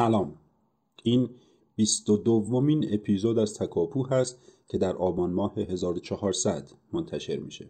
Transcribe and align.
سلام. 0.00 0.34
این 1.02 1.30
بیست 1.76 2.10
و 2.10 2.16
دومین 2.16 2.94
اپیزود 2.94 3.38
از 3.38 3.54
تکاپو 3.54 4.06
هست 4.06 4.38
که 4.68 4.78
در 4.78 4.96
آبان 4.96 5.30
ماه 5.30 5.58
1400 5.58 6.70
منتشر 6.92 7.36
میشه. 7.36 7.68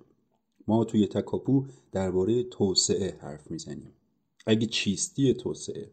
ما 0.68 0.84
توی 0.84 1.06
تکاپو 1.06 1.64
درباره 1.92 2.42
توسعه 2.42 3.18
حرف 3.20 3.50
می‌زنیم. 3.50 3.92
اگه 4.46 4.66
چیستی 4.66 5.34
توسعه 5.34 5.90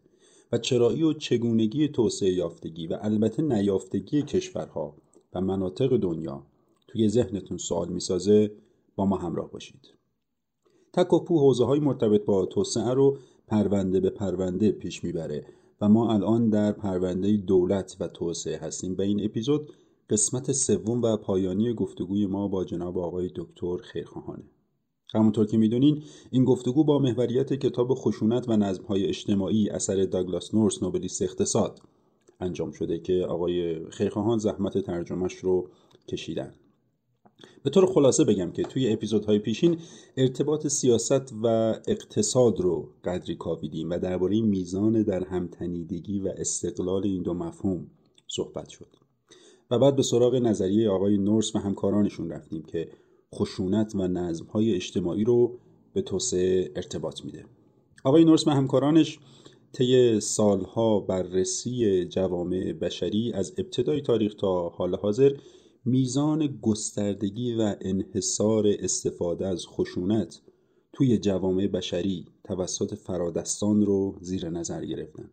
و 0.52 0.58
چرایی 0.58 1.02
و 1.02 1.12
چگونگی 1.12 1.88
توسعه 1.88 2.32
یافتگی 2.32 2.86
و 2.86 2.98
البته 3.00 3.42
نیافتگی 3.42 4.22
کشورها 4.22 4.94
و 5.32 5.40
مناطق 5.40 5.96
دنیا 5.96 6.42
توی 6.88 7.08
ذهنتون 7.08 7.58
سوال 7.58 7.88
می‌سازه 7.88 8.50
با 8.96 9.06
ما 9.06 9.16
همراه 9.16 9.50
باشید. 9.50 9.94
تکاپو 10.92 11.38
حوزه 11.38 11.64
های 11.64 11.80
مرتبط 11.80 12.24
با 12.24 12.46
توسعه 12.46 12.94
رو 12.94 13.18
پرونده 13.46 14.00
به 14.00 14.10
پرونده 14.10 14.72
پیش 14.72 15.04
می‌بره. 15.04 15.57
و 15.80 15.88
ما 15.88 16.12
الان 16.12 16.50
در 16.50 16.72
پرونده 16.72 17.36
دولت 17.36 17.96
و 18.00 18.08
توسعه 18.08 18.58
هستیم 18.58 18.94
و 18.98 19.02
این 19.02 19.24
اپیزود 19.24 19.72
قسمت 20.10 20.52
سوم 20.52 21.02
و 21.02 21.16
پایانی 21.16 21.74
گفتگوی 21.74 22.26
ما 22.26 22.48
با 22.48 22.64
جناب 22.64 22.98
آقای 22.98 23.30
دکتر 23.36 23.76
خیرخواهانه. 23.76 24.44
همونطور 25.14 25.46
که 25.46 25.56
می‌دونین 25.56 26.02
این 26.30 26.44
گفتگو 26.44 26.84
با 26.84 26.98
محوریت 26.98 27.52
کتاب 27.52 27.94
خشونت 27.94 28.48
و 28.48 28.56
نظمهای 28.56 29.06
اجتماعی 29.06 29.70
اثر 29.70 30.04
داگلاس 30.04 30.54
نورس 30.54 30.82
نوبلیست 30.82 31.22
اقتصاد 31.22 31.80
انجام 32.40 32.72
شده 32.72 32.98
که 32.98 33.26
آقای 33.28 33.86
خیرخواهان 33.90 34.38
زحمت 34.38 34.78
ترجمهش 34.78 35.34
رو 35.34 35.68
کشیدن. 36.08 36.54
به 37.62 37.70
طور 37.70 37.86
خلاصه 37.86 38.24
بگم 38.24 38.50
که 38.50 38.62
توی 38.62 38.92
اپیزودهای 38.92 39.38
پیشین 39.38 39.78
ارتباط 40.16 40.66
سیاست 40.66 41.32
و 41.42 41.46
اقتصاد 41.88 42.60
رو 42.60 42.88
قدری 43.04 43.34
کاویدیم 43.36 43.90
و 43.90 43.98
درباره 43.98 44.40
میزان 44.40 45.02
در 45.02 45.24
همتنیدگی 45.24 46.20
و 46.20 46.32
استقلال 46.36 47.04
این 47.04 47.22
دو 47.22 47.34
مفهوم 47.34 47.90
صحبت 48.26 48.68
شد. 48.68 48.96
و 49.70 49.78
بعد 49.78 49.96
به 49.96 50.02
سراغ 50.02 50.34
نظریه 50.34 50.90
آقای 50.90 51.18
نورس 51.18 51.56
و 51.56 51.58
همکارانشون 51.58 52.30
رفتیم 52.30 52.62
که 52.62 52.88
خشونت 53.34 53.94
و 53.94 54.08
نظمهای 54.08 54.74
اجتماعی 54.74 55.24
رو 55.24 55.58
به 55.92 56.02
توسعه 56.02 56.72
ارتباط 56.76 57.24
میده. 57.24 57.44
آقای 58.04 58.24
نورس 58.24 58.46
و 58.46 58.50
همکارانش 58.50 59.18
طی 59.72 60.20
سالها 60.20 61.00
بررسی 61.00 62.04
جوامع 62.04 62.72
بشری 62.72 63.32
از 63.32 63.54
ابتدای 63.58 64.00
تاریخ 64.00 64.34
تا 64.34 64.68
حال 64.68 64.94
حاضر 64.94 65.32
میزان 65.88 66.58
گستردگی 66.62 67.54
و 67.54 67.74
انحصار 67.80 68.66
استفاده 68.66 69.46
از 69.46 69.66
خشونت 69.66 70.40
توی 70.92 71.18
جوامع 71.18 71.66
بشری 71.66 72.26
توسط 72.44 72.94
فرادستان 72.94 73.86
رو 73.86 74.16
زیر 74.20 74.48
نظر 74.48 74.84
گرفتن. 74.84 75.30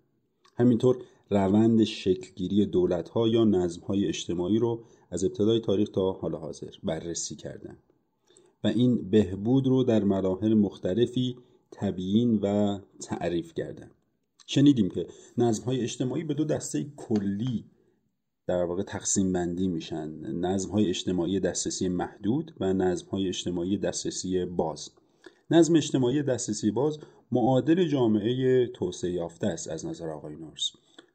همینطور 0.57 0.97
روند 1.29 1.83
شکلگیری 1.83 2.65
دولتها 2.65 3.27
یا 3.27 3.43
نظمهای 3.43 4.07
اجتماعی 4.07 4.59
رو 4.59 4.83
از 5.11 5.23
ابتدای 5.23 5.59
تاریخ 5.59 5.89
تا 5.89 6.11
حال 6.11 6.35
حاضر 6.35 6.71
بررسی 6.83 7.35
کردن. 7.35 7.77
و 8.63 8.67
این 8.67 9.09
بهبود 9.09 9.67
رو 9.67 9.83
در 9.83 10.03
مراحل 10.03 10.53
مختلفی 10.53 11.35
تبیین 11.71 12.39
و 12.41 12.79
تعریف 13.01 13.53
کردن. 13.53 13.91
شنیدیم 14.47 14.89
که 14.89 15.07
نظمهای 15.37 15.81
اجتماعی 15.81 16.23
به 16.23 16.33
دو 16.33 16.45
دسته 16.45 16.85
کلی 16.95 17.65
در 18.47 18.63
واقع 18.63 18.83
تقسیم 18.83 19.33
بندی 19.33 19.67
میشن. 19.67 20.09
نظم 20.39 20.69
های 20.69 20.89
اجتماعی 20.89 21.39
دسترسی 21.39 21.87
محدود 21.87 22.55
و 22.59 22.73
نظم 22.73 23.07
های 23.07 23.27
اجتماعی 23.27 23.77
دسترسی 23.77 24.45
باز. 24.45 24.89
نظم 25.51 25.75
اجتماعی 25.75 26.23
دسترسی 26.23 26.71
باز 26.71 26.99
معادل 27.31 27.87
جامعه 27.87 28.67
توسعه 28.67 29.11
یافته 29.11 29.47
است 29.47 29.67
از 29.67 29.85
نظر 29.85 30.09
آقای 30.09 30.35
نورس 30.35 30.71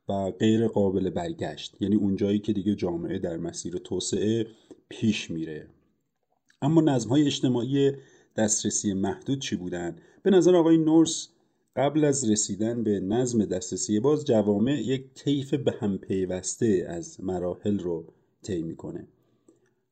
و 0.08 0.30
غیر 0.30 0.68
قابل 0.68 1.10
برگشت. 1.10 1.76
یعنی 1.80 1.96
اونجایی 1.96 2.38
که 2.38 2.52
دیگه 2.52 2.74
جامعه 2.74 3.18
در 3.18 3.36
مسیر 3.36 3.78
توسعه 3.78 4.46
پیش 4.88 5.30
میره. 5.30 5.68
اما 6.62 6.80
نظم 6.80 7.08
های 7.08 7.26
اجتماعی 7.26 7.92
دسترسی 8.36 8.94
محدود 8.94 9.40
چی 9.40 9.56
بودن؟ 9.56 9.96
به 10.22 10.30
نظر 10.30 10.56
آقای 10.56 10.76
نورس 10.76 11.28
قبل 11.76 12.04
از 12.04 12.30
رسیدن 12.30 12.82
به 12.82 13.00
نظم 13.00 13.44
دسترسی 13.44 14.00
باز 14.00 14.24
جوامع 14.24 14.80
یک 14.80 15.14
طیف 15.14 15.54
به 15.54 15.72
هم 15.72 15.98
پیوسته 15.98 16.86
از 16.88 17.24
مراحل 17.24 17.78
رو 17.78 18.06
طی 18.42 18.62
می‌کنه. 18.62 19.08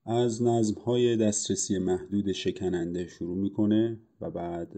از 0.06 0.42
نظم 0.42 0.80
های 0.80 1.16
دسترسی 1.16 1.78
محدود 1.78 2.32
شکننده 2.32 3.06
شروع 3.06 3.36
می‌کنه 3.36 3.98
و 4.20 4.30
بعد 4.30 4.72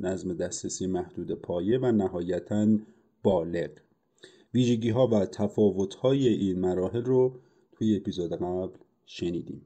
نظم 0.00 0.34
دسترسی 0.34 0.86
محدود 0.86 1.32
پایه 1.32 1.78
و 1.78 1.92
نهایتا 1.92 2.78
بالغ. 3.22 3.70
ویژگی 4.54 4.90
ها 4.90 5.06
و 5.06 5.26
تفاوت 5.26 5.94
های 5.94 6.28
این 6.28 6.60
مراحل 6.60 7.04
رو 7.04 7.40
توی 7.72 7.96
اپیزود 7.96 8.32
قبل 8.32 8.78
شنیدیم. 9.06 9.62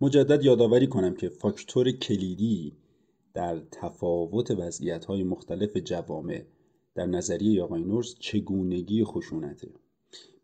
مجدد 0.00 0.44
یادآوری 0.44 0.86
کنم 0.86 1.14
که 1.14 1.28
فاکتور 1.28 1.90
کلیدی 1.90 2.72
در 3.38 3.60
تفاوت 3.70 4.50
وضعیت 4.50 5.04
های 5.04 5.22
مختلف 5.22 5.76
جوامع 5.76 6.44
در 6.94 7.06
نظریه 7.06 7.62
آقای 7.62 7.82
نورس 7.82 8.14
چگونگی 8.18 9.04
خشونته 9.04 9.68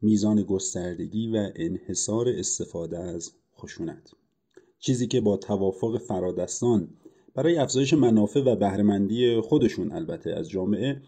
میزان 0.02 0.42
گستردگی 0.42 1.28
و 1.28 1.50
انحصار 1.56 2.28
استفاده 2.28 2.98
از 2.98 3.32
خشونت. 3.56 4.10
چیزی 4.78 5.06
که 5.06 5.20
با 5.20 5.36
توافق 5.36 5.98
فرادستان 5.98 6.88
برای 7.34 7.56
افزایش 7.56 7.94
منافع 7.94 8.40
و 8.40 8.56
بهرهمندی 8.56 9.40
خودشون 9.40 9.92
البته 9.92 10.30
از 10.30 10.48
جامعه 10.48 11.02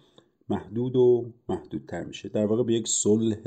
محدود 0.48 0.96
و 0.96 1.32
محدودتر 1.48 2.04
میشه. 2.04 2.28
در 2.28 2.46
واقع 2.46 2.62
به 2.62 2.74
یک 2.74 2.88
صلح 2.88 3.42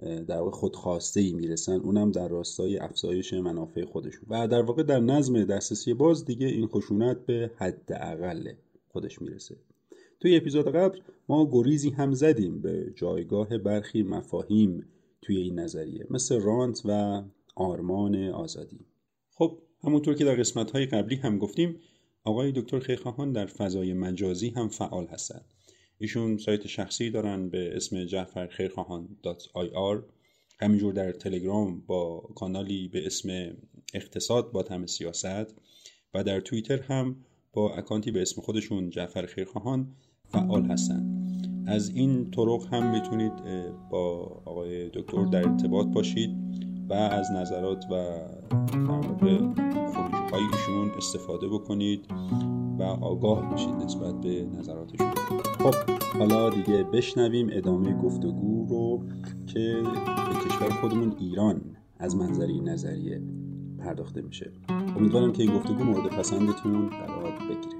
در 0.00 0.38
واقع 0.38 0.50
خودخواسته 0.50 1.20
ای 1.20 1.32
می‌رسن 1.32 1.80
اونم 1.80 2.10
در 2.10 2.28
راستای 2.28 2.78
افزایش 2.78 3.32
منافع 3.32 3.84
خودشون. 3.84 4.24
و 4.28 4.48
در 4.48 4.62
واقع 4.62 4.82
در 4.82 5.00
نظم 5.00 5.44
دسترسی 5.44 5.94
باز 5.94 6.24
دیگه 6.24 6.46
این 6.46 6.66
خشونت 6.66 7.26
به 7.26 7.50
حد 7.56 7.92
اقل 7.92 8.52
خودش 8.88 9.22
می‌رسه. 9.22 9.56
توی 10.20 10.36
اپیزود 10.36 10.68
قبل 10.68 10.98
ما 11.28 11.48
گریزی 11.52 11.90
هم 11.90 12.14
زدیم 12.14 12.60
به 12.60 12.92
جایگاه 12.96 13.58
برخی 13.58 14.02
مفاهیم 14.02 14.86
توی 15.22 15.36
این 15.36 15.58
نظریه 15.58 16.06
مثل 16.10 16.40
رانت 16.40 16.82
و 16.84 17.22
آرمان 17.54 18.28
آزادی. 18.28 18.80
خب 19.34 19.58
همونطور 19.84 20.14
که 20.14 20.24
در 20.24 20.34
قسمت 20.34 20.70
های 20.70 20.86
قبلی 20.86 21.16
هم 21.16 21.38
گفتیم 21.38 21.76
آقای 22.24 22.52
دکتر 22.52 22.78
خیخواهان 22.78 23.32
در 23.32 23.46
فضای 23.46 23.92
مجازی 23.92 24.48
هم 24.48 24.68
فعال 24.68 25.06
هستند. 25.06 25.44
ایشون 25.98 26.38
سایت 26.38 26.66
شخصی 26.66 27.10
دارن 27.10 27.48
به 27.48 27.76
اسم 27.76 28.04
جعفر 28.04 28.46
خیرخواهان 28.46 29.08
.ir 29.54 29.98
همینجور 30.60 30.92
در 30.92 31.12
تلگرام 31.12 31.80
با 31.86 32.20
کانالی 32.34 32.88
به 32.88 33.06
اسم 33.06 33.56
اقتصاد 33.94 34.52
با 34.52 34.62
تم 34.62 34.86
سیاست 34.86 35.54
و 36.14 36.24
در 36.24 36.40
توییتر 36.40 36.80
هم 36.82 37.16
با 37.52 37.74
اکانتی 37.74 38.10
به 38.10 38.22
اسم 38.22 38.40
خودشون 38.42 38.90
جعفر 38.90 39.26
خیرخواهان 39.26 39.88
فعال 40.28 40.64
هستن. 40.64 41.26
از 41.66 41.88
این 41.88 42.30
طرق 42.30 42.74
هم 42.74 42.90
می‌تونید 42.92 43.32
با 43.90 44.42
آقای 44.44 44.88
دکتر 44.88 45.24
در 45.24 45.48
ارتباط 45.48 45.86
باشید 45.86 46.30
و 46.88 46.92
از 46.92 47.30
نظرات 47.30 47.84
و 47.90 48.26
خروجی 50.36 50.46
ایشون 50.52 50.90
استفاده 50.96 51.48
بکنید 51.48 52.06
و 52.78 52.82
آگاه 52.82 53.54
بشید 53.54 53.74
نسبت 53.74 54.20
به 54.20 54.46
نظراتشون. 54.58 55.10
خب 55.58 55.74
حالا 56.18 56.50
دیگه 56.50 56.84
بشنویم 56.84 57.48
ادامه 57.52 57.94
گفتگو 57.94 58.66
رو 58.70 59.02
که 59.46 59.82
به 60.28 60.48
کشور 60.48 60.70
خودمون 60.70 61.14
ایران 61.18 61.60
از 61.98 62.16
منظری 62.16 62.60
نظریه 62.60 63.22
پرداخته 63.78 64.22
میشه. 64.22 64.52
امیدوارم 64.96 65.32
که 65.32 65.42
این 65.42 65.56
گفتگو 65.56 65.84
مورد 65.84 66.06
پسندتون 66.06 66.88
قرار 66.88 67.32
بگیره. 67.48 67.76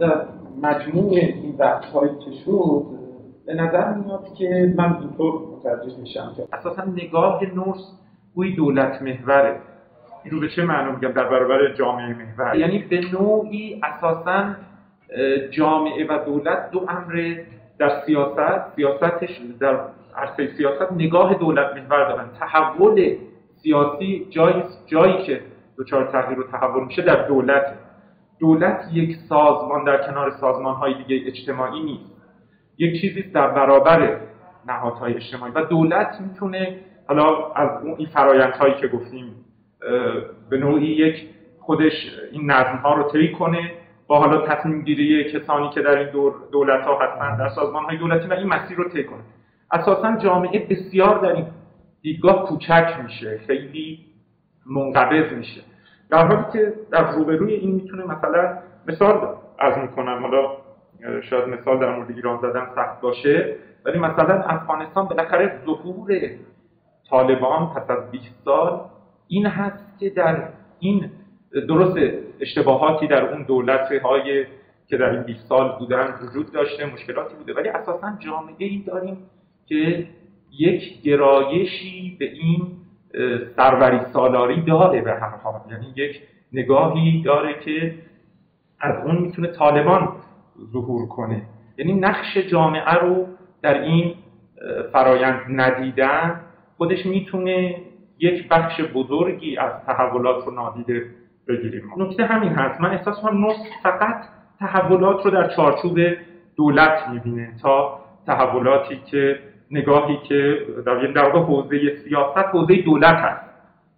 در 0.00 0.26
مجموع 0.62 1.10
این 1.12 1.52
بحث 1.52 1.84
که 2.24 2.30
شد 2.44 2.86
به 3.46 3.54
نظر 3.54 3.94
میاد 3.94 4.34
که 4.34 4.74
من 4.76 4.96
اینطور 5.00 5.53
متوجه 5.64 5.96
میشم 5.96 6.32
که 6.36 6.48
اساسا 6.52 6.84
نگاه 6.84 7.40
نورس 7.54 7.80
گوی 8.34 8.52
دولت 8.52 9.02
محوره. 9.02 9.60
این 10.24 10.34
رو 10.34 10.40
به 10.40 10.48
چه 10.48 10.64
معنا 10.64 10.92
میگم؟ 10.92 11.12
در 11.12 11.24
برابر 11.24 11.72
جامعه 11.72 12.14
محور. 12.14 12.56
یعنی 12.56 12.78
به 12.78 13.00
نوعی 13.12 13.80
اساسا 13.82 14.54
جامعه 15.50 16.06
و 16.06 16.24
دولت 16.24 16.70
دو 16.70 16.86
امر 16.88 17.36
در 17.78 18.02
سیاست 18.06 18.74
سیاستش 18.76 19.40
در 19.60 19.78
عرصه 20.16 20.56
سیاست 20.56 20.92
نگاه 20.92 21.34
دولت 21.34 21.76
محور 21.76 22.08
دارن. 22.08 22.28
تحول 22.40 23.16
سیاسی 23.62 24.26
جایی 24.30 24.62
جایی 24.86 25.22
که 25.26 25.40
دچار 25.78 26.12
تغییر 26.12 26.40
و 26.40 26.42
تحول 26.42 26.84
میشه 26.84 27.02
در 27.02 27.26
دولت. 27.26 27.78
دولت 28.40 28.88
یک 28.92 29.16
سازمان 29.28 29.84
در 29.84 30.06
کنار 30.06 30.30
سازمان 30.40 30.74
های 30.74 30.94
دیگه 30.94 31.26
اجتماعی 31.26 31.82
نیست. 31.82 32.10
یک 32.78 33.00
چیزی 33.00 33.22
در 33.22 33.48
برابر 33.48 34.20
نهادهای 34.66 35.14
اجتماعی. 35.14 35.52
و 35.52 35.64
دولت 35.64 36.20
می‌تونه 36.20 36.78
حالا 37.08 37.52
از 37.52 37.82
اون 37.82 37.94
این 37.98 38.08
فرایندهایی 38.08 38.74
که 38.74 38.88
گفتیم 38.88 39.34
به 40.50 40.56
نوعی 40.58 40.86
یک 40.86 41.28
خودش 41.60 41.92
این 42.32 42.50
نظم 42.50 42.76
ها 42.76 42.94
رو 42.94 43.10
طی 43.10 43.32
کنه 43.32 43.72
با 44.06 44.18
حالا 44.18 44.46
تصمیم 44.46 44.82
گیری 44.82 45.32
کسانی 45.32 45.70
که 45.70 45.82
در 45.82 45.98
این 45.98 46.08
دولت 46.52 46.82
ها 46.82 46.98
هستن 46.98 47.36
در 47.36 47.48
سازمان 47.48 47.84
های 47.84 47.96
دولتی 47.96 48.28
و 48.28 48.32
این 48.32 48.48
مسیر 48.48 48.76
رو 48.76 48.88
طی 48.88 49.04
کنه. 49.04 49.20
اساسا 49.72 50.16
جامعه 50.16 50.66
بسیار 50.70 51.18
در 51.18 51.32
این 51.32 51.46
دیدگاه 52.02 52.44
کوچک 52.44 52.94
میشه 53.04 53.40
خیلی 53.46 53.98
منقبض 54.66 55.32
میشه. 55.32 55.60
در 56.10 56.26
حالی 56.26 56.44
که 56.52 56.72
در 56.90 57.10
روبروی 57.12 57.54
این 57.54 57.74
می‌تونه 57.74 58.04
مثلا 58.04 58.58
مثال 58.86 59.28
از 59.58 59.78
می‌کنم 59.78 60.22
حالا 60.22 60.56
شاید 61.22 61.48
مثال 61.48 61.78
در 61.78 61.96
مورد 61.96 62.10
ایران 62.10 62.38
زدن 62.42 62.66
سخت 62.74 63.00
باشه. 63.00 63.56
ولی 63.84 63.98
مثلا 63.98 64.42
افغانستان 64.42 65.04
بالاخره 65.04 65.60
ظهور 65.66 66.30
طالبان 67.10 67.66
پس 67.66 67.90
از 67.90 68.10
20 68.10 68.24
سال 68.44 68.80
این 69.28 69.46
هست 69.46 69.98
که 69.98 70.10
در 70.10 70.48
این 70.78 71.10
درست 71.68 71.98
اشتباهاتی 72.40 73.06
در 73.06 73.24
اون 73.24 73.42
دولت 73.42 73.92
های 73.92 74.46
که 74.86 74.96
در 74.96 75.10
این 75.10 75.22
20 75.22 75.48
سال 75.48 75.78
بودن 75.78 76.14
وجود 76.22 76.52
داشته 76.52 76.86
مشکلاتی 76.86 77.34
بوده. 77.36 77.54
ولی 77.54 77.68
اساسا 77.68 78.16
جامعه 78.18 78.54
ای 78.58 78.84
داریم 78.86 79.16
که 79.66 80.06
یک 80.58 81.02
گرایشی 81.02 82.16
به 82.18 82.24
این 82.24 82.66
سروری 83.56 84.00
سالاری 84.12 84.62
داره 84.62 85.00
به 85.00 85.10
هر 85.10 85.36
حال. 85.36 85.60
یعنی 85.70 85.92
یک 85.96 86.20
نگاهی 86.52 87.22
داره 87.22 87.60
که 87.64 87.94
از 88.80 89.06
اون 89.06 89.18
می‌تونه 89.18 89.48
طالبان 89.48 90.08
ظهور 90.72 91.08
کنه. 91.08 91.42
یعنی 91.78 91.92
نقش 91.92 92.36
جامعه 92.36 92.94
رو 92.94 93.26
در 93.64 93.80
این 93.80 94.14
فرایند 94.92 95.40
ندیدن 95.48 96.40
خودش 96.76 97.06
می‌تونه 97.06 97.76
یک 98.18 98.48
بخش 98.48 98.80
بزرگی 98.80 99.56
از 99.56 99.72
تحولات 99.86 100.46
رو 100.46 100.54
نادیده 100.54 101.06
بگیریم 101.48 101.82
نکته 101.96 102.24
همین 102.24 102.50
هست. 102.52 102.80
من 102.80 102.90
احساس 102.90 103.20
کنم 103.20 103.46
نصف 103.46 103.58
فقط 103.82 104.24
تحولات 104.60 105.24
رو 105.24 105.30
در 105.30 105.48
چارچوب 105.48 105.98
دولت 106.56 107.08
می‌بینه 107.12 107.52
تا 107.62 108.00
تحولاتی 108.26 109.00
که 109.10 109.38
نگاهی 109.70 110.18
که 110.28 110.58
در 110.86 110.94
در 111.06 111.24
واقع 111.24 111.38
حوزه 111.38 111.96
سیاست 112.04 112.48
حوزه 112.52 112.82
دولت 112.82 113.16
هست 113.16 113.50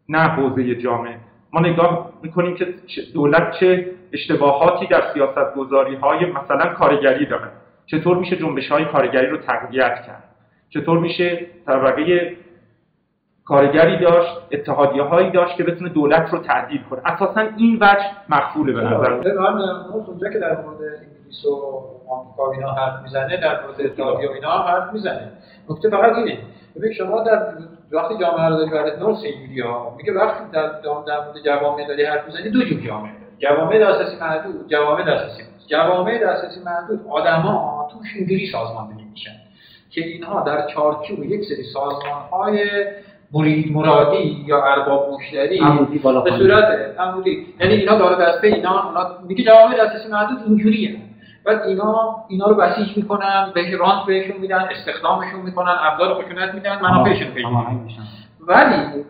نه 0.09 0.19
حوزه 0.19 0.75
جامعه. 0.75 1.17
ما 1.53 1.61
نگاه 1.61 2.13
می‌کنیم 2.23 2.55
که 2.55 2.67
دولت 3.15 3.51
چه 3.61 3.87
اشتباهاتی 4.13 4.87
در 4.87 5.03
سیاست 5.15 5.55
گذاری 5.57 5.95
های 5.95 6.27
مثلا 6.27 6.75
کارگری 6.75 7.27
داره 7.27 7.51
چطور 7.87 8.17
میشه 8.17 8.37
جنبش 8.37 8.69
های 8.69 8.85
کارگری 8.85 9.27
رو 9.27 9.37
تقویت 9.37 9.94
کرد؟ 10.06 10.23
چطور 10.71 10.99
میشه 10.99 11.47
طبقه 11.67 12.37
کارگری 13.44 13.99
داشت 13.99 14.38
اتحادیه 14.53 15.03
هایی 15.03 15.31
داشت 15.31 15.56
که 15.56 15.65
بتونه 15.65 15.91
دولت 15.91 16.31
رو 16.33 16.38
تعدیل 16.38 16.83
کنه؟ 16.91 17.00
اساسا 17.05 17.41
این 17.56 17.77
وجه 17.77 18.05
مخفوله 18.29 18.73
به 18.73 18.81
نظر 18.81 19.12
اونجا 19.12 20.31
که 20.31 20.38
در 20.38 20.62
مورد 20.62 20.79
انگلیس 20.83 21.44
و 21.44 21.87
آمریکا 22.09 22.53
اینا 22.53 22.73
حرف 22.73 23.03
می‌زنه 23.03 23.37
در 23.37 23.62
مورد 23.62 23.81
اتحادیه 23.81 24.29
و 24.29 24.32
اینا 24.32 24.50
حرف 24.50 24.93
می‌زنه. 24.93 25.32
نکته 25.71 25.91
فقط 25.91 26.17
اینه. 26.17 26.39
ببین 26.77 26.93
شما 26.93 27.23
در 27.23 27.53
وقتی 27.93 28.15
جامعه 28.21 28.49
رو 28.49 28.56
داری 28.56 28.71
برای 28.71 29.00
نور 29.00 29.15
سیوری 29.15 29.61
ها 29.61 29.94
میگه 29.97 30.12
وقتی 30.12 30.44
در 30.53 30.81
در 30.82 31.25
مورد 31.25 31.43
جوامع 31.44 31.87
داری 31.89 32.05
حرف 32.05 32.27
می‌زنی 32.27 32.50
دو 32.50 32.65
جور 32.65 32.81
جامعه 32.81 33.12
جوامع 33.39 33.79
دسترسی 33.79 34.17
محدود 34.21 34.69
جوامع 34.69 35.03
دسترسی 35.03 35.43
جوامع 35.67 36.19
دسترسی 36.19 36.61
محدود 36.65 37.06
آدما 37.11 37.75
توش 37.93 38.17
اینجوری 38.17 38.47
سازماندهی 38.53 39.05
میشن 39.11 39.37
که 39.91 40.00
اینها 40.06 40.43
در 40.43 40.67
چارچوب 40.75 41.25
یک 41.25 41.44
سری 41.44 41.62
سازمان 41.62 42.23
های 42.33 42.85
مرید 43.33 43.73
مرادی 43.73 44.44
یا 44.47 44.65
ارباب 44.65 45.11
مشتری 45.12 45.61
به 46.25 46.31
صورت 46.38 46.99
عمودی 46.99 47.47
یعنی 47.61 47.75
اینا 47.75 47.99
داره 47.99 48.25
دسته 48.25 48.47
اینا 48.47 48.88
اونا 48.88 49.19
میگه 49.29 49.44
جوامع 49.44 49.75
دسترسی 49.75 50.09
محدود 50.09 50.38
اینجوریه 50.47 50.97
بعد 51.44 51.62
اینا 51.62 52.17
اینا 52.29 52.47
رو 52.47 52.55
بسیج 52.55 52.97
می‌کنن 52.97 53.53
به 53.55 53.77
رانت 53.77 54.06
بهشون 54.06 54.37
میدن 54.37 54.69
استخدامشون 54.71 55.41
می‌کنن 55.41 55.75
ابزار 55.82 56.15
خشونت 56.15 56.55
میدن 56.55 56.79
منافعشون 56.82 57.29
پیدا 57.29 57.49
ولی 58.41 59.05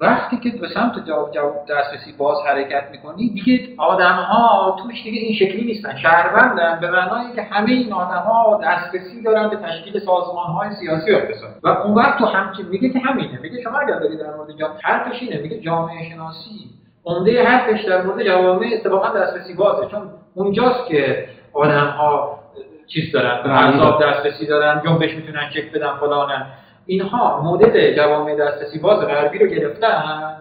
وقتی 0.00 0.36
که 0.36 0.50
به 0.50 0.68
سمت 0.68 1.06
جواب 1.06 1.32
جواب 1.32 1.66
دسترسی 1.68 2.12
باز 2.18 2.38
حرکت 2.46 2.84
می‌کنی 2.90 3.28
دیگه 3.28 3.68
آدم 3.78 4.12
ها 4.12 4.76
توش 4.82 5.02
دیگه 5.04 5.20
این 5.20 5.34
شکلی 5.34 5.64
نیستن. 5.64 5.96
شهروندن 5.96 6.78
به 6.80 6.90
معنای 6.90 7.32
که 7.34 7.42
همه 7.42 7.70
این 7.70 7.92
آدم 7.92 8.22
ها 8.26 8.60
دسترسی 8.64 9.22
دارن 9.22 9.48
به 9.48 9.56
تشکیل 9.56 9.98
سازمان 9.98 10.46
های 10.46 10.68
سیاسی 10.80 11.12
و 11.12 11.16
اقتصادی. 11.16 11.54
و 11.62 11.68
اون 11.68 11.94
وقت 11.94 12.18
تو 12.18 12.26
همچین 12.26 12.66
میگه 12.66 12.88
که 12.88 12.98
همینه. 12.98 13.38
میگه 13.42 13.62
شما 13.62 13.78
اگر 13.78 13.98
داری 13.98 14.16
در 14.16 14.34
مورد 14.36 14.58
جامعه 14.58 14.78
حرفش 14.82 15.22
اینه. 15.22 15.42
میگه 15.42 15.60
جامعه 15.60 16.10
شناسی. 16.10 16.70
عمده 17.04 17.44
حرفش 17.44 17.84
در 17.84 18.02
مورد 18.02 18.24
جوامع 18.24 18.66
اتفاقا 18.72 19.18
دسترسی 19.18 19.54
بازه. 19.54 19.86
چون 19.86 20.10
اونجاست 20.34 20.86
که 20.88 21.28
آدم 21.52 21.86
ها 21.86 22.40
چیز 22.86 23.12
دارن 23.12 23.42
به 23.42 24.06
دسترسی 24.06 24.46
دارن. 24.46 24.82
جنبش 24.84 25.14
می‌تونن 25.14 25.50
چک 25.54 25.72
بدن 25.72 25.92
فلانن. 26.00 26.46
اینها 26.90 27.42
مدل 27.42 27.94
جوامع 27.96 28.34
دسترسی 28.34 28.78
باز 28.78 29.00
غربی 29.00 29.38
رو 29.38 29.46
گرفتن. 29.46 30.36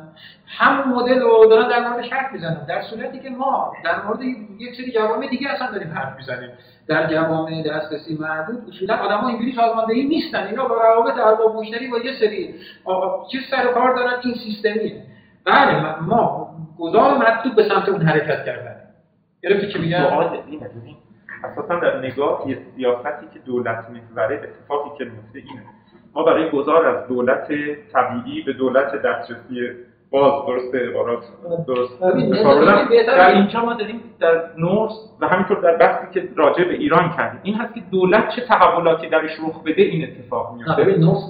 همون 0.48 0.96
مدل 0.96 1.20
رو 1.20 1.46
دارن 1.46 1.68
در 1.68 1.90
موردش 1.90 2.14
حرف 2.14 2.34
می‌زنن. 2.34 2.66
در 2.70 2.82
صورتی 2.82 3.20
که 3.20 3.30
ما 3.30 3.74
در 3.84 4.06
مورد 4.06 4.22
یک 4.60 4.76
سری 4.78 4.92
جوامع 4.92 5.28
دیگه 5.28 5.50
اصلا 5.50 5.72
داریم 5.72 5.92
حرف 5.92 6.16
می‌زنیم. 6.18 6.50
در 6.88 7.08
جوامع 7.08 7.64
دسترسی 7.64 8.18
محدود 8.20 8.70
اصولا 8.70 8.96
آدم‌ها 8.96 9.28
اینجوری 9.28 9.52
سازماندهی 9.52 10.08
نیستن. 10.08 10.48
اینا 10.48 10.68
با 10.68 10.76
روابط 10.76 11.20
ارباب 11.20 11.56
مشتری 11.56 11.88
با 11.88 11.98
یه 11.98 12.12
سری 12.20 12.56
چیز 13.32 13.42
سر 13.52 13.68
و 13.68 13.72
کار 13.72 13.96
دارن 13.96 14.14
این 14.24 14.34
سیستمیه 14.34 15.04
بله 15.46 16.00
ما 16.02 16.50
گذار 16.80 17.18
مطلوب 17.18 17.56
به 17.56 17.64
سمت 17.64 17.90
اون 17.90 18.02
حرکت 18.02 18.46
کردن. 18.46 18.76
گرفتی 19.44 19.68
که 19.68 19.80
میگم؟ 19.80 20.04
اساسا 21.44 21.80
در 21.80 22.00
نگاه 22.00 22.44
سیاستی 22.76 23.26
که 23.34 23.40
دولت 23.46 23.86
محوره 23.90 24.36
اتفاقی 24.36 24.98
که 24.98 25.04
میفته 25.04 25.40
اینه. 25.40 25.64
ما 26.16 26.24
برای 26.24 26.50
گذار 26.50 26.86
از 26.86 27.08
دولت 27.08 27.48
طبیعی 27.94 28.42
به 28.42 28.54
دولت 28.54 29.02
دسترسی 29.02 29.56
باز 30.12 30.46
درست 30.48 30.76
عبارات 30.76 31.24
درست 31.68 32.02
در 33.08 33.36
اینجا 33.36 33.66
ما 33.66 33.74
داریم 33.74 34.02
در 34.20 34.42
نورس 34.58 34.92
و 35.22 35.28
همینطور 35.28 35.60
در 35.60 35.78
بحثی 35.78 36.14
که 36.14 36.30
راجع 36.36 36.64
به 36.64 36.74
ایران 36.74 37.10
کردیم. 37.18 37.40
این 37.44 37.56
هست 37.56 37.74
که 37.74 37.82
دولت 37.92 38.30
چه 38.36 38.42
تحولاتی 38.42 39.10
درش 39.10 39.32
رخ 39.48 39.64
بده 39.64 39.82
این 39.82 40.04
اتفاق 40.04 40.56
میفته. 40.58 40.84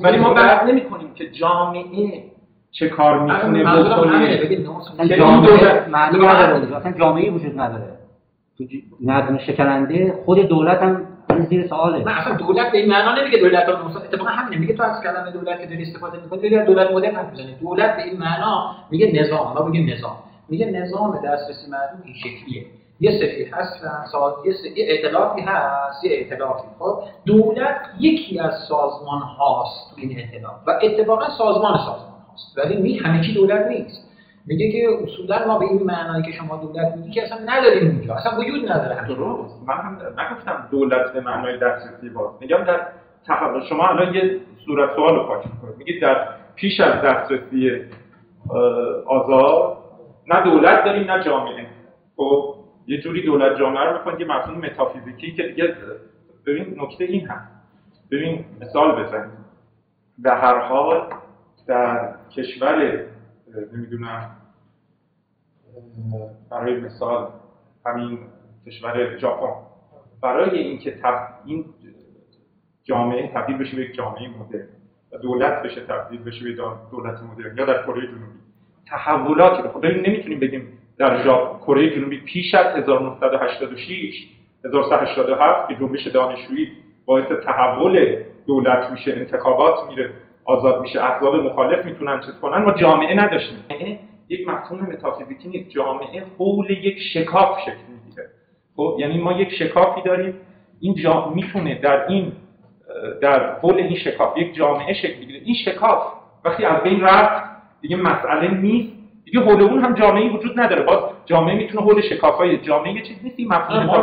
ولی 0.04 0.18
ما 0.18 0.34
بحث 0.34 0.64
نمی 0.68 0.82
کنیم 0.82 1.14
که 1.14 1.30
جامعه 1.30 2.24
چه 2.72 2.90
کار 2.90 3.20
می‌تونه 3.20 3.64
بکنه 3.64 4.38
جامعه 5.18 5.88
اصلا 6.76 6.92
جامعه 7.00 7.32
وجود 7.32 7.60
نداره. 7.60 8.00
تو 8.58 8.64
نظم 9.02 9.38
شکننده 9.38 10.14
خود 10.26 10.40
دولت 10.40 10.82
هم 10.82 11.06
زیر 11.46 11.68
سواله. 11.68 12.04
نه 12.04 12.20
اصلا 12.20 12.36
دولت 12.36 12.72
به 12.72 12.78
این 12.78 12.90
معنا 12.90 13.16
نمیگه 13.22 13.38
دولت 13.38 13.70
اتفاقا 13.70 14.30
همینه 14.30 14.62
میگه 14.62 14.74
تو 14.74 14.84
از 14.84 15.04
کلمه 15.04 15.32
دولت 15.32 15.62
که 15.62 15.66
داری 15.66 15.84
استفاده 15.84 16.20
می‌کنی 16.24 16.50
داری 16.50 16.66
دولت 16.66 16.92
مدرن 16.92 17.16
حرف 17.16 17.30
می‌زنی. 17.30 17.56
دولت 17.62 17.96
به 17.96 18.04
این 18.04 18.18
معنا 18.18 18.76
میگه 18.92 19.22
نظام 19.22 19.54
ما 19.54 19.66
میگیم 19.66 19.90
نظام. 19.90 20.18
میگه 20.50 20.66
نظام 20.66 21.20
دسترسی 21.26 21.72
محدود 21.72 22.06
این 22.06 22.16
شکلیه. 22.16 22.66
یه 23.00 23.12
سری 23.12 23.44
هستن 23.44 24.06
ساز 24.12 24.34
یه 24.46 24.54
سری 24.54 24.84
ائتلافی 24.92 25.42
هست 25.42 26.04
یه 26.04 26.12
ائتلافی 26.12 26.68
خب 26.80 27.00
دولت 27.26 27.82
یکی 28.00 28.40
از 28.40 28.54
سازمان 28.70 29.22
هاست 29.22 29.94
این 29.98 30.20
ائتلاف 30.20 30.56
و 30.68 30.80
اتفاقا 30.84 31.30
سازمان 31.38 31.78
سازمان 31.78 32.22
هاست 32.30 32.58
ولی 32.58 32.82
می 32.82 32.98
همه 32.98 33.24
چی 33.24 33.34
دولت 33.34 33.68
نیست. 33.68 33.99
میگه 34.50 34.72
که 34.72 35.04
اصولا 35.04 35.48
ما 35.48 35.60
به 35.60 35.66
این 35.66 35.84
معنایی 35.84 36.24
که 36.24 36.32
شما 36.32 36.58
دولت 36.58 36.96
میگی 36.96 37.12
که 37.12 37.24
اصلا 37.24 37.38
نداریم 37.46 37.92
اونجا 37.92 38.16
اصلا 38.16 38.40
وجود 38.40 38.72
نداره 38.72 39.08
درست. 39.08 39.56
من 39.68 39.74
هم 39.74 39.98
نگفتم 40.20 40.68
دولت 40.72 41.14
به 41.14 41.22
معنای 41.22 41.58
دسترسی 41.58 42.10
باز 42.10 42.30
میگم 42.42 42.64
در 42.64 42.82
تحول 43.28 43.66
شما 43.66 43.88
الان 43.88 44.16
یه 44.16 44.40
صورت 44.66 44.96
سوال 44.96 45.16
رو 45.16 45.24
پاک 45.24 45.46
می‌کنید. 45.54 45.78
میگید 45.78 46.02
در 46.02 46.28
پیش 46.56 46.80
از 46.80 47.02
دسترسی 47.02 47.82
آزاد 49.06 49.78
نه 50.28 50.42
دولت 50.44 50.86
داریم 50.86 51.12
نه 51.12 51.24
جامعه. 51.24 51.68
خب 52.16 52.56
یه 52.88 53.02
جوری 53.02 53.26
دولت 53.26 53.60
جامعه 53.60 53.84
رو 53.84 53.98
می‌کنید 53.98 54.20
یه 54.20 54.28
مفهوم 54.28 54.58
متافیزیکی 54.58 55.32
که 55.32 55.44
دیگه 55.44 55.76
ببین 56.46 56.76
نکته 56.78 57.04
این 57.04 57.28
هست 57.28 57.52
ببین 58.12 58.46
مثال 58.62 59.04
بزنید 59.04 59.40
به 60.18 60.32
هر 60.32 60.60
حال 60.60 61.02
در 61.68 62.14
کشور 62.36 63.06
نمی‌دونم 63.74 64.30
برای 66.52 66.80
مثال 66.80 67.28
همین 67.86 68.20
کشور 68.66 69.18
ژاپن 69.18 69.54
برای 70.22 70.60
اینکه. 70.60 70.96
این 71.46 71.66
جامعه 72.84 73.28
تبدیل 73.34 73.58
بشه 73.58 73.76
به 73.76 73.82
یک 73.82 73.96
جامعه 73.96 74.28
مدرن 74.28 74.68
و 75.12 75.18
دولت 75.18 75.64
بشه 75.64 75.82
تبدیل 75.82 76.24
بشه 76.24 76.44
به 76.44 76.52
دولت 76.92 77.24
مدرن 77.24 77.58
یا 77.58 77.66
در 77.66 77.84
کره 77.84 78.08
جنوبی 78.08 78.40
تحولاتی 78.88 79.70
خب 79.70 79.86
ببین 79.88 80.08
نمی‌تونیم 80.08 80.40
بگیم 80.40 80.68
در 80.98 81.24
کره 81.68 81.96
جنوبی 81.96 82.22
پیش 82.22 82.54
از 82.54 82.76
1986 82.76 84.28
1387 84.66 85.70
که 85.70 85.76
جنبش 85.76 86.08
دانشجویی 86.08 86.72
باعث 87.06 87.26
تحول 87.46 88.24
دولت 88.48 88.92
میشه 88.92 89.14
انتخابات 89.14 89.90
میره 89.90 90.14
آزاد 90.46 90.82
میشه 90.82 91.04
احزاب 91.04 91.36
مخالف 91.36 91.86
می‌تونن 91.86 92.20
چیز 92.20 92.34
کنن 92.42 92.64
ما 92.64 92.72
جامعه 92.72 93.24
نداشتیم 93.24 93.66
یک 94.30 94.48
مفهوم 94.48 94.80
متافیزیکی 94.80 95.50
نیست. 95.50 95.70
جامعه 95.70 96.24
حول 96.38 96.70
یک 96.70 96.98
شکاف 97.14 97.60
شکل 97.62 97.72
می‌گیره. 98.06 98.30
خب 98.76 98.96
یعنی 99.00 99.18
ما 99.18 99.34
یک 99.34 99.50
شکافی 99.50 100.02
داریم. 100.02 100.34
این 100.80 100.96
جا 100.96 101.30
می‌تونه 101.36 101.76
در 101.76 102.08
این 102.08 102.32
در 103.22 103.60
حول 103.60 103.76
این 103.76 103.98
شکاف 103.98 104.38
یک 104.38 104.56
جامعه 104.56 104.94
شکل 104.94 105.20
بگیره. 105.20 105.42
این 105.46 105.56
شکاف 105.66 106.04
وقتی 106.46 106.66
از 106.66 106.84
بین 106.84 107.02
رفت 107.02 107.50
دیگه 107.82 107.96
مسئله 107.96 108.52
نیست. 108.52 108.94
دیگه 109.26 109.40
حول 109.40 109.62
اون 109.62 109.80
هم 109.80 109.94
جامعه 109.94 110.30
وجود 110.30 110.60
نداره. 110.60 110.84
باز 110.84 111.00
جامعه 111.30 111.56
می‌تونه 111.56 111.82
حول 111.82 112.02
های 112.22 112.58
جامعه 112.58 112.94
یه 112.94 113.02
چیز 113.02 113.18
نیست 113.24 113.40
این 113.40 113.48
مفهوم 113.48 113.86
من 113.86 113.94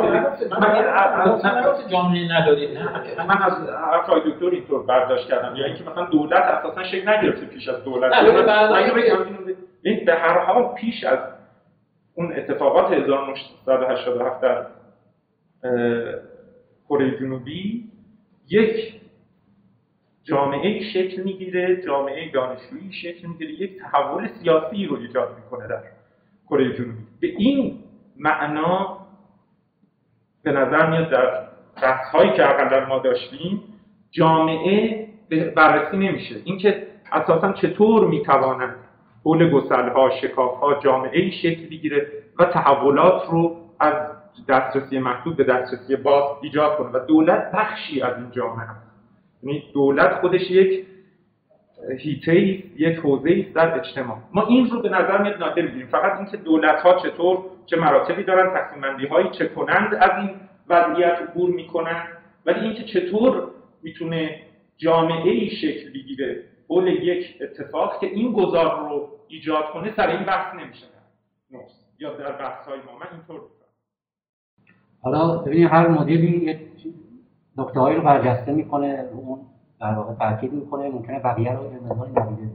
جامعه 1.91 2.41
نداریم 2.41 2.71
من 3.29 3.43
از 3.43 3.53
حرفای 3.93 4.21
دکتر 4.27 4.47
اینطور 4.47 4.83
برداشت 4.83 5.29
کردم 5.29 5.57
یا 5.57 5.67
اینکه 5.67 5.85
مثلا 5.85 6.05
دولت 6.05 6.43
اساسا 6.43 6.85
شکل 6.85 7.09
نگرفته 7.09 7.47
پیش 7.47 7.69
از 7.69 7.85
دولت. 7.85 8.13
این 9.83 10.05
به 10.05 10.15
هر 10.15 10.39
حال 10.39 10.75
پیش 10.75 11.05
از 11.05 11.19
اون 12.15 12.33
اتفاقات 12.33 12.93
1987 12.93 14.41
در 14.41 14.67
کره 16.89 17.19
جنوبی 17.21 17.85
یک 18.49 19.01
جامعه 20.25 20.93
شکل 20.93 21.23
می‌گیره 21.23 21.83
جامعه 21.87 22.33
دانشجویی 22.33 22.93
شکل 22.93 23.29
می‌گیره 23.29 23.53
یک 23.53 23.79
تحول 23.79 24.29
سیاسی 24.43 24.87
رو 24.87 24.97
ایجاد 24.97 25.37
می‌کنه 25.37 25.69
در 25.69 25.96
کره 26.51 26.73
جنوبی. 26.73 27.03
به 27.21 27.27
این 27.27 27.79
معنا 28.17 28.99
به 30.43 30.53
نظر 30.53 30.91
میاد 30.91 31.11
در 31.11 31.47
بحث 31.83 32.15
هایی 32.15 32.33
که 32.33 32.51
اقلا 32.51 32.87
ما 32.87 32.99
داشتیم 32.99 33.63
جامعه 34.11 35.07
بررسی 35.57 35.97
نمیشه. 35.97 36.35
اینکه 36.45 36.87
اساسا 37.13 37.53
چطور 37.53 38.11
گسل 39.51 39.89
ها 39.89 40.11
شکاف 40.11 40.59
ها 40.59 40.81
جامعه 40.81 41.31
شکل 41.31 41.67
بگیره 41.67 42.13
و 42.39 42.45
تحولات 42.45 43.23
رو 43.31 43.57
از 43.81 43.95
دسترسی 44.49 44.99
محدود 44.99 45.37
به 45.37 45.45
دسترسی 45.45 45.97
باز 45.97 46.25
ایجاد 46.43 46.77
کنه. 46.79 46.89
و 46.89 46.99
دولت 47.07 47.51
بخشی 47.53 48.01
از 48.01 48.17
این 48.17 48.31
جامعه 48.31 48.67
هست 48.67 48.87
یعنی 49.43 49.63
دولت 49.75 50.21
خودش 50.21 50.51
یک 50.51 50.87
هیته 51.99 52.35
یک 52.77 52.99
حوزه 52.99 53.45
است 53.47 53.55
در 53.55 53.79
اجتماع. 53.79 54.19
ما 54.33 54.47
این 54.47 54.71
رو 54.71 54.83
به 54.83 54.89
نظر 54.89 55.23
میاد 55.23 55.39
نادر 55.39 55.63
می‌گیریم 55.63 55.87
فقط 55.87 56.17
اینکه 56.17 56.37
دولت 56.37 56.81
ها 56.81 56.99
چطور 56.99 57.39
چه 57.67 57.77
مراتبی 57.77 58.25
دارن 58.25 58.55
تقسیم 58.55 58.81
بندی 58.81 59.07
هایی 59.07 59.31
چه 59.31 59.49
کنند 59.49 59.95
از 59.95 60.11
این 60.21 60.31
وضعیت 60.69 61.19
عبور 61.23 61.51
می‌کنن 61.51 62.07
ولی 62.47 62.61
اینکه 62.61 62.83
چطور 62.83 63.51
می‌تونه 63.83 64.41
جامعه 64.77 65.31
ای 65.31 65.51
شکل 65.51 65.93
بگیره. 65.93 66.43
حول 66.69 66.87
یک 66.87 67.27
اتفاق 67.41 68.01
که 68.01 68.07
این 68.07 68.33
گذار 68.33 68.89
رو 68.89 69.09
ایجاد 69.29 69.65
کنه 69.65 69.93
سر 69.97 70.09
این 70.09 70.25
بحث 70.25 70.55
نمیشه. 70.55 70.87
یا 71.99 72.17
در 72.17 72.33
بحث 72.33 72.69
های 72.69 72.79
ما. 72.79 72.99
من 72.99 73.07
اینطور 73.13 73.41
حالا 75.03 75.37
ببینید 75.37 75.69
هر 75.71 75.89
مدلی 75.89 76.37
یک 76.37 76.59
نکته 77.59 77.81
رو 77.81 78.03
برجسته 78.03 78.53
می‌کنه 78.53 79.09
اون 79.13 79.39
در 79.81 79.95
واقع 79.95 80.15
تاکید 80.15 80.53
می‌کنه 80.53 80.89
ممکنه 80.89 81.19
بقیه 81.19 81.53
رو 81.53 81.63
مقدار 81.85 82.09
ندیده 82.09 82.51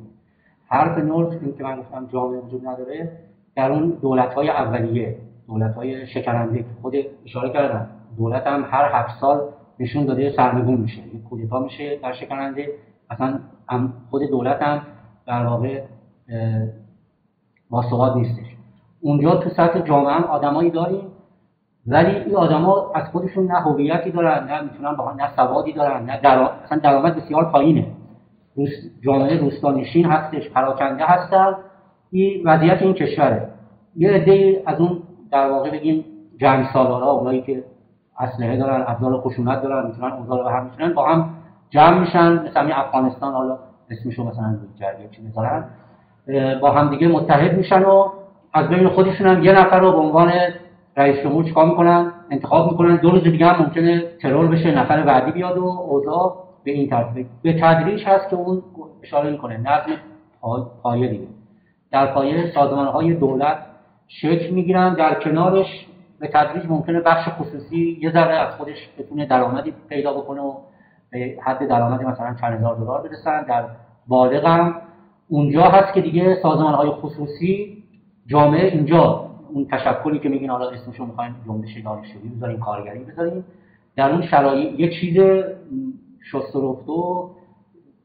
حرف 0.68 0.98
نورس 0.98 1.34
این 1.42 1.56
که 1.58 1.63
من 1.63 1.80
گفتم 1.80 2.08
جامعه 2.08 2.40
وجود 2.40 2.68
نداره 2.68 3.12
در 3.56 3.72
اون 3.72 3.90
دولت 3.90 4.34
های 4.34 4.50
اولیه 4.50 5.18
دولت 5.48 5.75
های 5.75 6.08
شکننده 6.08 6.66
خود 6.82 6.96
اشاره 7.25 7.50
کردم 7.50 7.88
دولت 8.18 8.48
هم 8.48 8.66
هر 8.72 8.90
هفت 8.94 9.20
سال 9.22 9.42
نشون 9.80 10.06
داده 10.06 10.34
سرنگون 10.36 10.75
میشه 10.75 10.98
یک 10.98 11.24
کودتا 11.24 11.60
میشه 11.60 12.00
در 12.04 12.13
شکننده. 12.13 12.68
اصلا 13.10 13.40
خود 14.10 14.22
دولت 14.30 14.62
هم 14.62 14.82
در 15.28 15.46
واقع 15.46 15.82
با 17.70 18.13
نیستش. 18.16 18.56
اونجا 19.01 19.36
تو 19.36 19.50
سطح 19.50 19.80
جامعه 19.80 20.13
هم 20.13 20.24
آدمایی 20.24 20.70
داریم 20.70 21.11
ولی 21.88 22.16
این 22.16 22.36
آدما 22.36 22.92
از 22.96 23.04
خودشون 23.12 23.46
نه 23.46 23.60
هویتی 23.60 24.12
دارن 24.12 24.44
نه 24.44 24.62
می‌تونن 24.62 24.96
با 24.96 25.14
نه 25.14 25.36
سوادی 25.36 25.74
دارن 25.74 26.06
نه 26.06 26.20
در... 26.22 26.50
اصلا 26.64 26.78
درآمد 26.78 27.16
بسیار 27.16 27.46
پایینه. 27.46 27.88
روس... 28.56 28.70
جامعه 29.02 29.40
روستانشین 29.40 30.06
هستش 30.06 30.50
پراکنده 30.50 31.06
هستن. 31.06 31.56
این 32.12 32.42
وضعیت 32.46 32.82
این 32.82 32.94
کشوره. 32.94 33.48
یه 33.96 34.12
عده 34.12 34.64
از 34.66 34.80
اون 34.80 35.04
در 35.32 35.50
واقع 35.50 35.72
بگیم 35.72 36.06
جنگ 36.38 36.66
سالارا 36.74 37.12
اونایی 37.12 37.42
که 37.42 37.64
اسلحه 38.20 38.58
دارن 38.58 38.84
ابزار 38.88 39.22
خشونت 39.22 39.62
دارن 39.62 39.88
می‌تونن 39.88 40.12
اوضاع 40.12 40.44
رو 40.44 40.50
هم 40.50 40.64
می‌تونن 40.64 40.94
با 40.94 41.08
هم 41.08 41.30
جمع 41.70 42.00
میشن. 42.00 42.34
مثلا 42.34 42.76
افغانستان 42.76 43.34
حالا 43.34 43.58
اسمشو 43.90 44.24
مثلا 44.24 44.58
جرگه 44.80 45.10
چی 45.12 45.22
می‌ذارن 45.22 45.64
با 46.62 46.72
هم 46.72 46.90
دیگه 46.90 47.08
متحد 47.08 47.58
میشن 47.58 47.84
و 47.84 48.10
از 48.54 48.68
بین 48.68 48.90
خودشون 48.90 49.28
هم 49.28 49.44
یه 49.44 49.52
نفر 49.52 49.80
رو 49.80 49.92
به 49.92 49.98
عنوان 49.98 50.32
رئیس 51.01 51.24
جمهور 51.24 51.43
چیکار 51.43 51.65
می‌کنن؟ 51.65 52.12
انتخاب 52.29 52.72
می‌کنن. 52.72 52.96
دو 52.96 53.12
روز 53.12 53.24
دیگه 53.24 53.46
هم 53.46 53.63
ممکنه 53.63 54.03
ترور 54.22 54.48
بشه 54.48 54.72
نفر 54.72 55.01
بعدی 55.03 55.31
بیاد 55.31 55.58
و 55.58 55.65
اوضاع 55.65 56.43
به 56.63 56.72
این 56.72 56.89
ترتیب 56.89 57.27
به 57.41 57.53
تدریج 57.62 58.03
هست 58.05 58.29
که 58.29 58.36
اون 58.36 58.63
اشاره 59.03 59.29
می‌کنه. 59.29 59.58
نظم 59.58 59.91
پایه 60.84 61.08
دیگه. 61.08 61.27
در 61.91 62.13
پایه 62.13 62.51
سازمان 62.51 62.88
های 62.88 63.13
دولت 63.13 63.58
شکل 64.08 64.53
می‌گیرن. 64.53 64.93
در 64.93 65.13
کنارش 65.13 65.88
به 66.20 66.27
تدریج 66.27 66.65
ممکنه 66.70 67.00
بخش 67.00 67.29
خصوصی 67.29 67.98
یه 68.01 68.12
ذره 68.12 68.34
از 68.36 68.55
خودش 68.55 68.89
بتونه 69.00 69.25
درآمدی 69.25 69.74
پیدا 69.89 70.13
بکنه 70.13 70.41
و 70.41 70.53
به 71.12 71.36
حد 71.43 71.67
درآمدی 71.67 72.05
مثلا 72.05 72.36
چند 72.41 72.53
هزار 72.53 72.75
دلار 72.75 73.01
برسن. 73.01 73.43
در 73.43 73.63
بالغ 74.08 74.46
هم 74.46 74.75
اونجا 75.29 75.63
هست 75.63 75.93
که 75.93 76.01
دیگه 76.01 76.38
سازمان 76.43 76.74
های 76.74 76.89
خصوصی 76.89 77.84
جامعه 78.27 78.65
اینجا 78.65 79.31
اون 79.53 79.67
تشکلی 79.72 80.20
که 80.20 80.29
میگین 80.29 80.50
حالا 80.50 80.70
اسمشو 80.70 81.05
می‌خواین 81.05 81.36
جنبش 81.48 81.77
دانشجویی 81.77 82.29
بذاریم 82.38 82.60
کارگری 82.60 83.00
بذاریم. 83.00 83.46
در 83.96 84.12
اون 84.12 84.22
شرایط 84.22 84.79
یه 84.79 84.89
چیز 84.89 85.43
شست 86.31 86.55
و 86.55 87.29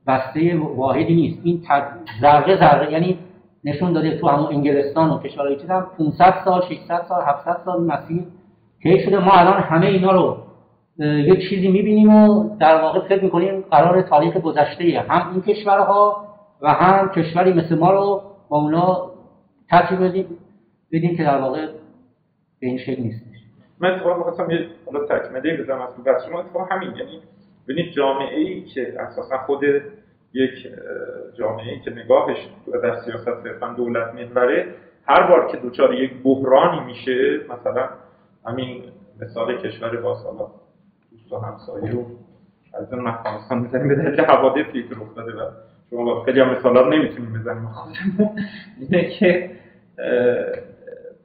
بسته 0.06 0.58
واحدی 0.76 1.14
نیست. 1.14 1.40
این 1.44 1.62
ذره 2.20 2.56
ذره 2.56 2.92
یعنی 2.92 3.18
نشون 3.64 3.92
داده 3.92 4.18
تو 4.18 4.28
همون 4.28 4.46
انگلستان 4.46 5.10
و 5.10 5.18
کشورهای 5.18 5.56
چیز 5.56 5.70
هم 5.70 5.86
500 5.98 6.34
سال 6.44 6.62
600 6.62 7.02
سال 7.08 7.22
700 7.26 7.60
سال 7.64 7.84
مسیر 7.84 8.24
طی 8.82 9.00
شده. 9.04 9.18
ما 9.18 9.32
الان 9.32 9.60
همه 9.60 9.86
اینا 9.86 10.12
رو 10.12 10.36
یه 10.98 11.48
چیزی 11.48 11.68
می‌بینیم 11.68 12.14
و 12.14 12.56
در 12.58 12.82
واقع 12.82 13.08
فکر 13.08 13.24
می‌کنیم 13.24 13.60
قرار 13.70 14.02
تاریخ 14.02 14.36
گذشته 14.36 15.04
هم 15.08 15.32
این 15.32 15.42
کشورها 15.42 16.26
و 16.62 16.72
هم 16.72 17.08
کشوری 17.08 17.52
مثل 17.52 17.78
ما 17.78 17.90
رو 17.90 18.22
با 18.48 18.58
اونا 18.58 19.10
ترتیب 19.70 20.04
بدیم. 20.04 20.26
بدیم 20.93 21.16
که 21.16 21.25
در 21.25 21.38
واقع 21.38 21.66
به 22.61 22.66
این 22.66 22.78
شکل 22.78 23.02
نیستش. 23.02 23.37
من 23.81 23.95
اتفاقا 23.95 24.19
می‌خواستم 24.19 24.50
یه 24.50 24.66
حالا 24.87 25.07
تکمله 25.07 25.57
بزنم 25.57 25.81
از 25.81 26.05
بحث 26.05 26.26
شما. 26.26 26.40
اتفاقا 26.40 26.64
همین 26.64 26.97
یعنی 26.97 27.23
ببینید 27.69 27.93
جامعه 27.93 28.38
ای 28.38 28.62
که 28.62 29.00
اساسا 29.00 29.38
خود 29.38 29.64
یک 30.33 30.69
جامعه 31.38 31.73
ای 31.73 31.81
که 31.81 31.90
نگاهش 31.90 32.37
در 32.83 33.00
سیاست 33.05 33.43
صرفا 33.43 33.69
دولت 33.69 34.14
محوره 34.14 34.75
هر 35.07 35.23
بار 35.23 35.52
که 35.52 35.57
دوچار 35.57 35.95
یک 35.95 36.12
بحرانی 36.23 36.87
میشه 36.87 37.40
مثلا 37.49 37.88
همین 38.47 38.83
مثال 39.21 39.59
کشور 39.59 39.97
با 39.97 40.14
سالا 40.14 40.50
دوست 41.11 41.33
و 41.33 41.38
همسایه 41.38 41.90
رو 41.90 42.07
از 42.75 42.93
اون 42.93 43.07
افغانستان 43.07 43.59
می‌زنیم 43.59 43.88
به 43.88 43.95
دلیل 43.95 44.21
حوادثی 44.21 44.88
که 44.88 44.95
رخ 44.95 45.14
داده 45.16 45.33
و 45.33 45.50
شما 45.90 46.25
خیلی 46.25 46.40
هم 46.40 46.50
مثالا 46.50 46.88
نمی‌تونیم 46.88 47.33
بزنیم. 47.33 47.69
اینه 48.81 49.11
که 49.11 49.50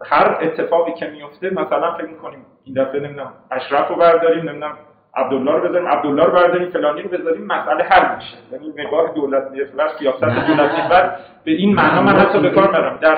هر 0.05 0.38
اتفاقی 0.41 0.93
که 0.93 1.08
میفته 1.08 1.50
مثلا 1.50 1.91
فکر 1.91 2.08
می‌کنیم 2.08 2.46
این 2.63 2.84
دفعه 2.84 3.00
نمی‌دونم 3.00 3.34
اشرف 3.51 3.88
رو 3.88 3.96
برداریم 3.96 4.50
نمی‌دونم 4.50 4.77
عبدالله 5.15 5.51
رو 5.51 5.70
بذاریم 5.70 5.88
عبدالله 5.88 6.24
رو 6.24 6.31
برداریم 6.31 6.70
فلانی 6.70 7.01
رو 7.01 7.10
بذاریم 7.10 7.46
مسئله 7.46 7.84
حل 7.84 8.15
میشه. 8.15 8.38
یعنی 8.51 8.74
نگاه 8.77 9.13
دولت 9.15 9.51
محور 9.51 9.89
سیاست 10.00 10.24
دولت 10.24 10.72
محور 10.72 11.20
به 11.43 11.51
این 11.51 11.75
معنا 11.75 12.01
من 12.01 12.15
حتی 12.15 12.39
به 12.39 12.50
کار 12.50 12.72
برم 12.72 12.98
در 13.01 13.17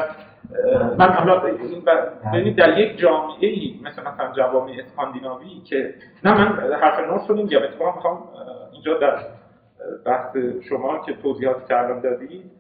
من 0.98 1.12
حالا 1.12 1.40
ببینید 1.40 2.56
در 2.56 2.78
یک 2.78 2.98
جامعه 2.98 3.48
ای 3.48 3.80
مثل 3.84 4.02
مثلا 4.02 4.32
جوامع 4.32 4.72
اسکاندیناوی 4.80 5.62
که 5.70 5.94
نه 6.24 6.34
من 6.34 6.74
حرف 6.82 7.00
نورس 7.00 7.30
رو 7.30 7.36
نمیگم 7.36 7.63
اتفاقا 7.63 7.96
می‌خوام 7.96 8.24
اینجا 8.74 8.94
در 8.94 9.18
بحث 10.06 10.38
شما 10.70 11.00
که 11.06 11.13
توضیحات 11.13 11.68
کردم 11.70 12.00
دادید. 12.00 12.52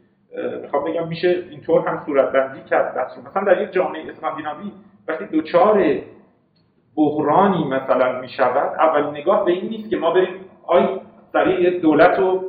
می‌خوام 0.61 0.83
بگم 0.83 1.07
میشه 1.07 1.43
اینطور 1.49 1.87
هم 1.87 2.03
صورت 2.05 2.31
بندی 2.31 2.61
کرد 2.63 2.95
بحث 2.95 3.17
مثلا 3.17 3.43
در 3.43 3.61
یک 3.61 3.71
جامعه 3.71 4.09
اسکاندیناوی 4.09 4.71
وقتی 5.07 5.25
دوچار 5.25 5.85
بحرانی 6.95 7.63
مثلا 7.63 8.21
می‌شود 8.21 8.75
اول 8.79 9.09
نگاه 9.09 9.45
به 9.45 9.51
این 9.51 9.69
نیست 9.69 9.89
که 9.89 9.97
ما 9.97 10.11
بریم 10.11 10.45
آی 10.67 10.87
سریع 11.33 11.79
دولت 11.79 12.19
رو 12.19 12.43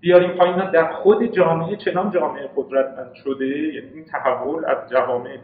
بیاریم 0.00 0.30
پایین. 0.30 0.70
در 0.70 0.92
خود 0.92 1.24
جامعه 1.24 1.76
چنان 1.76 2.10
جامعه 2.10 2.50
قدرتمند 2.56 3.14
شده 3.14 3.46
یعنی 3.46 3.88
این 3.94 4.04
تحول 4.04 4.64
از 4.64 4.90
جوامع 4.90 5.36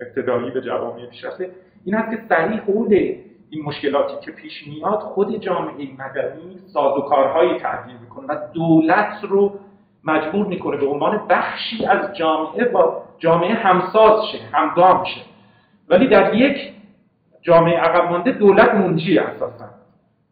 ابتدایی 0.00 0.50
به 0.50 0.60
جوامع 0.60 1.06
پیشرفته. 1.06 1.50
این 1.84 1.94
است 1.94 2.10
که 2.10 2.22
سریع 2.28 2.60
حول 2.60 2.94
این 3.50 3.64
مشکلاتی 3.64 4.14
که 4.24 4.32
پیش 4.32 4.66
میاد 4.66 4.98
خود 4.98 5.36
جامعه 5.36 5.88
مدنی 5.98 6.58
سازوکارهایی 6.74 7.58
تعدیل 7.58 7.94
می‌کنه 8.00 8.26
و 8.26 8.38
دولت 8.54 9.24
رو 9.28 9.52
مجبور 10.08 10.46
می‌کنه 10.46 10.76
به 10.76 10.86
عنوان 10.86 11.20
بخشی 11.28 11.86
از 11.86 12.16
جامعه 12.16 12.64
با 12.64 13.02
جامعه 13.18 13.54
همساز 13.54 14.24
شه 14.32 14.38
همگام 14.52 15.04
شه. 15.04 15.20
ولی 15.88 16.06
در 16.08 16.34
یک 16.34 16.72
جامعه 17.42 17.78
عقب 17.78 18.10
مانده 18.10 18.32
دولت 18.32 18.74
منجی 18.74 19.18
اساسا. 19.18 19.64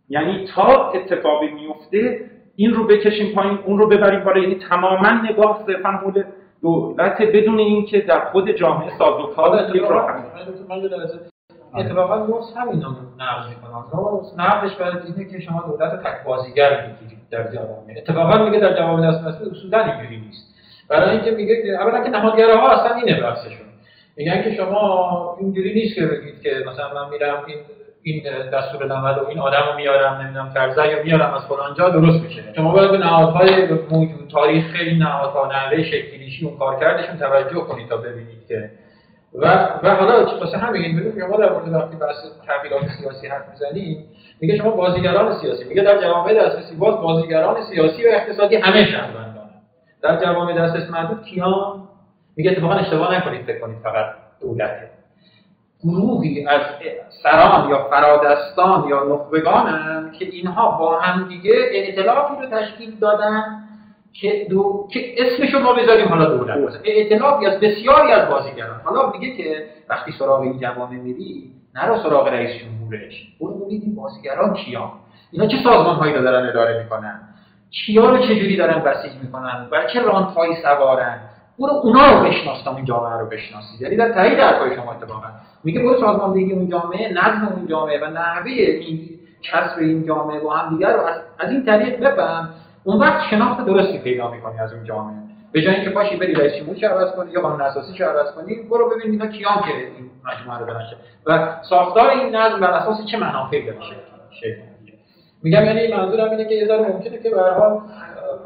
یعنی 0.08 0.44
تا 0.54 0.90
اتفاقی 0.90 1.50
میفته 1.50 2.20
این 2.56 2.74
رو 2.74 2.84
بکشیم 2.84 3.34
پایین 3.34 3.58
اون 3.64 3.78
رو 3.78 3.86
ببریم 3.88 4.24
بالا. 4.24 4.40
یعنی 4.40 4.54
تماما 4.54 5.10
نگاه 5.10 5.64
صرفا 5.66 5.88
حول 5.88 6.24
دولت 6.62 7.22
بدون 7.22 7.58
اینکه 7.58 8.00
در 8.00 8.20
خود 8.20 8.50
جامعه 8.50 8.98
سازوکار 8.98 9.76
یک 9.76 9.82
راه 9.82 10.22
اتفاقا 11.74 12.26
نورس 12.26 12.56
همین 12.56 12.82
رو 12.82 12.90
نقد 13.18 13.48
می‌کنن 13.48 13.84
نورس 13.94 14.34
نقدش 14.38 14.76
برای 14.76 15.02
اینه 15.06 15.30
که 15.30 15.40
شما 15.40 15.62
دولت 15.62 16.02
تک 16.02 16.24
بازیگر 16.24 16.86
می‌گیرید 16.86 17.28
در 17.30 17.52
جوامع 17.52 17.94
اتفاقا 17.96 18.44
میگه 18.44 18.58
در 18.58 18.76
جوامع 18.76 19.08
دست 19.08 19.24
اصولا 19.24 19.84
اینجوری 19.84 20.20
نیست 20.20 20.54
برای 20.88 21.10
اینکه 21.10 21.30
میگه 21.30 21.78
اولا 21.80 22.04
که 22.04 22.10
نهادگراها 22.10 22.70
اصلا 22.70 22.96
اینه 22.96 23.20
بحثشون 23.20 23.66
میگن 24.16 24.42
که 24.42 24.54
شما 24.54 25.36
اینجوری 25.40 25.74
نیست 25.74 25.94
که 25.94 26.06
بگید 26.06 26.42
که 26.42 26.64
مثلا 26.66 26.94
من 26.94 27.10
میرم 27.10 27.44
این 27.46 27.56
این 28.02 28.22
دستور 28.52 28.86
نمد 28.86 29.18
و 29.18 29.28
این 29.28 29.38
آدم 29.38 29.62
رو 29.70 29.76
میارم 29.76 30.20
نمی‌دونم 30.20 30.54
کرزه 30.54 30.88
یا 30.88 31.02
میارم 31.02 31.34
از 31.34 31.42
فلان 31.46 31.74
جا 31.74 31.88
درست 31.88 32.24
میشه 32.24 32.42
شما 32.56 32.72
باید 32.72 32.90
به 32.90 32.98
نهادهای 32.98 33.68
موجود 33.90 34.28
تاریخ 34.32 34.64
خیلی 34.66 34.98
نهادها 34.98 35.46
نحوه 35.46 35.82
شکلیشی 35.82 36.46
اون 36.46 36.58
کار 36.58 36.80
کردشون 36.80 37.18
توجه 37.18 37.60
کنید 37.60 37.88
تا 37.88 37.96
ببینید 37.96 38.46
که 38.48 38.70
و 39.36 39.68
و 39.82 39.94
حالا 39.94 40.38
واسه 40.40 40.58
همین 40.58 40.96
ببینید 40.96 41.22
ما 41.22 41.36
در 41.36 41.52
مورد 41.52 41.72
وقتی 41.72 41.96
بحث 41.96 42.16
تغییرات 42.46 42.82
سیاسی 43.00 43.26
حرف 43.26 43.44
می‌زنیم 43.50 44.04
میگه 44.40 44.56
شما 44.56 44.70
بازیگران 44.70 45.40
سیاسی 45.40 45.64
میگه 45.64 45.82
در 45.82 46.00
جوامع 46.00 46.34
دسترسی 46.34 46.76
باز 46.76 47.00
بازیگران 47.00 47.62
سیاسی 47.62 48.04
و 48.04 48.08
اقتصادی 48.08 48.56
همه 48.56 48.84
شهروندان 48.84 49.50
در 50.02 50.24
جوامع 50.24 50.52
دسترس 50.52 50.90
محدود 50.90 51.22
کیان 51.24 51.88
میگه 52.36 52.50
اتفاقا 52.50 52.74
اشتباه 52.74 53.16
نکنید 53.16 53.42
فکر 53.42 53.60
کنید 53.60 53.78
فقط 53.78 54.06
دولته 54.40 54.90
گروهی 55.84 56.46
از 56.46 56.60
سران 57.22 57.70
یا 57.70 57.88
فرادستان 57.90 58.88
یا 58.88 59.04
نخبگانن 59.04 60.12
که 60.18 60.24
اینها 60.24 60.70
با 60.70 61.00
هم 61.00 61.28
دیگه 61.28 61.54
ائتلافی 61.72 62.34
رو 62.42 62.46
تشکیل 62.50 62.98
دادن 62.98 63.65
که 64.20 64.46
دو 64.50 64.88
که 64.92 65.14
اسمشو 65.18 65.58
ما 65.58 65.72
بذاریم 65.72 66.08
حالا 66.08 66.36
دولت 66.36 66.80
ائتلافی 66.84 67.46
از 67.46 67.60
بسیاری 67.60 68.12
از 68.12 68.28
بازیگران. 68.28 68.80
حالا 68.84 69.10
دیگه 69.10 69.36
که 69.36 69.66
وقتی 69.88 70.12
سراغ 70.12 70.40
این 70.40 70.58
جوامع 70.58 70.96
میری 70.96 71.50
نرو 71.74 71.96
سراغ 72.02 72.28
رئیس 72.28 72.50
جمهورش. 72.62 73.28
برو 73.40 73.54
ببین 73.54 73.82
این 73.82 73.94
بازیگران 73.94 74.54
کیا؟ 74.54 74.92
اینا 75.32 75.46
چه 75.46 75.56
سازمان 75.64 75.96
هایی 75.96 76.12
دارن 76.12 76.48
اداره 76.48 76.82
می‌کنن؟ 76.82 77.20
کیا 77.70 78.10
رو 78.10 78.18
چجوری 78.18 78.56
دارن 78.56 78.82
بسیج 78.82 79.12
می‌کنن؟ 79.22 79.68
و 79.72 79.84
چه 79.92 80.02
راندهایی 80.02 80.56
سوارن؟ 80.62 81.20
برو 81.58 81.72
اونا 81.82 82.12
رو 82.12 82.28
بشناس 82.28 82.62
تا 82.62 82.76
این 82.76 82.84
جامعه 82.84 83.20
رو 83.20 83.26
بشناسید 83.26 83.80
یعنی 83.80 83.96
در 83.96 84.12
تایید 84.12 84.38
حرفای 84.38 84.76
شما 84.76 84.92
اتفاقا. 84.92 85.26
میگه 85.64 85.80
برو 85.80 86.00
سازماندهی 86.00 86.52
اون 86.52 86.68
جامعه 86.68 87.12
نظم 87.12 87.52
اون 87.56 87.66
جامعه 87.66 88.00
و 88.00 88.10
نحوه 88.10 88.50
این 88.50 89.08
کسب 89.42 89.78
این 89.78 90.06
جامعه 90.06 90.40
با 90.40 90.54
هم 90.54 90.76
دیگر 90.76 90.92
رو 90.92 91.00
از, 91.00 91.20
از 91.38 91.50
این 91.50 91.64
طریق 91.64 92.00
بفهم 92.00 92.48
اون 92.86 92.98
وقت 92.98 93.30
شناخت 93.30 93.66
درستی 93.66 93.98
پیدا 93.98 94.30
می‌کنی 94.30 94.58
از 94.58 94.72
اون 94.72 94.84
جامعه. 94.84 95.16
به 95.52 95.62
جای 95.62 95.74
اینکه 95.74 95.90
پاشی 95.90 96.16
بری 96.16 96.34
رئیس 96.34 96.52
جمهور 96.54 96.84
عوض 96.84 97.12
کنی 97.12 97.32
یا 97.32 97.40
قانون 97.40 97.60
اساسی 97.60 98.02
عوض 98.02 98.32
کنی 98.32 98.54
برو 98.54 98.90
ببین 98.90 99.10
اینا 99.12 99.26
کیان 99.26 99.56
که 99.56 99.76
این 99.76 100.10
مجموعه 100.24 100.58
رو 100.58 100.66
دارن. 100.66 100.84
و 101.26 101.56
ساختار 101.70 102.10
این 102.10 102.36
نظم 102.36 102.60
بر 102.60 102.70
اساس 102.70 103.06
چه 103.06 103.18
منافعی 103.18 103.66
داره 103.66 103.78
شکل 104.30 104.60
میگم 105.42 105.64
یعنی 105.64 105.94
منظورم 105.94 106.30
اینه 106.30 106.44
که 106.44 106.54
یه 106.54 106.66
ذره 106.66 106.88
ممکنه 106.88 107.18
که 107.18 107.30
به 107.30 107.40
هر 107.40 107.50
حال 107.50 107.80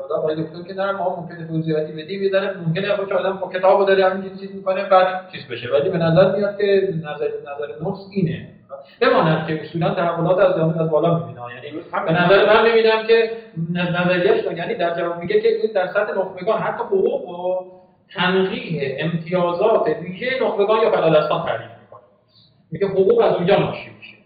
خدا 0.05 0.17
آقای 0.17 0.37
دکتر 0.37 0.63
که 0.63 0.75
نه 0.75 0.93
ما 0.93 1.17
ممکنه 1.21 1.47
توضیحاتی 1.47 1.93
بدیم 1.93 2.23
یه 2.23 2.31
ذره 2.31 2.57
ممکنه 2.67 2.97
باشه 2.97 3.15
آدم 3.15 3.33
با 3.33 3.49
کتابو 3.49 3.85
داره 3.85 4.05
همین 4.05 4.37
چیز 4.37 4.55
می‌کنه 4.55 4.85
بعد 4.85 5.31
چیز 5.33 5.47
بشه. 5.47 5.69
ولی 5.73 5.91
به 5.91 5.99
نظر 5.99 6.37
میاد 6.37 6.59
که 6.59 6.95
نظر 6.99 7.29
نظر 7.41 7.89
نفس 7.89 8.01
اینه. 8.11 8.49
بماند 9.01 9.47
که 9.47 9.61
اصولا 9.63 9.95
تحولات 9.95 10.39
از 10.39 10.55
زمین 10.55 10.79
از 10.79 10.91
بالا 10.91 11.19
می‌بینه. 11.19 11.41
یعنی 11.55 11.81
به 12.07 12.13
نظر 12.13 12.47
من 12.47 12.63
می‌بینم 12.63 13.07
که 13.07 13.31
نظریه‌اش 13.75 14.59
یعنی 14.59 14.75
در 14.75 15.01
جواب 15.01 15.19
میگه 15.19 15.41
که 15.41 15.49
در 15.75 15.87
سطح 15.87 16.19
نخبگان 16.19 16.61
حتی 16.61 16.85
حقوق 16.85 17.29
و 17.29 17.65
تنقیح 18.15 18.97
امتیازات 18.99 19.87
ویژه 20.03 20.27
نخبگان 20.43 20.83
یا 20.83 20.91
فلادستان 20.91 21.47
تعریف 21.47 21.71
می‌کنه. 21.81 22.01
میگه 22.71 22.87
حقوق 22.87 23.21
از 23.21 23.35
اونجا 23.35 23.57
ناشی 23.57 23.91
میشه. 23.99 24.17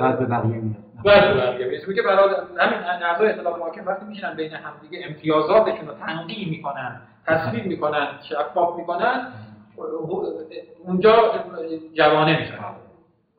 بعد 0.00 0.18
به 0.18 0.26
بقیه 0.26 0.54
میاد. 0.56 0.76
بله 1.04 1.34
بله 1.34 1.80
میگه 1.88 2.02
برای 2.02 2.34
همین 2.58 2.78
اعضای 3.02 3.28
ائتلاف 3.28 3.58
حاکم 3.58 3.86
وقتی 3.86 4.06
میشینن 4.06 4.34
بین 4.34 4.52
همدیگه 4.52 5.06
امتیازاتشون 5.08 5.88
رو 5.88 5.94
تنقیح 6.06 6.50
می‌کنن 6.50 7.00
تصویر 7.26 7.64
می‌کنن 7.64 8.08
شفاف 8.28 8.76
می‌کنن 8.76 9.32
اونجا 10.84 11.12
جوانه 11.94 12.40
میشن. 12.40 12.54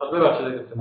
ببخشید 0.02 0.78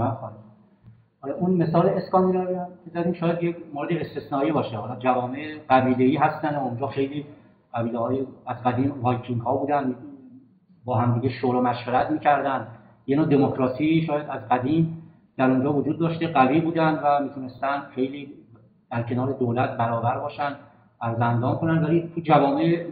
حالا 1.20 1.34
اون 1.34 1.50
مثال 1.50 1.88
اسکاندیناوی 1.88 2.54
هم 2.54 2.68
که 3.04 3.12
شاید 3.12 3.42
یک 3.42 3.56
مورد 3.74 3.92
استثنایی 3.92 4.52
باشه. 4.52 4.76
حالا 4.76 4.96
جوامع 4.96 5.58
قبیله‌ای 5.70 6.16
هستن 6.16 6.54
اونجا 6.54 6.86
خیلی 6.86 7.26
قبیله 7.74 7.98
های 7.98 8.26
از 8.46 8.62
قدیم 8.62 8.92
وایکینگ 9.02 9.40
ها 9.40 9.56
بودن 9.56 9.94
با 10.84 10.96
همدیگه 10.96 11.28
شور 11.28 11.56
و 11.56 11.60
مشورت 11.60 12.10
می‌کردن. 12.10 12.66
یه 13.06 13.16
نوع 13.16 13.26
دموکراسی 13.26 14.04
شاید 14.06 14.26
از 14.28 14.48
قدیم 14.50 15.02
در 15.36 15.50
اونجا 15.50 15.72
وجود 15.72 15.98
داشته 15.98 16.26
قوی 16.26 16.60
بودن 16.60 17.00
و 17.04 17.22
می‌تونستن 17.22 17.82
خیلی 17.94 18.28
در 18.90 19.02
کنار 19.02 19.32
دولت 19.32 19.76
برابر 19.76 20.18
باشن 20.18 20.56
عرض 21.02 21.29
اندام 21.29 21.56
کنن. 21.56 21.84
ولی 21.84 22.10
تو 22.14 22.20
جوامع 22.20 22.84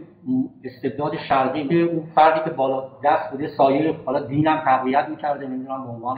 استبداد 0.63 1.11
شرقی 1.29 1.81
اون 1.81 2.03
فردی 2.15 2.39
که 2.45 2.49
بالا 2.49 2.83
دست 3.03 3.31
بوده 3.31 3.47
سایر 3.47 3.95
حالا 4.05 4.19
دینم 4.19 4.57
تقویت 4.57 5.09
می‌کرده 5.09 5.47
نمی‌دونم 5.47 5.83
به 5.83 5.89
عنوان 5.89 6.17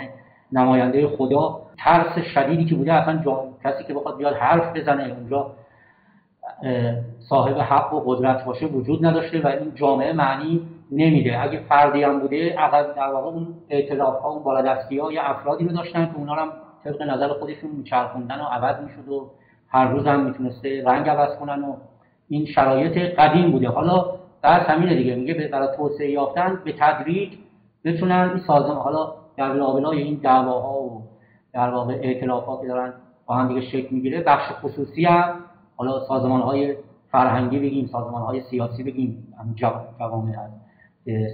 نماینده 0.51 1.07
خدا. 1.07 1.61
ترس 1.77 2.19
شدیدی 2.19 2.65
که 2.65 2.75
بوده 2.75 2.93
اصلا 2.93 3.23
کسی 3.63 3.83
که 3.83 3.93
بخواد 3.93 4.17
بیاد 4.17 4.35
حرف 4.35 4.77
بزنه 4.77 5.03
اونجا 5.03 5.51
صاحب 7.29 7.57
حق 7.57 7.93
و 7.93 7.99
قدرت 8.05 8.45
باشه 8.45 8.65
وجود 8.65 9.05
نداشته 9.05 9.41
و 9.41 9.47
این 9.47 9.75
جامعه 9.75 10.13
معنی 10.13 10.61
نمیده. 10.91 11.43
اگه 11.43 11.59
فردی 11.59 12.03
هم 12.03 12.19
بوده 12.19 12.55
عقب 12.55 12.95
در 12.95 13.07
واقع 13.07 13.27
اون 13.27 13.47
اعتلاف 13.69 14.19
ها 14.19 14.29
اون 14.29 14.43
بالادستی 14.43 14.99
ها 14.99 15.11
یا 15.11 15.21
افرادی 15.23 15.65
رو 15.65 15.71
داشتن 15.71 16.05
که 16.05 16.15
اونا 16.17 16.33
هم 16.33 16.49
طبق 16.83 17.01
نظر 17.01 17.27
خودشون 17.27 17.71
میچرخوندن 17.71 18.39
و 18.39 18.43
عوض 18.43 18.83
می‌شد 18.83 19.09
و 19.09 19.29
هر 19.69 19.87
روز 19.87 20.07
هم 20.07 20.25
می‌تونسته 20.25 20.83
رنگ 20.85 21.09
عوض 21.09 21.37
کنن 21.39 21.63
و 21.63 21.75
این 22.29 22.45
شرایط 22.45 22.97
قدیم 23.19 23.51
بوده. 23.51 23.69
حالا 23.69 24.05
در 24.43 24.59
همینه 24.59 24.95
دیگه. 24.95 25.15
میگه 25.15 25.33
برای 25.33 25.77
توسعه 25.77 26.11
یافتن 26.11 26.61
به 26.65 26.73
تدریج 26.79 27.33
بتونن 27.85 28.29
این 28.29 28.43
سازمان 28.47 28.77
حالا 28.77 29.13
در 29.37 29.53
لابلای 29.53 30.01
این 30.01 30.15
دعواها 30.15 30.81
و 30.81 31.03
در 31.53 31.69
واقع 31.69 32.25
ها 32.27 32.61
که 32.61 32.67
دارن 32.67 32.93
با 33.25 33.35
هم 33.35 33.47
دیگه 33.47 33.61
شکل 33.61 33.95
می‌گیره 33.95 34.21
بخش 34.21 34.51
خصوصی 34.61 35.05
هم 35.05 35.35
حالا 35.75 35.99
سازمان 36.07 36.41
های 36.41 36.75
فرهنگی 37.11 37.59
بگیم 37.59 37.87
سازمان 37.87 38.21
های 38.21 38.41
سیاسی 38.41 38.83
بگیم 38.83 39.33
جوامع 39.55 40.31
هست. 40.31 40.53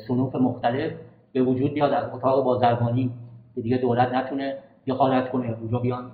سنوف 0.07 0.35
مختلف 0.35 0.91
به 1.33 1.41
وجود 1.41 1.73
بیاد 1.73 1.93
از 1.93 2.13
اتاق 2.13 2.43
بازرگانی 2.43 3.11
که 3.55 3.61
دیگه 3.61 3.77
دولت 3.77 4.13
نتونه 4.13 4.57
دخالت 4.87 5.29
کنه 5.29 5.57
اونجا 5.61 5.79
بیان 5.79 6.11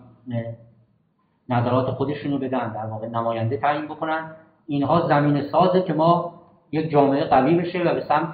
نظرات 1.50 1.86
خودشونو 1.86 2.38
بدن 2.38 2.74
در 2.74 2.86
واقع 2.86 3.08
نماینده 3.08 3.58
تعیین 3.58 3.86
بکنن. 3.86 4.32
اینها 4.70 5.08
زمین 5.08 5.44
سازه 5.52 5.82
که 5.82 5.94
ما 5.94 6.34
یک 6.72 6.90
جامعه 6.90 7.26
قوی 7.26 7.56
بشه 7.56 7.80
و 7.84 7.94
به 7.94 8.04
سمت 8.08 8.34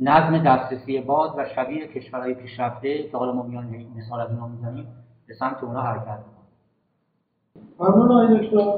نظم 0.00 0.38
دسترسی 0.38 1.00
باز 1.00 1.30
و 1.36 1.44
شبیه 1.56 1.86
کشورهای 1.86 2.34
پیشرفته 2.34 3.02
که 3.02 3.16
حالا 3.16 3.32
ما 3.32 3.42
میان 3.42 3.66
مثال 3.96 4.20
از 4.20 4.30
اینا 4.30 4.48
می‌زنیم 4.48 4.86
به 5.28 5.34
سمت 5.34 5.64
اونا 5.64 5.80
حرکت 5.80 6.04
کنیم 6.04 6.38
ممنون 7.78 8.12
آقای 8.12 8.38
دکتر. 8.38 8.72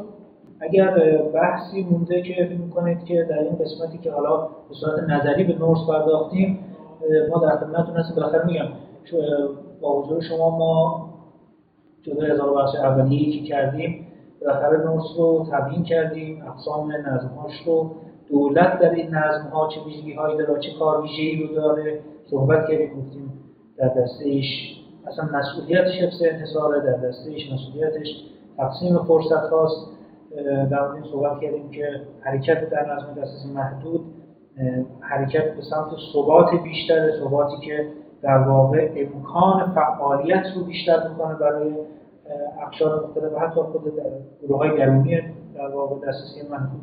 اگر 0.61 1.19
بحثی 1.35 1.83
مونده 1.83 2.23
که 2.23 2.35
فکر 2.35 2.59
می‌کنید 2.59 3.05
که 3.05 3.27
در 3.31 3.39
این 3.39 3.57
قسمتی 3.57 3.99
که 3.99 4.13
حالا 4.13 4.37
به 4.37 4.75
صورت 4.81 5.03
نظری 5.11 5.45
به 5.45 5.59
نورس 5.59 5.79
پرداختیم 5.89 6.59
ما 7.31 7.39
در 7.39 7.57
خدمتتون 7.57 7.97
هستیم. 7.97 8.17
بالاخره 8.17 8.47
میگم 8.47 8.69
با 9.81 10.03
حضور 10.03 10.23
شما 10.23 10.59
ما 10.59 11.11
جدا 12.03 12.27
هزار 12.27 12.55
بخش 12.55 12.75
اولیه 12.75 13.41
که 13.41 13.49
کردیم 13.49 14.07
بالاخره 14.41 14.85
نورس 14.85 15.17
رو 15.19 15.47
تبیین 15.53 15.83
کردیم 15.83 16.43
اقسام 16.47 16.93
نظمهاش 16.93 17.63
رو. 17.67 17.91
دولت 18.31 18.79
در 18.79 18.91
این 18.91 19.15
نظم 19.15 19.49
ها 19.49 19.69
چه 19.69 19.81
ویژگی 19.87 20.13
هایی 20.13 20.39
داره 20.39 20.61
چه 20.61 20.79
کار 20.79 21.03
ویژه‌ای 21.03 21.47
رو 21.47 21.55
داره؟ 21.55 22.01
صحبت 22.31 22.69
کردیم 22.69 23.01
گفتیم 23.01 23.33
در 23.77 23.89
دستش 23.89 24.77
اصلا 25.07 25.39
مسئولیتش 25.39 25.95
حفظ 26.03 26.23
انتصاره 26.23 26.81
در 26.81 27.09
دستش 27.09 27.53
مسئولیتش 27.53 28.09
تقسیم 28.57 28.99
فرصت 28.99 29.51
هاست. 29.51 29.87
در 30.71 30.89
مورد 30.89 31.05
صحبت 31.13 31.41
کردیم 31.41 31.71
که 31.71 32.01
حرکت 32.21 32.71
در 32.71 32.95
نظم 32.95 33.21
دسترسی 33.23 33.55
محدود 33.55 34.01
حرکت 35.01 35.55
به 35.55 35.63
سمت 35.71 35.91
ثبات 36.13 36.63
بیشتر 36.63 37.11
ثباتی 37.21 37.67
که 37.67 37.87
در 38.23 38.39
واقع 38.39 38.91
امکان 38.97 39.73
فعالیت 39.75 40.45
رو 40.57 40.65
بیشتر 40.65 41.09
می‌کنه 41.09 41.35
برای 41.35 41.73
اقشار 42.63 43.07
مختلف 43.07 43.33
و 43.33 43.39
حتی 43.39 43.61
خود 43.61 43.93
گروه 44.43 44.59
های 44.59 44.79
درونی 44.79 45.21
در 45.55 45.69
واقع 45.75 45.97
دسترسی 45.97 46.49
محدود 46.51 46.81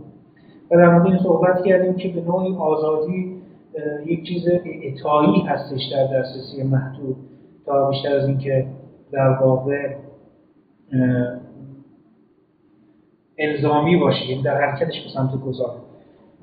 و 0.72 0.78
در 0.78 0.90
مورد 0.90 1.06
این 1.08 1.20
صحبت 1.24 1.64
کردیم 1.64 1.94
که 1.94 2.10
به 2.10 2.22
نوعی 2.22 2.56
آزادی 2.56 3.38
یک 4.06 4.28
چیز 4.28 4.48
اعطایی 4.48 5.42
هستش 5.42 5.82
در 5.94 6.20
دسترسی 6.20 6.64
محدود. 6.64 7.16
تا 7.66 7.90
بیشتر 7.90 8.16
از 8.16 8.28
اینکه 8.28 8.68
در 9.12 9.30
واقع 9.30 9.96
الزامی 13.40 13.98
باشه 13.98 14.30
یعنی 14.30 14.44
در 14.44 14.62
حرکتش 14.62 15.04
به 15.04 15.10
سمت 15.16 15.42
گذار. 15.42 15.76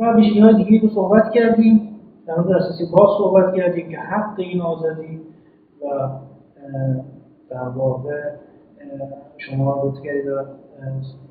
و 0.00 0.14
بیشتری 0.16 0.40
های 0.40 0.64
دیگه 0.64 0.82
رو 0.82 0.94
صحبت 0.94 1.30
کردیم. 1.34 1.90
در 2.26 2.34
مورد 2.34 2.58
دسترسی 2.58 2.84
باز 2.92 3.08
صحبت 3.18 3.54
کردیم 3.54 3.88
که 3.88 3.98
حق 3.98 4.34
این 4.40 4.60
آزادی 4.60 5.20
و 5.82 6.08
در 7.50 7.68
واقع 7.68 8.20
شما 9.38 9.82
لطف 9.84 10.02
کردید 10.02 10.24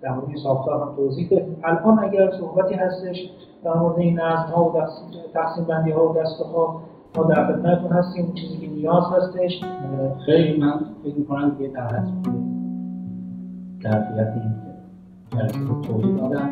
در 0.02 0.12
مورد 0.12 0.38
ساختار 0.44 0.82
هم 0.82 0.96
توضیح 0.96 1.30
دادیم 1.30 1.58
الان 1.64 2.00
اگر 2.04 2.32
صحبتی 2.32 2.76
هستش 2.76 3.18
در 3.64 3.74
مورد 3.74 4.00
این 4.00 4.20
نظم 4.20 4.54
ها 4.54 4.70
و 4.70 4.82
تقسیم 5.34 5.64
بندی 5.66 5.92
ها 5.92 6.10
و 6.10 6.18
دسته 6.18 6.44
ها 6.46 6.82
ما 7.18 7.24
در 7.24 7.48
خدمتتون 7.48 7.92
هستیم 7.92 8.34
چیزی 8.34 8.58
که 8.58 8.68
نیاز 8.68 9.04
هستش. 9.18 9.62
خیلی 10.26 10.62
من 10.62 10.80
فکر 11.04 11.16
می‌کنم 11.16 11.56
که 11.58 11.68
در 11.68 12.04
کیفیت 13.82 14.34
این 14.36 14.56
جلسه 15.32 15.88
توضیح 15.88 16.18
دادم. 16.18 16.50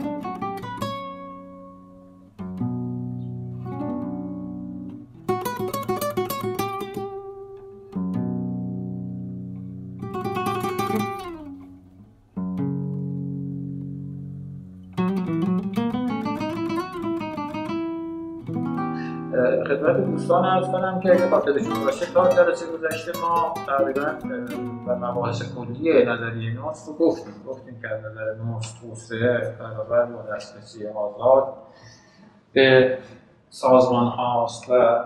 دوستان 20.11 20.45
ارز 20.45 20.67
کنم 20.67 20.99
که 20.99 21.11
اگه 21.11 21.29
خاطرشون 21.29 21.85
باشه 21.85 22.05
تا 22.05 22.29
جلسه 22.29 22.65
گذشته 22.71 23.11
ما 23.21 23.53
تقریبا 23.67 24.13
و 24.87 24.95
مباحث 24.95 25.55
کلی 25.55 26.05
نظریه 26.05 26.53
نوست 26.53 26.87
رو 26.87 26.93
گفتیم. 26.93 27.33
گفتیم 27.47 27.81
که 27.81 27.87
از 27.87 27.99
نظر 28.05 28.33
نوست 28.33 28.81
توسعه 28.81 29.55
برابر 29.59 30.05
با 30.05 30.21
دسترسی 30.35 30.87
آزاد 30.87 31.53
به 32.53 32.97
سازمان 33.49 34.07
هاست 34.07 34.69
و 34.69 35.03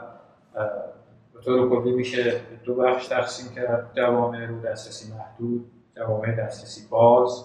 به 1.33 1.41
طور 1.45 1.69
کلی 1.69 1.91
میشه 1.91 2.41
دو 2.63 2.75
بخش 2.75 3.07
تقسیم 3.07 3.55
کرد. 3.55 3.91
جوامع 3.95 4.45
رو 4.45 4.61
دسترسی 4.61 5.13
محدود 5.13 5.71
جوامع 5.95 6.35
دسترسی 6.35 6.87
باز 6.89 7.43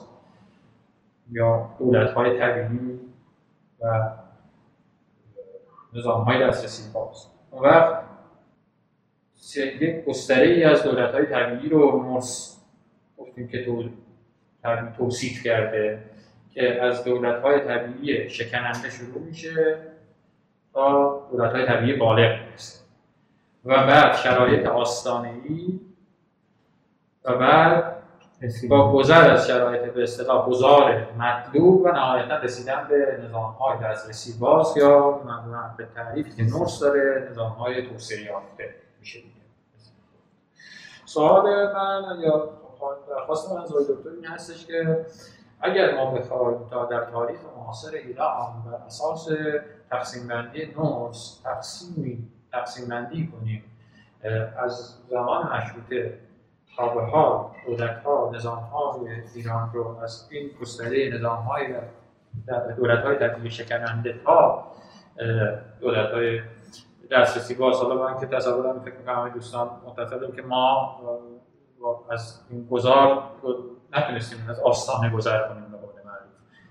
یا 1.31 1.70
دولت 1.79 2.11
های 2.11 2.38
طبیعی 2.38 3.01
و 3.81 4.11
نظام 5.92 6.23
های 6.23 6.49
دسترسی 6.49 6.92
باز. 6.92 7.39
اون 7.51 7.63
وقت 7.63 8.05
یک 9.55 10.05
گستره 10.05 10.47
ای 10.47 10.65
از 10.65 10.83
دولت 10.83 11.15
های 11.15 11.27
طبیعی 11.27 11.69
رو 11.69 12.03
نورس 12.03 12.61
گفتیم 13.19 13.49
که 13.49 13.65
تو 13.65 13.89
توصیف 14.99 15.43
کرده 15.43 16.03
که 16.51 16.83
از 16.83 17.05
دولت 17.05 17.43
های 17.43 17.61
طبیعی 17.61 18.31
شکننده 18.31 18.91
شروع 18.91 19.23
میشه 19.23 19.79
تا 20.73 21.29
دولت 21.33 21.53
های 21.53 21.67
طبیعی 21.67 21.97
بالغ 21.97 22.39
می‌رسه 22.47 22.81
و 23.65 23.87
بعد 23.87 24.17
شرایط 24.17 24.67
آستانه 24.67 25.35
ای 25.49 25.81
و 27.25 27.35
بعد 27.39 28.00
با 28.68 28.92
گذر 28.92 29.31
از 29.31 29.46
شرایط 29.46 29.92
به 29.92 30.03
اصطلاح 30.03 30.48
گذار 30.48 31.07
مطلوب 31.18 31.83
و 31.83 31.88
نهایتا 31.88 32.37
رسیدن 32.37 32.87
به 32.88 33.20
نظام 33.24 33.53
های 33.53 33.79
دسترسی 33.85 34.38
باز 34.38 34.76
یا 34.76 35.20
معمولا 35.24 35.74
به 35.76 35.88
تعریفی 35.94 36.31
که 36.31 36.42
نورس 36.42 36.81
داره 36.81 37.29
نظام 37.31 37.50
های 37.53 37.88
توسعه 37.88 38.24
یافته 38.24 38.74
میشه 39.00 39.20
سوال 41.05 41.72
من 41.74 42.20
یا 42.20 42.48
درخواست 43.09 43.53
من 43.53 43.62
از 43.62 43.68
دکتر 43.72 44.11
این 44.16 44.24
هستش 44.24 44.66
که 44.66 45.07
اگر 45.61 45.96
ما 45.96 46.11
بخوایم 46.11 46.68
تا 46.70 46.85
در 46.85 47.05
تاریخ 47.05 47.38
معاصر 47.57 47.94
ایران 47.94 48.62
بر 48.66 48.74
اساس 48.87 49.29
تقسیم 49.90 50.29
بندی 50.29 50.66
نورس 50.66 51.40
تقسیم 51.44 52.33
تقسیم 52.53 52.88
بندی 52.88 53.26
کنیم 53.26 53.64
از 54.57 54.94
زمان 55.11 55.46
مشروطه 55.46 56.18
تا 56.81 56.88
به 56.88 57.03
حال 57.03 57.47
دولت 57.66 58.03
ها 58.05 58.31
نظام 58.35 58.59
های 58.59 59.09
ایران 59.35 59.71
رو 59.75 59.99
از 60.03 60.29
این 60.31 60.51
گستره 60.61 61.11
نظام 61.14 61.38
های 61.38 61.66
دولت 62.77 63.05
های 63.05 63.19
طبیعی 63.19 63.51
شکننده 63.51 64.21
تا 64.25 64.64
دولت 65.81 66.11
های 66.11 66.40
دسترسی 67.11 67.55
باز 67.55 67.77
حالا 67.77 67.95
من 67.95 68.21
که 68.21 68.27
فکر 68.27 68.97
می‌کنم 68.99 69.29
دوستان 69.35 69.71
متفقیم 69.87 70.33
که 70.33 70.43
ما 70.43 71.01
از 72.11 72.40
این 72.51 72.66
گذار 72.71 73.23
نتونستیم 73.93 74.47
از 74.51 74.61
آستانه 74.61 75.11
گذر 75.11 75.49
کنیم 75.49 75.64
به 75.71 75.79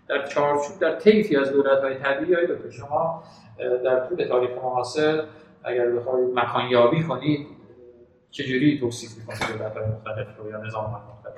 در 0.08 0.26
چارچوب 0.26 0.80
در 0.80 0.96
طیفی 0.96 1.38
از 1.38 1.52
دولت 1.52 1.84
های 1.84 1.96
طبیعی 1.96 2.48
که 2.48 2.70
شما 2.72 3.24
در 3.84 4.08
طول 4.08 4.28
تاریخ 4.28 4.50
معاصر 4.64 5.24
اگر 5.64 5.92
بخواید 5.92 6.34
مکانیابی 6.34 7.04
کنید 7.04 7.59
چجوری 8.32 8.80
توصیف 8.80 9.18
می‌کنید 9.18 9.58
دولت 9.58 9.78
های 9.78 9.86
مختلف 9.86 10.38
رو 10.38 10.50
یا 10.50 10.66
نظام 10.66 10.84
مختلف؟ 10.84 11.34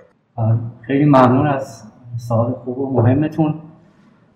خیلی 0.82 1.06
ممنون 1.06 1.48
از 1.48 1.92
سوال 2.18 2.52
خوب 2.54 2.78
و 2.78 3.02
مهمتون. 3.02 3.62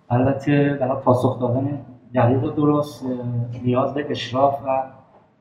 البته 0.09 0.77
برای 0.81 1.01
پاسخ 1.01 1.39
دادن 1.39 1.81
دقیق 2.15 2.43
و 2.43 2.49
درست 2.49 3.05
نیاز 3.63 3.93
به 3.93 4.05
اشراف 4.09 4.61
و 4.67 4.83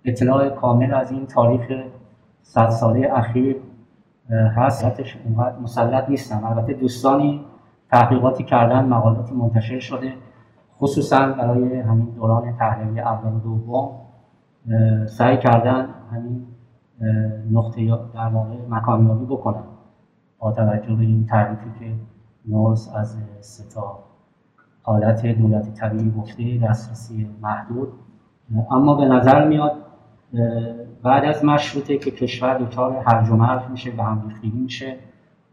اطلاع 0.05 0.49
کامل 0.49 0.95
از 0.95 1.11
این 1.13 1.27
تاریخ 1.27 1.73
صد 2.43 2.69
ساله 2.69 3.11
اخیر 3.13 3.57
هست. 4.57 4.85
اونقدر 5.25 5.59
مسلط 5.59 6.09
نیستم. 6.09 6.45
البته 6.45 6.73
دوستانی 6.73 7.45
تحقیقاتی 7.91 8.45
کردن 8.45 8.85
مقالاتی 8.85 9.35
منتشر 9.35 9.81
شده 9.81 10.13
خصوصا 10.79 11.33
برای 11.33 11.81
همین 11.81 12.11
دوران 12.11 12.57
تحلیلی 12.57 13.01
اول 13.01 13.33
و 13.33 13.41
دوم 13.41 14.01
سعی 15.07 15.39
کردن 15.39 15.89
همین 16.13 16.47
نقطه 17.53 17.87
در 18.15 18.29
واقع 18.29 18.55
مکانیابی 18.69 19.25
بکنن 19.25 19.65
با 20.39 20.53
توجه 20.53 20.95
به 20.95 21.03
این 21.03 21.27
تعریفی 21.27 21.71
که 21.81 21.93
نورس 22.49 22.91
از 22.95 23.17
ستا 23.41 23.99
حالت 24.83 25.27
دولتی 25.27 25.71
طبیعی 25.71 26.13
گفته 26.19 26.59
دسترسی 26.69 27.29
محدود. 27.43 27.89
اما 28.71 28.95
به 28.95 29.05
نظر 29.05 29.49
میاد 29.49 29.73
بعد 31.03 31.25
از 31.25 31.45
مشروطه 31.45 31.99
که 31.99 32.11
کشور 32.11 32.59
دچار 32.59 33.03
هرج 33.07 33.31
و 33.31 33.37
مرج 33.37 33.63
میشه 33.71 33.93
و 33.99 34.03
هم 34.03 34.33
میشه 34.43 34.97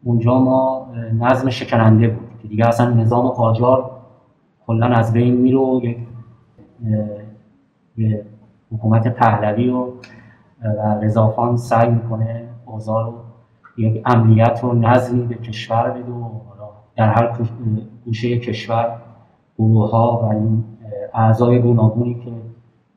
اونجا 0.04 0.40
ما 0.40 0.88
نظم 1.20 1.50
شکننده 1.50 2.08
بود. 2.08 2.28
که 2.42 2.48
دیگه 2.48 2.68
اصلا 2.68 2.90
نظام 2.90 3.28
قاجار 3.28 3.92
کلا 4.68 4.88
از 4.88 5.14
بین 5.14 5.36
میره 5.36 5.82
یک 5.82 5.98
حکومت 8.72 9.08
پهلوی 9.08 9.70
و 9.70 9.88
و 10.62 11.00
رضاخان 11.02 11.58
سعی 11.58 11.90
می‌کنه 11.90 12.44
اوضاع 12.66 13.06
رو 13.06 13.14
یک 13.78 14.02
امنیت 14.06 14.64
و 14.64 14.74
نظمی 14.74 15.24
به 15.24 15.36
کشور 15.36 15.90
بده 15.90 16.12
و 16.12 16.30
در 16.96 17.10
هر 17.10 17.38
گوشه 18.06 18.40
کشور 18.40 18.98
گروه 19.58 19.92
ها 19.92 20.20
و 20.24 20.26
این 20.26 20.64
اعضای 21.14 21.60
گوناگونی 21.60 22.14
که 22.14 22.32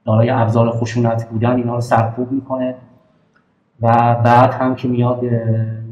دارای 0.05 0.31
ابزار 0.31 0.71
خشونت 0.71 1.29
بودن 1.29 1.57
اینا 1.57 1.75
رو 1.75 1.81
سرکوب 1.81 2.33
می‌کنه 2.33 2.75
و 3.83 4.17
بعد 4.25 4.51
هم 4.51 4.75
که 4.75 4.89
میاد 4.89 5.21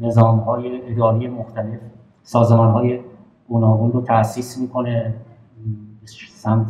نظام 0.01 0.39
های 0.39 0.91
اداری 0.91 1.27
مختلف 1.27 1.79
سازمان 2.23 2.71
های 2.71 2.99
گوناگون 3.47 3.91
رو 3.91 4.01
تأسیس 4.01 4.57
می‌کنه 4.57 5.13
سمت 6.33 6.67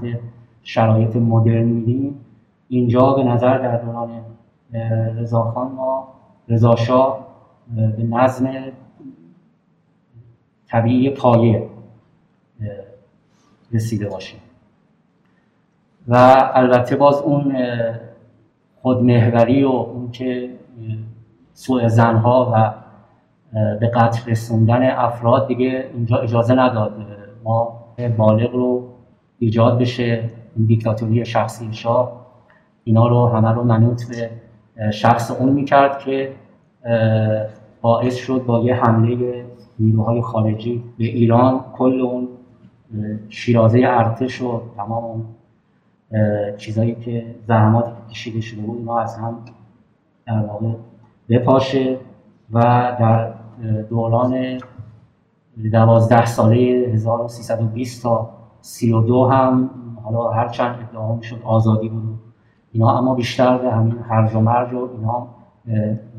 شرایط 0.63 1.15
مدرن 1.15 1.63
میدیم 1.63 2.19
اینجا 2.67 3.13
به 3.13 3.23
نظر 3.23 3.57
در 3.57 3.77
دوران 3.77 4.09
رضاخان 5.17 5.71
ما 5.71 6.07
رضاشاه 6.49 7.27
به 7.75 8.03
نظم 8.03 8.51
طبیعی 10.67 11.09
پایه 11.09 11.69
رسیده 13.71 14.09
باشیم. 14.09 14.39
و 16.07 16.15
البته 16.53 16.95
باز 16.95 17.21
اون 17.21 17.55
خودمهوری 18.81 19.63
و 19.63 19.67
اون 19.67 20.11
که 20.11 20.49
سوء 21.53 21.87
زنها 21.87 22.51
و 22.53 22.73
به 23.79 23.87
قتل 23.87 24.31
رسوندن 24.31 24.89
افراد 24.89 25.47
دیگه 25.47 25.89
اینجا 25.93 26.17
اجازه 26.17 26.53
نداد 26.53 26.93
ما 27.43 27.83
بالغ 28.17 28.53
رو 28.53 28.89
ایجاد 29.39 29.79
بشه 29.79 30.29
این 30.55 30.65
دیکتاتوری 30.65 31.25
شخصی 31.25 31.73
شاه 31.73 32.25
اینا 32.83 33.07
رو 33.07 33.27
همه 33.27 33.51
رو 33.51 33.63
منوط 33.63 34.09
به 34.09 34.29
شخص 34.93 35.31
اون 35.31 35.49
می‌کرد 35.49 35.99
که 35.99 36.35
باعث 37.81 38.15
شد 38.15 38.43
با 38.47 38.59
یه 38.59 38.75
حمله 38.75 39.45
نیروهای 39.79 40.21
خارجی 40.21 40.83
به 40.97 41.03
ایران 41.03 41.65
کل 41.73 42.01
اون 42.01 42.27
شیرازه 43.29 43.81
ارتش 43.85 44.41
و 44.41 44.61
تمام 44.77 45.03
اون 45.03 45.25
چیزایی 46.57 46.95
که 46.95 47.35
زحماتی 47.47 47.91
که 47.91 48.13
کشیده 48.13 48.41
شده 48.41 48.61
بود 48.61 48.77
اینا 48.77 48.99
از 48.99 49.17
هم 49.17 49.37
در 50.27 50.39
واقع 50.39 50.73
بپاشه 51.29 51.97
و 52.53 52.61
در 52.99 53.33
دوران 53.89 54.59
دوازده 55.71 56.25
ساله 56.25 56.55
1320 56.93 58.03
تا 58.03 58.29
32 58.61 59.23
هم 59.25 59.69
حالا 60.03 60.29
هر 60.29 60.47
چند 60.47 60.75
ادعا 60.89 61.15
می‌شد 61.15 61.41
آزادی 61.43 61.89
بود. 61.89 62.19
اینا 62.73 62.97
اما 62.97 63.15
بیشتر 63.15 63.57
به 63.57 63.71
همین 63.71 63.97
هرج 64.09 64.35
و 64.35 64.39
مرج 64.39 64.73
و 64.73 64.89
اینا 64.97 65.27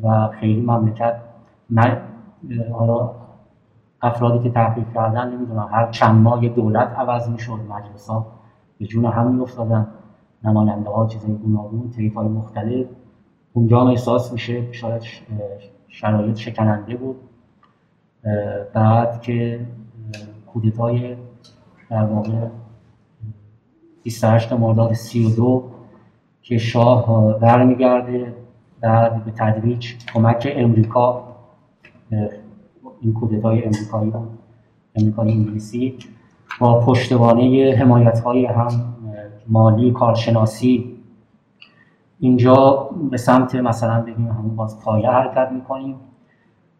و 0.03 0.29
خیلی 0.29 0.61
مملکت 0.61 1.17
من 1.71 1.99
حالا 2.73 3.11
افرادی 4.03 4.39
که 4.39 4.51
تحقیق 4.51 4.93
کردن 4.95 5.33
نمی‌دونم 5.33 5.69
هر 5.73 5.91
چند 5.91 6.23
ماه 6.23 6.49
دولت 6.49 6.89
عوض 6.89 7.29
می‌شد 7.29 7.59
مجلس 7.69 8.09
ها 8.09 8.27
به 8.79 8.87
جون 8.87 9.05
هم 9.05 9.35
میافتادن 9.35 9.87
نماینده 10.45 10.91
ها 10.91 11.07
چیزای 11.07 11.35
گوناگون 11.35 11.91
طیف 11.91 12.15
های 12.15 12.29
مختلف. 12.29 12.87
اونجا 13.53 13.81
هم 13.81 13.87
احساس 13.87 14.33
میشه 14.33 14.73
شاید 14.73 15.03
شرایط 15.89 16.37
شکننده 16.37 16.97
بود. 16.97 17.17
بعد 18.75 19.21
که 19.21 19.67
کودتای 20.47 21.17
در 21.91 22.05
واقع 22.05 22.49
28 24.03 24.53
مرداد 24.53 24.93
32 24.93 25.74
که 26.45 26.59
شاه 26.59 27.39
برمیگرده 27.39 28.35
بعد 28.81 29.25
به 29.25 29.31
تدریج 29.31 29.93
کمک 30.15 30.53
امریکا 30.57 31.25
این 33.01 33.13
کودتای 33.15 33.65
امریکایی 33.65 34.13
امریکایی 34.95 35.33
انگلیسی 35.33 35.95
با 36.61 36.81
پشتوانه 36.81 37.77
حمایت 37.79 38.21
های 38.21 38.47
هم 38.47 38.69
مالی 39.49 39.91
کارشناسی 39.93 40.95
اینجا 42.21 42.91
به 43.11 43.17
سمت 43.17 43.55
مثلا 43.55 44.01
بگیم 44.01 44.29
همون 44.29 44.57
باز 44.57 44.81
پایه 44.81 45.11
حرکت 45.11 45.53
می‌کنیم 45.53 45.97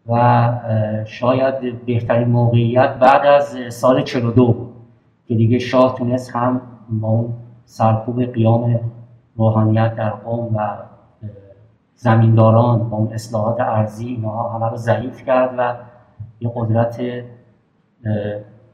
و 0.07 0.49
شاید 1.05 1.85
بهترین 1.85 2.27
موقعیت 2.27 2.95
بعد 2.99 3.25
از 3.25 3.57
سال 3.73 4.03
42 4.03 4.53
بود 4.53 4.73
که 5.27 5.35
دیگه 5.35 5.59
شاه 5.59 5.95
تونست 5.97 6.35
هم 6.35 6.61
با 6.89 7.07
اون 7.07 7.33
سرکوب 7.65 8.23
قیام 8.23 8.79
روحانیت 9.35 9.95
در 9.95 10.09
قوم 10.09 10.55
و 10.55 10.77
زمینداران 11.95 12.89
با 12.89 12.97
اون 12.97 13.13
اصلاحات 13.13 13.59
ارزی 13.59 14.07
اینها 14.07 14.49
همه 14.49 14.69
رو 14.69 14.77
ضعیف 14.77 15.25
کرد 15.25 15.55
و 15.57 15.75
یه 16.39 16.51
قدرت 16.55 17.01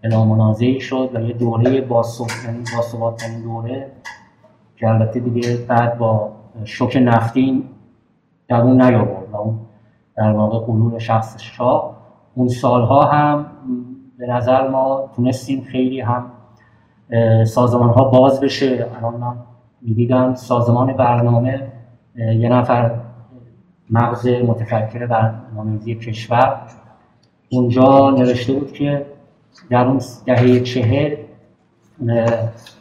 بلامنازعی 0.04 0.80
شد 0.80 1.10
و 1.14 1.22
یه 1.22 1.34
دوره 1.34 1.82
باثبات 1.82 2.32
یعنی 2.46 3.44
دوره 3.44 3.92
که 4.76 4.88
البته 4.88 5.20
دیگه 5.20 5.58
بعد 5.68 5.98
با 5.98 6.32
شوک 6.64 6.98
نفتین 7.02 7.64
اون 8.50 8.82
نیاورد 8.82 9.30
و 9.32 9.38
اون 9.38 9.60
در 10.18 10.32
واقع 10.32 10.66
قلول 10.66 11.00
شخص 11.00 11.42
شاه. 11.42 11.98
اون 12.36 12.48
سالها 12.48 13.04
هم 13.04 13.46
به 14.18 14.28
نظر 14.28 14.70
ما 14.70 15.10
تونستیم 15.16 15.64
خیلی 15.64 16.02
هم 16.02 16.32
سازمان 17.46 17.90
ها 17.90 18.04
باز 18.04 18.40
بشه. 18.40 18.88
الان 18.98 19.14
من 19.14 19.36
می‌دیدم 19.82 20.36
سازمان 20.36 20.94
برنامه 20.94 21.72
یه 22.16 22.50
نفر 22.50 22.92
مغز 23.90 24.28
متفکر 24.28 25.06
برنامه‌ریزی 25.06 25.96
کشور 25.96 26.62
اونجا 27.50 28.10
نوشته 28.10 28.54
بود 28.54 28.72
که 28.72 29.06
در 29.70 29.88
اون 29.88 30.02
دهه 30.26 30.60
چهل 30.60 31.16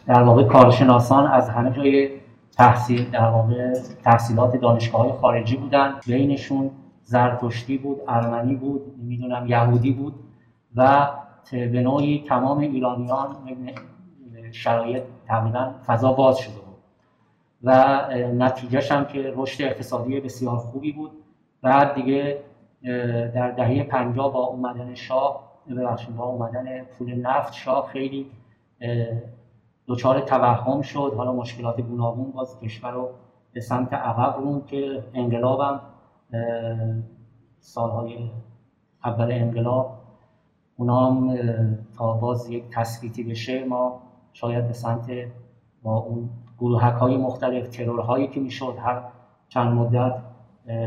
در 0.06 0.22
واقع 0.22 0.44
کارشناسان 0.44 1.26
از 1.26 1.48
همه 1.48 1.70
جای 1.70 2.08
تحصیل 2.56 3.10
در 3.10 3.28
واقع 3.28 3.72
تحصیلات 4.04 4.56
دانشگاه 4.56 5.00
های 5.02 5.12
خارجی 5.12 5.56
بودن. 5.56 5.94
بینشون 6.06 6.70
زرتشتی 7.04 7.78
بود 7.78 7.98
ارمنی 8.08 8.54
بود 8.54 8.80
نمی‌دونم 9.02 9.46
یهودی 9.46 9.90
بود 9.90 10.14
و 10.76 11.08
به 11.52 11.80
نوعی 11.82 12.24
تمام 12.28 12.58
ایرانیان 12.58 13.36
شرایط 14.52 15.02
تقریبا 15.26 15.70
فضا 15.86 16.12
باز 16.12 16.38
شده 16.38 16.54
بود. 16.54 16.69
و 17.62 18.08
نتیجهش 18.34 18.92
هم 18.92 19.04
که 19.04 19.32
رشد 19.36 19.64
اقتصادی 19.64 20.20
بسیار 20.20 20.56
خوبی 20.56 20.92
بود. 20.92 21.10
بعد 21.62 21.94
دیگه 21.94 22.38
در 23.34 23.50
دهه 23.50 23.82
پنجاه 23.82 24.32
با 24.32 24.40
اومدن 24.40 24.94
شاه 24.94 25.50
ببخشید 25.70 26.16
با 26.16 26.24
اومدن 26.24 26.84
پول 26.84 27.14
نفت 27.14 27.52
شاه 27.52 27.86
خیلی 27.86 28.30
دچار 29.86 30.20
توهم 30.20 30.82
شد. 30.82 31.12
حالا 31.16 31.32
مشکلات 31.32 31.80
گوناگون 31.80 32.30
باز 32.30 32.58
کشور 32.60 32.90
رو 32.90 33.08
به 33.52 33.60
سمت 33.60 33.92
عقب 33.92 34.40
رون 34.40 34.62
که 34.66 35.04
انقلابم 35.14 35.80
سالهای 37.60 38.30
اول 39.04 39.32
انقلاب 39.32 39.98
اونا 40.76 41.06
هم 41.06 41.36
تا 41.98 42.12
باز 42.12 42.50
یک 42.50 42.64
تثبیتی 42.72 43.24
بشه 43.24 43.64
ما 43.64 44.02
شاید 44.32 44.66
به 44.66 44.72
سمت 44.72 45.10
با 45.82 45.96
اون 45.96 46.30
گروهک 46.60 46.94
های 46.94 47.16
مختلف 47.16 47.68
ترورهایی 47.68 48.28
که 48.28 48.40
می‌شد 48.40 48.74
هر 48.78 49.02
چند 49.48 49.74
مدت 49.74 50.14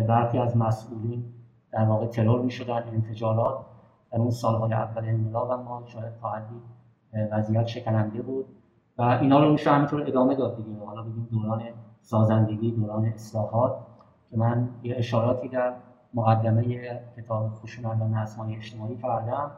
برخی 0.07 0.37
از 0.37 0.57
مسئولین 0.57 1.23
در 1.71 1.85
واقع 1.85 2.07
ترور 2.07 2.41
می‌شدن 2.41 2.83
انفجارات. 2.93 3.65
در 4.11 4.19
اون 4.19 4.29
سالهای 4.29 4.73
اول 4.73 5.05
انقلاب 5.05 5.51
ما 5.51 5.83
شاید 5.85 6.15
تا 6.21 6.29
حدی 6.29 6.61
وضعیت 7.31 7.65
شکننده 7.67 8.21
بود. 8.21 8.45
و 8.97 9.01
اینا 9.01 9.43
رو 9.43 9.51
میشه 9.51 9.71
همینطور 9.71 10.01
ادامه 10.01 10.35
داد 10.35 10.57
دیگه. 10.57 10.85
حالا 10.85 11.01
بگیم 11.01 11.27
دوران 11.31 11.61
سازندگی 12.01 12.71
دوران 12.71 13.05
اصلاحات 13.05 13.75
که 14.31 14.37
من 14.37 14.69
یه 14.83 14.95
اشاراتی 14.97 15.47
در 15.47 15.73
مقدمه 16.13 16.63
کتاب 17.17 17.49
خشونت 17.49 18.01
و 18.01 18.07
نظمهای 18.07 18.55
اجتماعی 18.55 18.97
کردم. 18.97 19.51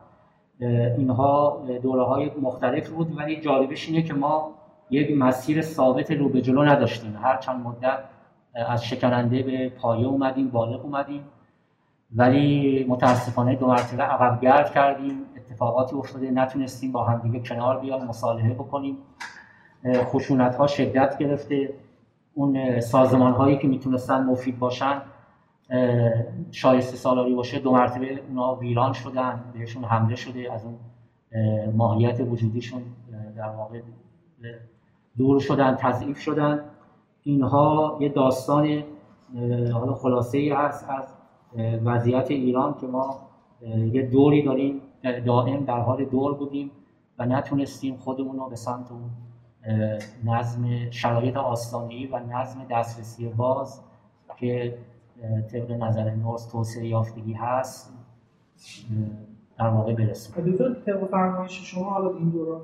اینها 0.97 1.61
دوره 1.83 2.03
های 2.03 2.31
مختلف 2.41 2.89
بود 2.89 3.17
ولی 3.17 3.41
جالبش 3.41 3.89
اینه 3.89 4.01
که 4.03 4.13
ما 4.13 4.51
یک 4.89 5.17
مسیر 5.17 5.61
ثابت 5.61 6.11
رو 6.11 6.29
به 6.29 6.41
جلو 6.41 6.63
نداشتیم. 6.63 7.15
هر 7.15 7.37
چند 7.37 7.65
مدت 7.65 7.99
از 8.55 8.83
شکننده 8.83 9.43
به 9.43 9.69
پایه 9.69 10.07
اومدیم 10.07 10.47
بالغ 10.49 10.85
اومدیم. 10.85 11.23
ولی 12.15 12.85
متاسفانه 12.89 13.55
دو 13.55 13.67
مرتبه 13.67 14.03
عقب 14.03 14.41
گرد 14.41 14.71
کردیم. 14.71 15.21
اتفاقاتی 15.37 15.95
افتاده 15.95 16.31
نتونستیم 16.31 16.91
با 16.91 17.03
همدیگه 17.03 17.39
کنار 17.39 17.79
بیایم 17.79 18.05
مصالحه 18.05 18.53
بکنیم. 18.53 18.97
خشونت 19.95 20.55
ها 20.55 20.67
شدت 20.67 21.17
گرفته. 21.17 21.73
اون 22.33 22.79
سازمان 22.79 23.33
هایی 23.33 23.57
که 23.57 23.67
می‌تونستن 23.67 24.23
مفید 24.23 24.59
باشن 24.59 25.01
شایسته 26.51 26.97
سالاری 26.97 27.35
باشه 27.35 27.59
دو 27.59 27.71
مرتبه 27.71 28.19
اونا 28.29 28.55
ویران 28.55 28.93
شدن 28.93 29.43
بهشون 29.53 29.83
حمله 29.83 30.15
شده 30.15 30.53
از 30.53 30.65
اون 30.65 30.77
ماهیت 31.75 32.19
وجودیشون 32.19 32.81
در 33.37 33.49
واقع 33.49 33.81
دور 35.17 35.39
شدن 35.39 35.75
تضعیف 35.75 36.19
شدن. 36.19 36.63
اینها 37.23 37.97
یه 38.01 38.09
داستان 38.09 38.83
حالا 39.73 39.93
خلاصه 39.93 40.37
ای 40.37 40.49
هست 40.49 40.89
از 40.89 41.15
وضعیت 41.85 42.31
ایران 42.31 42.75
که 42.81 42.87
ما 42.87 43.19
یه 43.91 44.01
دوری 44.01 44.43
داریم 44.43 44.81
دائم 45.25 45.65
در 45.65 45.79
حال 45.79 46.05
دور 46.05 46.33
بودیم 46.33 46.71
و 47.19 47.25
نتونستیم 47.25 47.95
خودمون 47.97 48.37
رو 48.37 48.49
به 48.49 48.55
سمت 48.55 48.91
اون 48.91 49.09
نظم 50.25 50.89
شرایط 50.91 51.37
آستانه‌ای 51.37 52.07
و 52.07 52.19
نظم 52.19 52.65
دسترسی 52.71 53.27
باز 53.27 53.81
که 54.37 54.77
طبق 55.51 55.71
نظر 55.71 56.15
نورس 56.15 56.51
توسعه 56.51 56.87
یافتگی 56.87 57.33
هست 57.33 57.93
در 59.57 59.67
واقع 59.67 59.93
برسیم 59.93 60.57
طبق 60.85 61.09
فرمایش 61.11 61.71
شما 61.71 61.89
حالا 61.89 62.09
این 62.09 62.29
دوران 62.29 62.61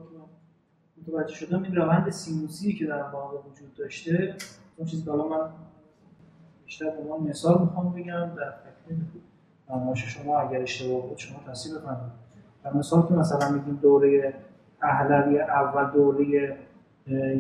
متوجه 1.02 1.36
شدم 1.36 1.64
این 1.64 1.76
روند 1.76 2.10
سینوسی 2.10 2.74
که 2.74 2.86
در 2.86 3.02
واقع 3.02 3.38
وجود 3.38 3.74
داشته 3.78 4.36
اون 4.78 4.88
چیزی 4.88 5.06
که 5.06 5.12
من 5.12 5.50
بیشتر 6.66 6.86
به 6.90 7.30
مثال 7.30 7.62
می‌خوام 7.62 7.94
بگم 7.94 8.36
در 8.36 8.52
تکمیل 8.52 9.00
فرمایش 9.68 10.06
شما 10.06 10.40
اگر 10.40 10.62
اشتباه 10.62 11.02
بود 11.02 11.18
شما 11.18 11.40
تصحیح 11.48 11.76
بفرمایید. 11.76 12.12
در 12.64 12.74
مثال 12.74 13.08
که 13.08 13.14
مثلا 13.14 13.52
میگیم 13.52 13.80
دوره 13.82 14.34
پهلوی 14.82 15.40
اول 15.40 15.92
دوره 15.92 16.58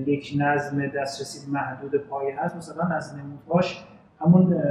یک 0.08 0.36
نظم 0.38 0.88
دسترسی 0.88 1.52
محدود 1.52 1.96
پایه 1.96 2.40
هست 2.40 2.56
مثلا 2.56 2.84
از 2.84 3.16
نمودهاش 3.18 3.86
همون 4.20 4.64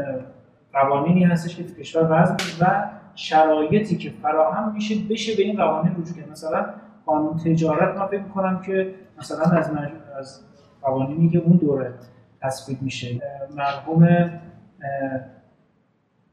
قوانینی 0.72 1.24
هستش 1.24 1.56
که 1.56 1.64
تو 1.64 1.74
کشور 1.74 2.22
وضع 2.22 2.34
و 2.60 2.90
شرایطی 3.14 3.96
که 3.96 4.10
فراهم 4.10 4.72
میشه 4.72 4.94
بشه 5.10 5.36
به 5.36 5.42
این 5.42 5.56
قوانین 5.56 5.92
رجوع 5.92 6.16
کرد. 6.16 6.30
مثلا 6.30 6.66
قانون 7.10 7.36
تجارت 7.36 7.96
من 7.96 8.06
فکر 8.06 8.22
می‌کنم 8.22 8.62
که 8.62 8.94
مثلا 9.18 9.44
از 9.44 9.70
از 10.18 10.40
قوانینی 10.82 11.28
که 11.28 11.38
اون 11.38 11.56
دوره 11.56 11.94
تصویب 12.42 12.82
میشه 12.82 13.20
مرحوم 13.56 14.30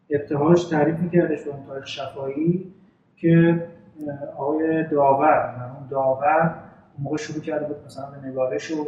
ابتهاج 0.10 0.70
تعریف 0.70 1.00
میکردش 1.00 1.44
به 1.44 1.50
اون 1.52 1.66
تاریخ 1.68 1.86
شفایی 1.88 2.74
که 3.16 3.64
آقای 4.38 4.88
داور 4.88 5.56
مرحوم 5.60 5.88
داور 5.90 6.56
موقع 7.00 7.18
شروع 7.18 7.42
کرده 7.42 7.66
بود 7.66 7.86
مثلا 7.86 8.06
به 8.06 8.28
نگارش 8.28 8.72
و 8.72 8.88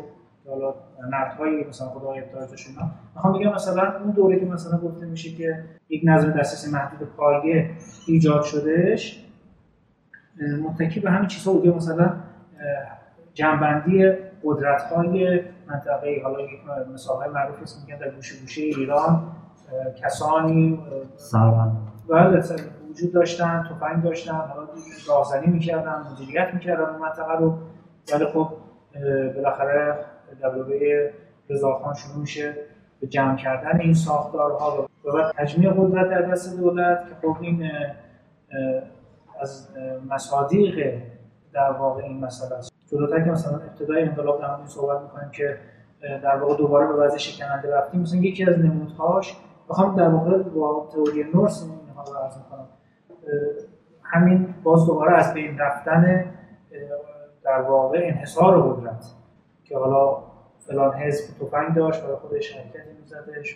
حالا 0.49 0.73
نقدهای 1.11 1.63
مثلا 1.63 1.87
خدای 1.87 2.19
ابتاجش 2.19 2.67
اینا 2.67 2.91
می‌خوام 3.15 3.39
بگم 3.39 3.53
مثلا 3.53 3.99
اون 3.99 4.11
دوره 4.11 4.39
که 4.39 4.45
مثلا 4.45 4.77
گفته 4.77 5.05
میشه 5.05 5.31
که 5.31 5.63
یک 5.89 6.01
نظم 6.05 6.31
دسترسی 6.31 6.71
محدود 6.71 7.07
پایه 7.17 7.69
ایجاد 8.07 8.43
شدهش 8.43 9.28
متکی 10.39 10.99
به 10.99 11.11
همین 11.11 11.27
چیزها 11.27 11.53
بوده 11.53 11.71
مثلا 11.71 12.13
جنبندی 13.33 14.11
قدرت 14.43 14.81
های 14.81 15.41
منطقه 15.67 16.21
حالا 16.23 16.37
مثال 16.93 17.31
معروف 17.31 17.61
است 17.61 17.85
میگن 17.85 17.99
در 17.99 18.09
گوشه 18.09 18.39
گوشه 18.41 18.61
ایران 18.61 19.23
کسانی 20.03 20.79
بله 22.09 22.43
وجود 22.89 23.13
داشتن 23.13 23.69
تفنگ 23.69 24.03
داشتن 24.03 24.31
حالا 24.31 24.67
راهزنی 25.07 25.47
می‌کردن 25.47 26.03
مدیریت 26.11 26.53
می‌کردن 26.53 26.83
اون 26.83 26.99
منطقه 27.01 27.33
رو. 27.33 27.57
ولی 28.13 28.25
خب 28.25 28.49
بالاخره 29.35 29.95
دوره 30.41 31.13
رضاخان 31.49 31.93
شروع 31.93 32.17
میشه 32.17 32.53
به 33.01 33.07
جمع 33.07 33.35
کردن 33.35 33.79
این 33.79 33.93
ساختارها 33.93 34.87
و 35.05 35.11
بعد 35.11 35.33
تجمیع 35.37 35.71
قدرت 35.71 36.09
در 36.09 36.21
دست 36.21 36.57
دولت 36.57 37.07
که 37.09 37.27
خب 37.27 37.37
این 37.41 37.71
از 39.39 39.67
مصادیق 40.09 41.01
در 41.53 41.71
واقع 41.71 42.03
این 42.03 42.19
مسئله 42.19 42.57
است. 42.57 42.71
جلوتر 42.91 43.23
که 43.23 43.31
مثلا 43.31 43.57
ابتدای 43.57 44.03
انقلاب 44.03 44.41
در 44.41 44.65
صحبت 44.65 45.01
می‌کنیم 45.01 45.29
که 45.31 45.57
در 46.01 46.35
واقع 46.35 46.57
دوباره 46.57 46.87
به 46.87 46.93
وضع 46.93 47.17
شکننده 47.17 47.75
رفتیم 47.75 48.01
مثلا 48.01 48.19
یکی 48.19 48.45
از 48.45 48.59
نمودهاش 48.59 49.37
بخوام 49.69 49.95
در 49.95 50.09
واقع 50.09 50.37
با 50.37 50.89
تئوری 50.93 51.23
نورس 51.33 51.63
اینها 51.63 52.03
رو 52.03 52.13
عرض 52.13 52.33
کنم 52.33 52.67
همین 54.03 54.55
باز 54.63 54.85
دوباره 54.85 55.13
از 55.13 55.33
بین 55.33 55.57
رفتن 55.57 56.25
در 57.43 57.61
واقع 57.61 57.99
انحصار 58.03 58.61
قدرت 58.61 59.05
که 59.63 59.77
حالا 59.77 60.23
فلان 60.59 60.93
حزب 60.93 61.45
تفنگ 61.45 61.75
داشت 61.75 62.03
برای 62.03 62.15
خودش 62.15 62.57
حرکتی 62.57 62.93
میزدش 62.99 63.55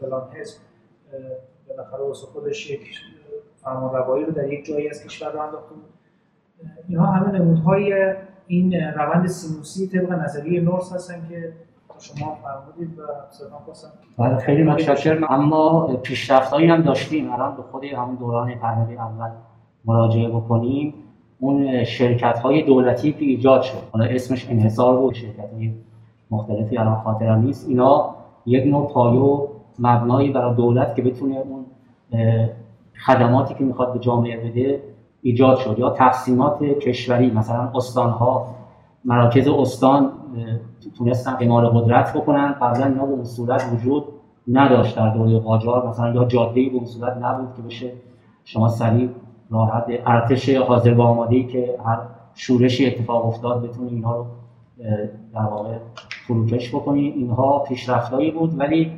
فلان 0.00 0.30
حزب 0.32 0.58
بالاخره 1.68 2.02
واسه 2.02 2.26
خودش 2.26 2.70
یک 2.70 3.00
فرمان 3.64 3.94
روایی 3.94 4.24
رو 4.24 4.32
در 4.32 4.52
یک 4.52 4.66
جایی 4.66 4.90
از 4.90 5.04
کشور 5.04 5.32
رو 5.32 5.40
انداخته 5.40 5.74
اینها 6.88 7.06
همه 7.06 7.38
نمودهای 7.38 8.14
این 8.46 8.74
روند 8.74 9.26
سینوسی 9.26 9.88
طبق 9.88 10.12
نظریه 10.12 10.60
نورس 10.60 10.92
هستن 10.92 11.28
که 11.28 11.52
شما 12.00 12.38
فرمودید 12.42 12.98
و 12.98 13.02
بله 14.18 14.36
خیلی 14.36 14.62
متشکرم. 14.62 15.24
اما 15.30 15.86
پیشرفت 16.02 16.52
هم 16.52 16.82
داشتیم. 16.82 17.32
الان 17.32 17.56
به 17.56 17.62
خود 17.62 17.84
همون 17.84 18.14
دوران 18.14 18.54
پهلوی 18.54 18.96
اول 18.96 19.30
مراجعه 19.84 20.28
بکنیم. 20.28 20.94
اون 21.38 21.84
شرکت 21.84 22.38
های 22.38 22.62
دولتی 22.62 23.12
که 23.12 23.24
ایجاد 23.24 23.62
شد. 23.62 23.82
حالا 23.92 24.04
اسمش 24.04 24.50
انحصار 24.50 24.96
بود 24.96 25.14
شرکت 25.14 25.52
های 25.54 25.72
مختلفی 26.30 26.78
الان 26.78 27.00
خاطرم 27.00 27.38
نیست. 27.38 27.68
اینا 27.68 28.14
یک 28.46 28.66
نوع 28.66 28.92
پایه 28.92 29.20
و 29.20 29.46
مبنایی 29.78 30.30
برای 30.30 30.54
دولت 30.54 30.94
که 30.94 31.02
بتونه 31.02 31.36
اون 31.36 31.64
خدماتی 33.06 33.54
که 33.54 33.64
می‌خواد 33.64 33.92
به 33.92 33.98
جامعه 33.98 34.50
بده 34.50 34.82
ایجاد 35.22 35.56
شد. 35.56 35.78
یا 35.78 35.90
تقسیمات 35.90 36.62
کشوری 36.62 37.30
مثلا 37.30 37.70
استانها 37.74 38.46
مراکز 39.04 39.48
استان 39.48 40.12
تونستن 40.98 41.36
اعمال 41.40 41.68
قدرت 41.68 42.16
بکنن. 42.16 42.52
قبلا 42.52 42.86
اینا 42.86 43.06
به 43.06 43.24
صورت 43.24 43.64
وجود 43.72 44.04
نداشت 44.48 44.96
در 44.96 45.14
دوره 45.14 45.38
قاجار. 45.38 45.88
مثلا 45.88 46.12
یا 46.12 46.24
جاده 46.24 46.68
به 46.80 46.86
صورت 46.86 47.16
نبود 47.16 47.54
که 47.56 47.62
بشه 47.62 47.92
شما 48.44 48.68
سریع 48.68 49.08
راحت 49.50 49.84
ارتش 50.06 50.50
حاضر 50.50 50.94
و 50.94 51.02
آماده 51.02 51.42
که 51.42 51.76
هر 51.84 51.98
شورشی 52.34 52.86
اتفاق 52.86 53.26
افتاد 53.26 53.62
بتونید 53.62 53.92
اینها 53.92 54.16
رو 54.16 54.26
در 55.34 55.40
واقع 55.40 55.78
فروکش 56.26 56.74
بکنید 56.74 57.14
اینها 57.16 57.58
پیشرفتایی 57.58 58.30
بود 58.30 58.60
ولی 58.60 58.92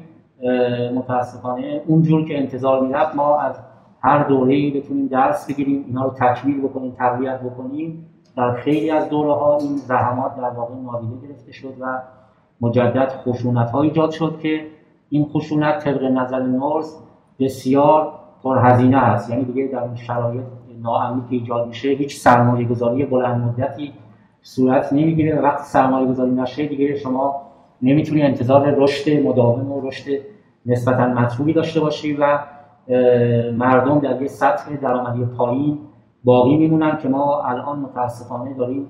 متاسفانه 0.94 1.82
اونجور 1.86 2.28
که 2.28 2.38
انتظار 2.38 2.80
می‌رفت 2.80 3.16
ما 3.16 3.38
از 3.38 3.54
هر 4.02 4.22
دوره 4.22 4.70
بتونیم 4.70 5.06
درس 5.06 5.50
بگیریم 5.50 5.84
اینا 5.86 6.04
رو 6.04 6.10
تکمیل 6.10 6.60
بکنیم 6.60 6.94
تقویت 6.98 7.40
بکنیم. 7.40 8.06
در 8.36 8.52
خیلی 8.52 8.90
از 8.90 9.08
دوره 9.08 9.34
ها 9.34 9.58
این 9.58 9.76
زحمات 9.76 10.36
در 10.36 10.50
واقع 10.50 10.74
نادیده 10.74 11.26
گرفته 11.26 11.52
شد 11.52 11.74
و 11.80 12.02
مجدد 12.60 13.08
خشونت 13.08 13.70
ها 13.70 13.82
ایجاد 13.82 14.10
شد 14.10 14.38
که 14.42 14.66
این 15.10 15.24
خشونت 15.24 15.84
طبق 15.84 16.04
نظر 16.04 16.42
نورس 16.42 16.98
بسیار 17.40 18.12
پرهزینه 18.42 18.96
است. 18.96 19.30
یعنی 19.30 19.44
دیگه 19.44 19.66
در 19.72 19.82
این 19.82 19.94
شرایط 19.94 20.42
ناامنی 20.82 21.22
که 21.30 21.36
ایجاد 21.36 21.68
میشه 21.68 21.88
هیچ 21.88 22.16
سرمایه 22.16 22.68
گذاری 22.68 23.04
بلند 23.04 23.40
مدتی 23.40 23.92
صورت 24.42 24.92
نمی‌گیره. 24.92 25.40
وقتی 25.40 25.64
سرمایه 25.64 26.06
گذاری 26.06 26.30
نشه 26.30 26.66
دیگه 26.66 26.96
شما 26.96 27.42
نمی‌تونی 27.82 28.22
انتظار 28.22 28.74
رشد 28.76 29.26
مداوم 29.26 29.72
و 29.72 29.88
رشد 29.88 30.10
نسبتا 30.66 31.06
مطلوبی 31.06 31.52
داشته 31.52 31.80
باشی 31.80 32.12
و 32.12 32.38
مردم 33.56 33.98
در 33.98 34.22
یه 34.22 34.28
سطح 34.28 34.76
درآمدی 34.76 35.24
پایین 35.24 35.78
باقی 36.24 36.56
میمونن 36.56 36.98
که 36.98 37.08
ما 37.08 37.42
الان 37.42 37.78
متاسفانه 37.78 38.54
داریم 38.54 38.86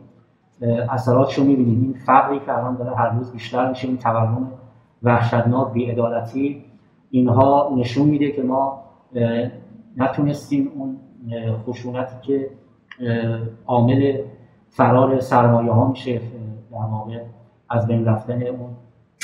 اثراتش 0.91 1.39
رو 1.39 1.45
می‌بینیم. 1.45 1.83
این 1.83 1.95
فقری 2.07 2.41
که 2.41 2.59
الان 2.59 2.77
داره 2.77 2.97
هر 2.97 3.09
روز 3.09 3.33
بیشتر 3.33 3.69
میشه 3.69 3.89
این 3.89 3.99
تورم 3.99 4.53
وحشتناک 5.03 5.73
بیعدالتی 5.73 6.65
اینها 7.11 7.73
نشون 7.77 8.09
میده 8.09 8.31
که 8.31 8.43
ما 8.43 8.83
نتونستیم 9.97 10.73
اون 10.75 10.97
خشونتی 11.67 12.15
که 12.23 12.51
عامل 13.67 14.19
فرار 14.69 15.21
سرمایه 15.21 15.73
ها 15.73 15.89
میشه 15.89 16.21
در 16.71 16.79
واقع 16.91 17.19
از 17.71 17.87
بین 17.87 18.05
رفتن 18.05 18.43
اون 18.43 18.71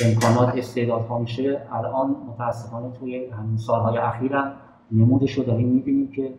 امکانات 0.05 0.57
استعدادها 0.57 1.19
میشه 1.19 1.61
الان 1.71 2.15
متاسفانه 2.27 2.91
توی 2.99 3.25
همین 3.25 3.57
سالهای 3.57 3.97
اخیرم 3.97 4.53
نمودش 4.91 5.33
رو 5.33 5.43
داریم 5.43 5.67
می‌بینیم 5.67 6.11
که 6.11 6.33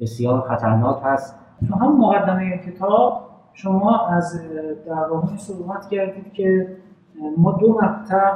بسیار 0.00 0.40
خطرناک 0.40 1.00
هست. 1.04 1.38
تو 1.68 1.74
هم 1.74 1.98
مقدمه 1.98 2.58
کتاب 2.58 3.22
شما 3.52 4.06
از 4.06 4.42
در 4.86 5.36
صحبت 5.36 5.88
کردید 5.88 6.32
که 6.32 6.76
ما 7.38 7.52
دو 7.52 7.78
مقطع 7.82 8.32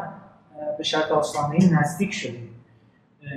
به 0.78 0.82
شرط 0.82 1.12
آسانه 1.12 1.58
نزدیک 1.80 2.12
شدیم. 2.12 2.48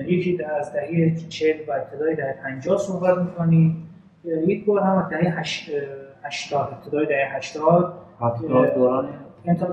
یکی 0.08 0.43
از 0.43 0.73
دهه 0.73 1.15
40 1.29 1.56
و 1.69 1.71
ابتدای 1.71 2.15
دهه 2.15 2.36
50 2.43 2.77
صحبت 2.77 3.17
می‌کنید 3.17 3.75
یک 4.23 4.65
بار 4.65 4.82
هم 4.82 5.10
دهه 5.10 5.39
80 6.23 6.73
ابتدای 6.73 7.06
دهه 7.06 7.36
80 7.36 7.93
دوران 8.75 9.10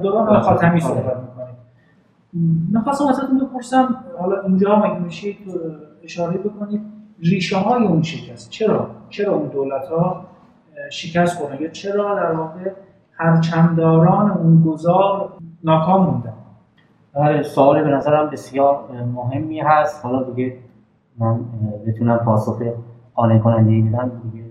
دوران 0.02 0.40
خاتمی 0.40 0.80
صحبت 0.80 1.16
می‌کنید 1.16 1.49
می‌خواستم 2.72 3.06
ازتون 3.06 3.38
بپرسم 3.38 4.04
حالا 4.18 4.42
اینجا 4.42 4.76
مگه 4.76 4.98
میشه 4.98 5.34
اشاره 6.02 6.38
بکنید 6.38 6.80
ریشه 7.18 7.56
های 7.56 7.86
اون 7.86 8.02
شکست 8.02 8.50
چرا؟ 8.50 8.90
چرا 9.08 9.34
اون 9.34 9.48
دولت 9.48 9.88
ها 9.88 10.24
شکست 10.90 11.38
خوردن؟ 11.38 11.62
یا 11.62 11.68
چرا 11.68 12.14
در 12.14 12.32
واقع 12.32 12.72
هرچنداران 13.12 14.30
اون 14.30 14.62
گذار 14.62 15.32
ناکام 15.64 16.06
موندن؟ 16.06 16.32
بله 17.14 17.42
سوال 17.42 17.84
به 17.84 17.90
نظرم 17.90 18.30
بسیار 18.30 18.88
مهمی 19.14 19.60
هست. 19.60 20.04
حالا 20.04 20.22
دیگه 20.22 20.56
من 21.18 21.40
بتونم 21.86 22.16
پاسخ 22.16 22.62
قانع 23.14 23.38
کننده 23.38 23.88
بدم 23.88 24.12
دیگه 24.32 24.44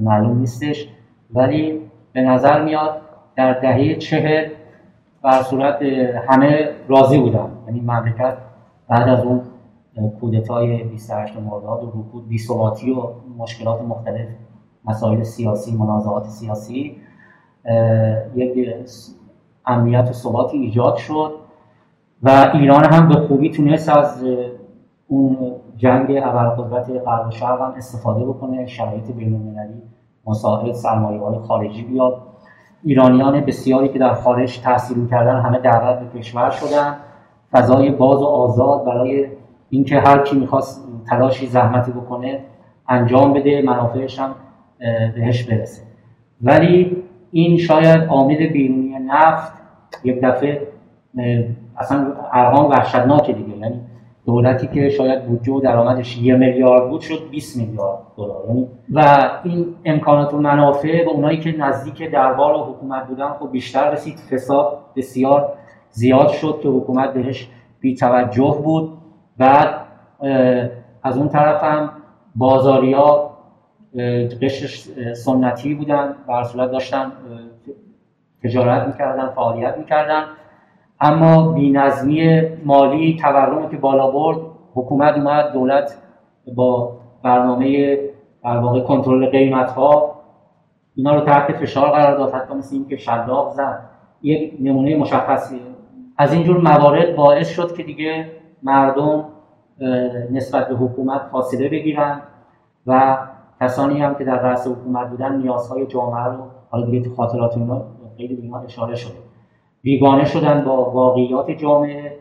معلوم 0.00 0.38
نیستش. 0.38 0.88
ولی 1.34 1.80
به 2.12 2.20
نظر 2.20 2.64
میاد 2.64 3.00
در 3.36 3.60
دهه 3.60 3.94
چهل 3.94 4.48
بر 5.26 5.42
صورت 5.42 5.82
همه 6.28 6.68
راضی 6.88 7.18
بودن 7.18 7.50
یعنی 7.66 7.80
مملکت 7.80 8.36
بعد 8.88 9.08
از 9.08 9.24
اون 9.24 9.42
کودتای 10.20 10.84
28 10.84 11.36
مرداد 11.36 11.84
و 11.84 11.86
رکود 11.86 12.28
بی‌ثباتی 12.28 12.92
و 12.92 13.02
مشکلات 13.38 13.82
مختلف 13.82 14.28
مسائل 14.84 15.22
سیاسی 15.22 15.76
منازعات 15.76 16.26
سیاسی 16.26 16.96
یک 18.34 18.68
امنیت 19.66 20.08
و 20.10 20.12
ثباتی 20.12 20.58
ایجاد 20.58 20.96
شد 20.96 21.34
و 22.22 22.50
ایران 22.54 22.84
هم 22.84 23.08
به 23.08 23.14
خوبی 23.14 23.50
تونست 23.50 23.88
از 23.88 24.24
اون 25.08 25.36
جنگ 25.76 26.10
ابرقدرت 26.22 26.90
غرب 27.06 27.28
و 27.28 27.30
شرق 27.30 27.60
هم 27.60 27.74
استفاده 27.76 28.24
بکنه 28.24 28.66
شرایط 28.66 29.10
بین‌المللی 29.10 29.82
مساعد 30.26 30.72
سرمایه 30.72 31.20
های 31.20 31.38
خارجی 31.38 31.82
بیاد. 31.82 32.22
ایرانیان 32.86 33.40
بسیاری 33.40 33.88
که 33.88 33.98
در 33.98 34.14
خارج 34.14 34.58
تحصیل 34.58 35.08
کردن 35.08 35.40
همه 35.40 35.58
دعوت 35.58 35.98
به 35.98 36.18
کشور 36.18 36.50
شدن. 36.50 36.96
فضای 37.52 37.90
باز 37.90 38.22
و 38.22 38.24
آزاد 38.24 38.84
برای 38.84 39.26
اینکه 39.70 40.00
هر 40.00 40.18
کی 40.18 40.36
می‌خواست 40.36 40.88
تلاشی 41.10 41.46
زحمتی 41.46 41.92
بکنه 41.92 42.40
انجام 42.88 43.32
بده 43.32 43.62
منافعش 43.62 44.18
هم 44.18 44.34
بهش 45.14 45.44
برسه. 45.44 45.82
ولی 46.42 47.02
این 47.32 47.58
شاید 47.58 48.08
عامل 48.08 48.46
بیرونی 48.46 48.98
نفت 48.98 49.52
یک 50.04 50.20
دفعه 50.22 50.66
اصلا 51.78 52.12
ارقام 52.32 52.70
وحشتناک 52.70 53.30
دیگه. 53.30 53.56
یعنی 53.56 53.80
دولتی 54.26 54.66
که 54.66 54.88
شاید 54.88 55.24
بودجه 55.24 55.52
و 55.52 55.60
درآمدش 55.60 56.18
یه 56.18 56.36
میلیارد 56.36 56.90
بود 56.90 57.00
شد 57.00 57.30
20 57.30 57.56
میلیارد 57.56 57.98
دلار. 58.16 58.44
یعنی 58.48 58.68
و 58.94 59.30
این 59.44 59.74
امکانات 59.84 60.34
و 60.34 60.38
منافع 60.38 61.04
به 61.04 61.10
اونایی 61.10 61.38
که 61.38 61.56
نزدیک 61.56 62.10
دربار 62.10 62.54
و 62.54 62.58
حکومت 62.58 63.06
بودن 63.06 63.28
خب 63.28 63.50
بیشتر 63.52 63.90
رسید. 63.90 64.18
فساد 64.18 64.78
بسیار 64.96 65.52
زیاد 65.90 66.28
شد 66.28 66.60
که 66.62 66.68
حکومت 66.68 67.12
بهش 67.12 67.48
بی 67.80 67.94
توجه 67.94 68.56
بود. 68.64 68.92
بعد 69.38 69.74
از 71.02 71.18
اون 71.18 71.28
طرف 71.28 71.64
هم 71.64 71.90
بازاریا 72.36 73.30
قشر 74.42 74.66
سنتی 75.14 75.74
بودن 75.74 76.14
بر 76.28 76.42
صورت 76.44 76.70
داشتن 76.70 77.12
تجارت 78.44 78.86
می‌کردن 78.86 79.28
فعالیت 79.28 79.78
می‌کردن. 79.78 80.24
اما 81.00 81.52
بینظمی 81.52 82.40
مالی 82.64 83.18
تورمی 83.22 83.68
که 83.70 83.76
بالا 83.76 84.10
برد 84.10 84.38
حکومت 84.74 85.14
اومد 85.14 85.52
دولت 85.52 85.98
با 86.54 86.96
برنامه 87.22 87.98
در 88.44 88.58
واقع 88.58 88.80
کنترل 88.80 89.30
قیمت 89.30 89.70
ها 89.70 90.16
اینا 90.94 91.14
رو 91.14 91.20
تحت 91.20 91.52
فشار 91.52 91.90
قرار 91.90 92.18
داد 92.18 92.34
حتی 92.34 92.54
مثل 92.54 92.76
این 92.76 92.88
که 92.88 92.96
شلاق 92.96 93.52
زد. 93.52 93.80
یک 94.22 94.56
نمونه 94.60 94.96
مشخصی. 94.96 95.60
از 96.18 96.32
اینجور 96.32 96.60
موارد 96.60 97.16
باعث 97.16 97.48
شد 97.48 97.76
که 97.76 97.82
دیگه 97.82 98.32
مردم 98.62 99.24
نسبت 100.30 100.68
به 100.68 100.74
حکومت 100.74 101.22
فاصله 101.32 101.68
بگیرن 101.68 102.20
و 102.86 103.18
کسانی 103.60 104.02
هم 104.02 104.14
که 104.14 104.24
در 104.24 104.42
رأس 104.42 104.66
حکومت 104.66 105.10
بودن 105.10 105.36
نیازهای 105.36 105.86
جامعه 105.86 106.24
رو 106.24 106.44
حالا 106.70 106.86
دیگه 106.86 107.08
تو 107.08 107.14
خاطرات 107.14 107.56
اینا 107.56 107.84
خیلی 108.16 108.36
به 108.36 108.56
اشاره 108.64 108.94
شده. 108.94 109.25
بیگانه 109.86 110.24
شدن 110.24 110.64
با 110.64 110.90
واقعیات 110.90 111.50
جامعه 111.50 112.18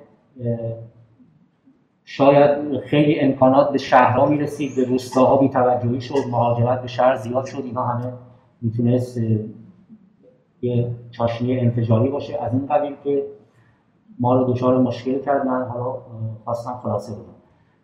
شاید 2.04 2.80
خیلی 2.80 3.20
امکانات 3.20 3.72
به 3.72 3.78
شهرها 3.78 4.26
می‌رسید 4.26 4.76
به 4.76 4.84
روستاها 4.84 5.38
بی 5.38 5.50
توجهی 5.50 6.02
شد 6.02 6.16
مهاجرت 6.32 6.82
به 6.82 6.88
شهر 6.88 7.16
زیاد 7.16 7.46
شد 7.46 7.62
اینا 7.66 7.84
همه 7.84 8.14
می‌تونست 8.62 9.18
یه 10.62 10.92
چاشنی 11.12 11.60
انفجاری 11.60 12.10
باشه. 12.10 12.42
از 12.42 12.54
این 12.54 12.68
قبیل 12.68 12.96
که 13.04 13.24
ما 14.20 14.36
رو 14.36 14.54
دچار 14.54 14.78
مشکل 14.78 15.20
کرد 15.20 15.46
من 15.46 15.66
حالا 15.66 15.98
خواستم 16.44 16.80
خلاصه 16.84 17.14
بدم. 17.14 17.22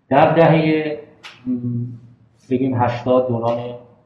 در 0.09 0.34
دهه 0.34 0.99
بگیم 2.49 2.73
80 2.75 3.27
دوران 3.27 3.57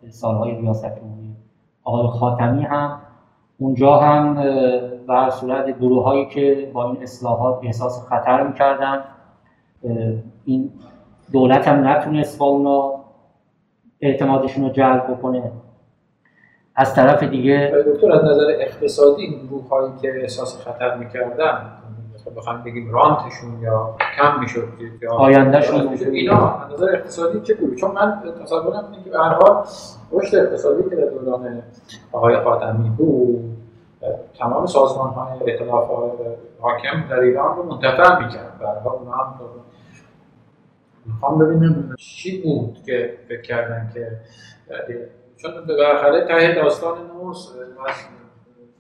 سالهای 0.09 0.55
ریاست 0.55 0.86
جمهوری 0.86 1.36
آقای 1.84 2.07
خاتمی 2.07 2.63
هم 2.63 2.99
اونجا 3.58 3.97
هم 3.97 4.36
به 5.08 5.30
صورت 5.32 5.80
گروه 5.80 6.03
هایی 6.03 6.26
که 6.26 6.72
با 6.74 6.91
این 6.91 7.03
اصلاحات 7.03 7.60
احساس 7.64 8.06
خطر 8.10 8.47
می‌کردن 8.47 9.03
این 10.45 10.72
دولت 11.32 11.68
هم 11.68 11.88
نتونست 11.88 12.39
با 12.39 12.45
اونا 12.45 12.93
اعتمادشون 14.01 14.64
رو 14.64 14.70
جلب 14.70 15.12
بکنه. 15.12 15.51
از 16.76 16.95
طرف 16.95 17.24
دیگه 17.24 17.74
دکتر 17.88 18.12
از 18.12 18.24
نظر 18.24 18.45
اقتصادی 18.60 19.22
این 19.22 19.47
گروه 19.47 19.70
هایی 19.70 19.91
که 20.01 20.22
احساس 20.22 20.62
خطر 20.62 20.97
می‌کردن 20.97 21.72
بخوام 22.32 22.63
بگیم 22.63 22.91
رانتشون 22.91 23.59
یا 23.61 23.95
کم 24.17 24.39
می‌شد 24.39 24.67
یا 25.01 25.13
آیندهشون 25.13 25.88
اینا 25.88 26.59
از 26.59 26.73
نظر 26.73 26.95
اقتصادی 26.95 27.41
چه 27.41 27.53
گروه 27.53 27.76
چون 27.76 27.91
من 27.91 28.23
تصورم 28.43 28.86
اینه 28.91 29.03
که 29.03 29.09
به 29.09 29.19
هر 29.19 29.34
حال 29.34 29.65
رشد 30.11 30.38
اقتصادی 30.38 30.89
که 30.89 30.95
در 30.95 31.05
دوران 31.05 31.63
آقای 32.11 32.43
خاتمی 32.43 32.89
بود 32.89 33.57
تمام 34.39 34.65
سازمان 34.65 35.09
های 35.09 35.53
اطلاف 35.53 35.89
حاکم 36.59 37.07
در 37.09 37.19
ایران 37.19 37.57
رو 37.57 37.63
منتفع 37.63 38.26
می‌کرد. 38.26 38.59
برها 38.59 38.91
اونا 38.91 39.11
هم 39.11 39.39
می‌خوام 41.05 41.39
ببینم 41.39 41.95
چی 41.97 42.41
بود 42.41 42.78
که 42.86 43.17
فکر 43.28 43.41
کردن 43.41 43.91
که 43.93 44.11
چون 45.38 45.51
بالاخره 45.67 46.28
ته 46.28 46.55
داستان 46.55 46.97
نورس 47.07 47.53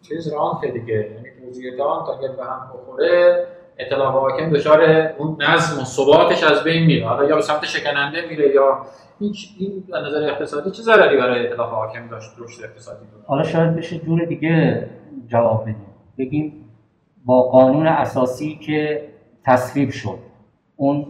از 0.05 0.23
چیز 0.23 0.33
رانت 0.33 0.65
دیگه. 0.65 0.93
یعنی 0.93 1.45
موزیدان 1.45 2.05
تا 2.05 2.17
به 2.37 2.43
هم 2.43 2.71
بخوره 2.73 3.47
اطلاف 3.77 4.13
حاکم 4.13 4.49
دچار 4.49 4.81
اون 5.17 5.37
نظم 5.41 5.81
و 5.81 5.85
ثباتش 5.85 6.43
از 6.43 6.63
بین 6.63 6.85
میره. 6.85 7.07
حالا 7.07 7.23
یا 7.23 7.35
به 7.35 7.41
سمت 7.41 7.65
شکننده 7.65 8.27
میره 8.29 8.55
یا 8.55 8.85
هیچ 9.19 9.55
این 9.59 9.83
نظر 9.89 10.23
اقتصادی 10.23 10.71
چه 10.71 10.81
ضرری 10.81 11.17
برای 11.17 11.47
اطلاف 11.47 11.69
حاکم 11.69 12.07
داشت 12.07 12.31
رشد 12.37 12.63
اقتصادی 12.63 13.05
بود؟ 13.05 13.25
حالا 13.25 13.43
شاید 13.43 13.75
بشه 13.75 13.97
جور 13.99 14.25
دیگه 14.25 14.89
جواب 15.27 15.61
بدیم. 15.61 15.87
بگیم 16.17 16.69
با 17.25 17.43
قانون 17.43 17.87
اساسی 17.87 18.55
که 18.55 19.09
تصویب 19.45 19.89
شد 19.89 20.19
اون 20.75 21.05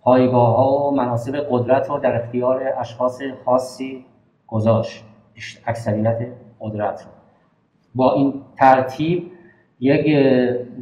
پایگاه 0.00 0.56
ها 0.56 0.88
و 0.88 0.96
مناسب 0.96 1.46
قدرت 1.50 1.88
رو 1.88 1.98
در 1.98 2.22
اختیار 2.22 2.62
اشخاص 2.80 3.20
خاصی 3.44 4.04
گذاشت 4.46 5.04
اکثریت 5.66 6.18
قدرت 6.60 7.02
رو. 7.02 7.17
با 7.98 8.12
این 8.12 8.34
ترتیب 8.58 9.30
یک 9.80 10.16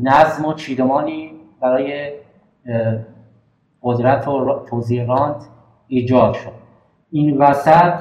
نظم 0.02 0.44
و 0.44 0.54
چیدمانی 0.54 1.32
برای 1.60 2.12
قدرت 3.82 4.28
و 4.28 4.64
توزیع 4.70 5.06
راند 5.06 5.36
ایجاد 5.88 6.34
شد. 6.34 6.52
این 7.10 7.38
وسط 7.38 7.94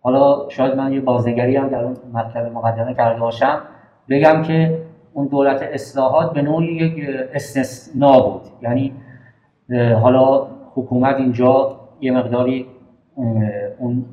حالا 0.00 0.48
شاید 0.48 0.74
من 0.74 0.92
یه 0.92 1.00
بازنگری 1.00 1.56
هم 1.56 1.68
در 1.68 1.84
اون 1.84 1.96
مطلب 2.12 2.52
مقدمه 2.52 2.94
کرده 2.94 3.20
باشم. 3.20 3.60
بگم 4.08 4.42
که 4.42 4.82
اون 5.12 5.26
دولت 5.26 5.62
اصلاحات 5.62 6.32
به 6.32 6.42
نوعی 6.42 6.74
یک 6.74 7.06
استثنا 7.34 8.20
بود. 8.20 8.42
یعنی 8.62 8.92
حالا 10.02 10.46
حکومت 10.74 11.16
اینجا 11.16 11.80
یه 12.00 12.12
مقداری 12.12 12.66
اون 13.78 14.04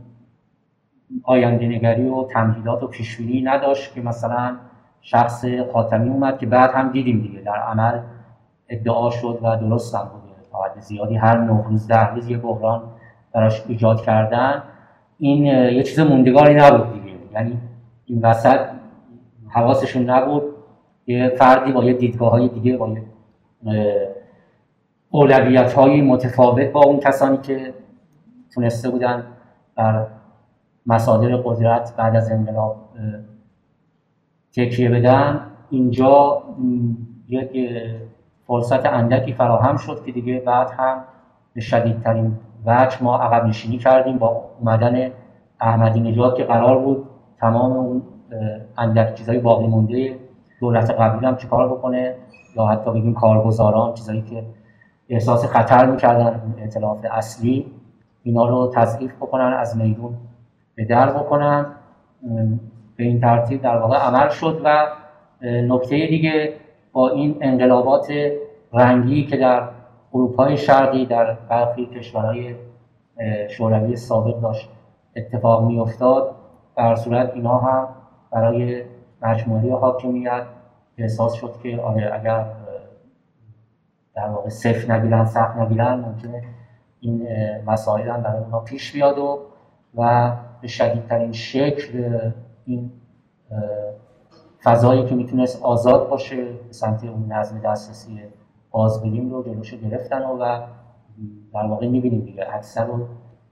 آینده 1.23 1.67
نگری 1.67 2.09
و 2.09 2.23
تمهیدات 2.23 2.83
و 2.83 2.87
پیشبینی 2.87 3.41
نداشت 3.41 3.93
که 3.93 4.01
مثلا 4.01 4.55
شخص 5.01 5.45
خاتمی 5.73 6.09
اومد 6.09 6.39
که 6.39 6.45
بعد 6.45 6.71
هم 6.71 6.91
دیدیم 6.91 7.21
دیگه. 7.21 7.41
در 7.41 7.55
عمل 7.55 7.99
ادعا 8.69 9.09
شد 9.09 9.39
و 9.41 9.57
درست 9.57 9.95
هم 9.95 10.09
بوده 10.13 10.27
تا 10.51 10.81
زیادی 10.81 11.15
هر 11.15 11.37
نه 11.37 11.63
روز 11.63 11.87
ده 11.87 12.09
روز 12.09 12.29
یه 12.29 12.37
بحران 12.37 12.83
براش 13.33 13.63
ایجاد 13.67 14.01
کردن. 14.01 14.63
این 15.19 15.45
یه 15.45 15.83
چیز 15.83 15.99
موندگاری 15.99 16.55
نبود 16.55 16.93
دیگه. 16.93 17.17
یعنی 17.33 17.57
این 18.05 18.21
وسط 18.21 18.59
حواسشون 19.49 20.09
نبود. 20.09 20.43
یه 21.07 21.29
فردی 21.29 21.71
با 21.71 21.83
یه 21.83 21.93
دیدگاه 21.93 22.31
های 22.31 22.47
دیگه 22.47 22.77
با 22.77 22.89
یه 22.89 23.03
اولویت 25.09 25.73
های 25.73 26.01
متفاوت 26.01 26.71
با 26.71 26.83
اون 26.83 26.99
کسانی 26.99 27.37
که 27.37 27.73
تونسته 28.53 28.89
بودن 28.89 29.23
در 29.77 30.05
مصادر 30.87 31.37
قدرت 31.37 31.93
بعد 31.97 32.15
از 32.15 32.31
انقلاب 32.31 32.75
تکیه 34.51 34.89
بدن. 34.89 35.41
اینجا 35.69 36.43
یک 37.27 37.69
فرصت 38.47 38.85
اندکی 38.85 39.33
فراهم 39.33 39.77
شد 39.77 40.03
که 40.05 40.11
دیگه 40.11 40.39
بعد 40.39 40.69
هم 40.69 41.03
به 41.53 41.61
شدیدترین 41.61 42.37
وجه 42.65 43.03
ما 43.03 43.17
عقب 43.17 43.45
نشینی 43.45 43.77
کردیم 43.77 44.17
با 44.17 44.51
اومدن 44.59 45.11
احمدی 45.59 45.99
نژاد 45.99 46.35
که 46.35 46.43
قرار 46.43 46.79
بود 46.79 47.07
تمام 47.39 47.71
اون 47.71 48.01
اندک 48.77 49.15
چیزای 49.15 49.39
باقی 49.39 49.67
مونده 49.67 50.19
دولت 50.59 50.91
قبلی 50.91 51.25
هم 51.25 51.35
چیکار 51.35 51.69
بکنه 51.69 52.15
یا 52.55 52.65
حتی 52.65 52.91
بگیم 52.91 53.13
کارگزاران 53.13 53.93
چیزایی 53.93 54.21
که 54.21 54.43
احساس 55.09 55.45
خطر 55.45 55.85
می‌کردن 55.85 56.53
اطلاعات 56.57 57.05
اصلی 57.05 57.65
اینا 58.23 58.45
رو 58.45 58.71
تضعیف 58.75 59.15
بکنن 59.15 59.53
از 59.59 59.77
میدون 59.77 60.13
به 60.77 60.85
در 60.85 61.11
بکنن 61.11 61.65
به 62.97 63.03
این 63.03 63.21
ترتیب 63.21 63.61
در 63.61 63.77
واقع 63.77 63.97
عمل 63.97 64.29
شد 64.29 64.61
و 64.63 64.87
نکته 65.41 66.07
دیگه 66.07 66.53
با 66.91 67.09
این 67.09 67.37
انقلابات 67.41 68.07
رنگی 68.73 69.25
که 69.25 69.37
در 69.37 69.69
اروپای 70.13 70.57
شرقی 70.57 71.05
در 71.05 71.33
برخی 71.49 71.85
کشورهای 71.85 72.55
شوروی 73.49 73.95
سابق 73.95 74.39
داشت 74.39 74.69
اتفاق 75.15 75.63
می 75.63 75.79
افتاد 75.79 76.35
در 76.75 76.95
صورت 76.95 77.33
اینا 77.33 77.57
هم 77.57 77.87
برای 78.31 78.83
مجموعه 79.21 79.75
حاکمیت 79.75 80.43
احساس 80.97 81.33
شد 81.33 81.55
که 81.63 81.81
آره 81.81 82.13
اگر 82.13 82.45
در 84.15 84.29
واقع 84.29 84.49
صفر 84.49 84.91
نگیرن 84.91 85.25
سخت 85.25 85.57
نگیرن 85.57 85.99
ممکنه 85.99 86.43
این 86.99 87.27
مسائل 87.65 88.09
هم 88.09 88.21
برای 88.21 88.43
اونا 88.43 88.59
پیش 88.59 88.93
بیاد 88.93 89.17
و 89.17 89.39
و 89.95 90.31
به 90.61 90.67
شدیدترین 90.67 91.31
شکل 91.31 92.19
این 92.65 92.91
فضایی 94.63 95.05
که 95.05 95.15
می‌تونست 95.15 95.63
آزاد 95.63 96.09
باشه 96.09 96.45
به 96.45 96.73
سمت 96.73 97.03
اون 97.03 97.31
نظم 97.31 97.59
دسترسی 97.59 98.19
بازبینیم 98.71 99.29
رو 99.29 99.43
جلوش 99.43 99.73
گرفتن 99.73 100.21
و, 100.25 100.37
در 101.53 101.65
واقع 101.67 101.87
می‌بینیم 101.87 102.21
دیگه. 102.21 102.47
اکثر 102.53 102.87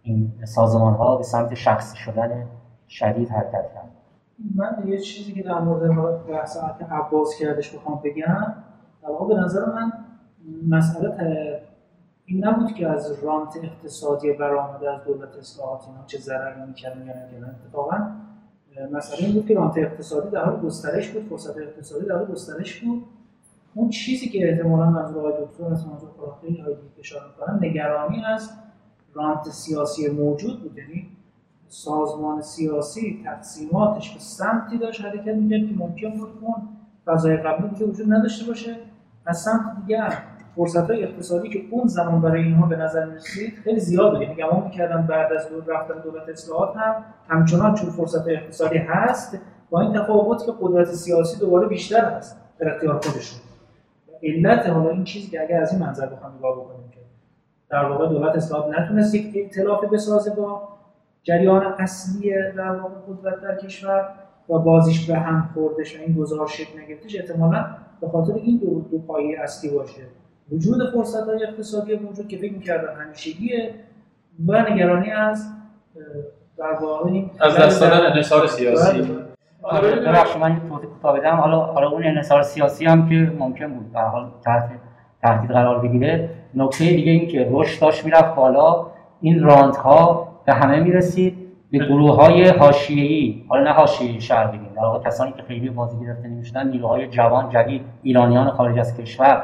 این 0.02 0.34
سازمان 0.44 0.94
ها 0.94 1.18
به 1.18 1.24
سمت 1.24 1.54
شخصی 1.54 1.98
شدن 1.98 2.48
شدید 2.88 3.30
حرکت 3.30 3.74
کرد 3.74 3.92
من 4.56 4.88
یه 4.88 5.00
چیزی 5.00 5.34
که 5.34 5.44
در 5.44 5.60
مورد 5.60 6.26
بحث 6.28 6.58
عباس 6.92 7.40
کردش 7.40 7.76
بخوام 7.76 8.02
بگم 8.04 8.54
در 9.04 9.10
واقع 9.10 9.36
به 9.36 9.42
نظر 9.42 9.66
من 9.66 9.92
مسئله 10.68 11.10
این 12.26 12.46
نبود 12.46 12.74
که 12.74 12.88
از 12.88 13.24
رانت 13.24 13.58
اقتصادی 13.64 14.34
برآمده 14.34 14.92
از 14.92 15.04
دولت 15.04 15.36
اصلاحات 15.36 15.88
اینا 15.88 16.06
چه 16.06 16.18
ضرری 16.18 16.62
می‌کردن 16.68 17.06
یا 17.06 17.14
نکردن 17.14 17.56
اتفاقا 17.66 18.12
مسئله 18.92 19.20
این 19.20 19.34
بود 19.34 19.48
که 19.48 19.54
رانت 19.54 19.78
اقتصادی 19.78 20.30
در 20.30 20.46
حال 20.46 20.60
گسترش 20.60 21.10
بود 21.10 21.24
فرصت 21.24 21.58
اقتصادی 21.58 22.06
در 22.06 22.16
حال 22.16 22.26
گسترش 22.26 22.80
بود. 22.80 23.04
اون 23.74 23.90
چیزی 23.90 24.30
که 24.30 24.50
احتمالا 24.50 24.90
منظور 24.90 25.20
آقای 25.20 25.46
دکتر 25.46 25.66
از 25.66 25.88
منظور 25.88 26.10
خیلی 26.42 26.62
های 26.62 26.76
دیگه 26.76 27.20
نگرانی 27.62 28.26
از 28.26 28.50
رانت 29.14 29.50
سیاسی 29.50 30.10
موجود 30.10 30.64
بود. 30.64 30.78
یعنی 30.78 31.10
سازمان 31.68 32.42
سیاسی 32.42 33.22
تقسیماتش 33.26 34.14
به 34.14 34.20
سمتی 34.20 34.78
داشت 34.78 35.02
حرکت 35.02 35.36
می‌کرد 35.36 35.70
که 35.70 35.76
ممکن 35.76 36.18
بود 36.18 36.30
اون 36.42 36.56
فضای 37.06 37.38
قبلی 37.38 37.76
که 37.76 37.86
وجود 37.86 38.14
نداشته 38.14 38.46
باشه 38.48 38.76
از 39.26 39.42
سمت 39.42 39.76
دیگر 39.86 40.24
فرصت 40.56 40.92
های 40.92 41.04
اقتصادی 41.04 41.50
که 41.50 41.60
اون 41.72 41.88
زمان 41.88 42.22
برای 42.22 42.44
اینها 42.44 42.68
به 42.68 42.76
نظر 42.76 43.06
می‌رسید 43.06 43.54
خیلی 43.64 43.80
زیاد 43.80 44.12
بود 44.12 44.22
یعنی 44.22 44.36
گمان 44.36 44.64
می‌کردن 44.64 45.08
بعد 45.08 45.34
از 45.34 45.50
دور 45.50 45.64
رفتن 45.64 46.02
دولت 46.02 46.30
اصلاحات 46.30 46.78
هم 46.78 47.04
همچنان 47.28 47.76
چون 47.76 47.90
فرصت 47.90 48.28
اقتصادی 48.28 48.78
هست 48.78 49.38
با 49.70 49.82
این 49.82 49.94
تفاوت 49.94 50.46
که 50.46 50.52
قدرت 50.62 50.88
سیاسی 50.88 51.40
دوباره 51.40 51.68
بیشتر 51.68 52.06
هست 52.06 52.42
در 52.60 52.74
اختیار 52.74 52.94
خودشون. 52.94 53.40
علت 54.24 54.70
حالا 54.70 54.90
این 54.90 55.04
چیزی 55.04 55.32
که 55.32 55.42
اگر 55.42 55.62
از 55.62 55.74
این 55.74 55.82
منظر 55.82 56.06
بخوام 56.06 56.36
نگاه 56.38 56.56
بکنیم 56.56 56.90
که 56.90 57.00
در 57.70 57.86
واقع 57.86 58.08
دولت 58.08 58.36
اصلاحات 58.36 58.80
نتونست 58.80 59.16
یک 59.16 59.36
ائتلاف 59.36 59.86
بسازه 59.86 60.36
با 60.36 60.68
جریان 61.24 61.66
اصلی 61.80 62.32
در 62.58 62.72
واقع 62.72 62.96
قدرت 63.08 63.42
در 63.42 63.56
کشور 63.56 64.10
و 64.50 64.60
بازیش 64.60 65.10
به 65.10 65.16
هم 65.16 65.50
خوردش 65.54 66.00
و 66.00 66.02
این 66.02 66.16
گزارش 66.16 66.58
شکل 66.58 66.80
نگرفتش 66.80 67.16
احتمالا 67.16 67.66
به 68.02 68.08
خاطر 68.08 68.34
این 68.34 68.58
دو, 68.58 68.82
دو 68.92 68.98
پایه 68.98 69.40
اصلی 69.40 69.70
باشه. 69.70 70.02
وجود 70.52 70.92
فرصت 70.94 71.28
های 71.28 71.44
اقتصادی 71.44 71.96
موجود 71.96 72.28
که 72.28 72.38
فکر 72.38 72.54
می‌کردن 72.54 73.02
همیشگیه 73.06 73.74
و 74.48 74.62
نگرانی 74.72 75.12
از 75.12 75.46
در 76.58 76.74
واقع 76.82 77.22
از 77.42 77.58
دست 77.58 77.82
دادن 77.82 78.06
انحصار 78.06 78.48
سیاسی. 78.48 79.04
آره، 79.64 79.96
ببخشید 79.96 80.42
من 80.42 80.62
توضیح 80.70 80.90
کوتاه 80.90 81.20
بدم 81.20 81.36
حالا 81.36 81.60
حالا 81.60 81.90
اون 81.90 82.04
انحصار 82.04 82.42
سیاسی 82.42 82.86
هم 82.86 83.10
که 83.10 83.16
ممکن 83.40 83.74
بود 83.74 83.94
به 83.94 84.00
حال 84.00 84.32
تحت 84.46 84.70
تهدید 85.22 85.52
قرار 85.52 85.80
بگیره 85.80 86.30
نکته 86.56 86.86
دیگه 86.86 87.12
این 87.12 87.28
که 87.28 87.50
رشد 87.52 87.82
داشت 87.82 88.06
می‌رفت 88.06 88.36
بالا. 88.36 88.88
این 89.22 89.44
راند 89.44 89.76
ها 89.76 90.28
به 90.46 90.54
همه 90.54 90.80
می‌رسید. 90.80 91.46
به 91.72 91.78
گروه 91.78 92.16
های 92.16 92.50
حاشیه‌ای 92.50 93.44
حالا 93.48 93.64
نه 93.64 93.70
حاشیه‌ای 93.70 94.22
شهر 94.22 94.48
بگیم 94.48 94.70
در 94.76 94.82
واقع 94.82 95.10
کسانی 95.10 95.32
که 95.32 95.44
خیلی 95.48 95.70
بازی 95.70 96.06
گرفته 96.06 96.28
نمی‌شدن 96.28 96.68
نیروهای 96.68 97.08
جوان 97.08 97.50
جدید 97.50 97.82
ایرانیان 98.04 98.50
خارج 98.50 98.80
از 98.80 98.98
کشور 98.98 99.44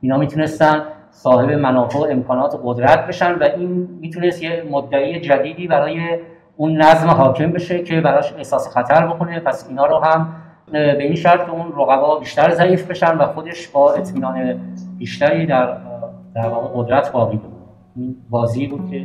اینا 0.00 0.16
می‌تونستن 0.16 0.82
صاحب 1.10 1.50
منافع 1.50 1.98
و 1.98 2.02
امکانات 2.02 2.60
قدرت 2.64 3.06
بشن 3.06 3.34
و 3.34 3.44
این 3.56 3.88
می‌تونست 4.00 4.42
یه 4.42 4.64
مدعی 4.70 5.20
جدیدی 5.20 5.68
برای 5.68 6.00
اون 6.56 6.76
نظم 6.76 7.08
حاکم 7.08 7.52
بشه 7.52 7.82
که 7.82 8.00
براش 8.00 8.32
احساس 8.32 8.68
خطر 8.68 9.06
بکنه. 9.06 9.40
پس 9.40 9.68
اینا 9.68 9.86
رو 9.86 9.98
هم 9.98 10.32
به 10.72 11.02
این 11.02 11.14
شرط 11.14 11.44
که 11.46 11.50
اون 11.50 11.72
رقبا 11.76 12.18
بیشتر 12.18 12.50
ضعیف 12.50 12.90
بشن 12.90 13.18
و 13.18 13.26
خودش 13.26 13.68
با 13.68 13.92
اطمینان 13.92 14.60
بیشتری 14.98 15.46
در 15.46 15.76
در 16.34 16.48
واقع 16.48 16.68
قدرت 16.74 17.12
باقی 17.12 17.36
بود 17.36 17.52
این 17.96 18.16
بازی 18.30 18.66
بود 18.66 18.90
که 18.90 19.02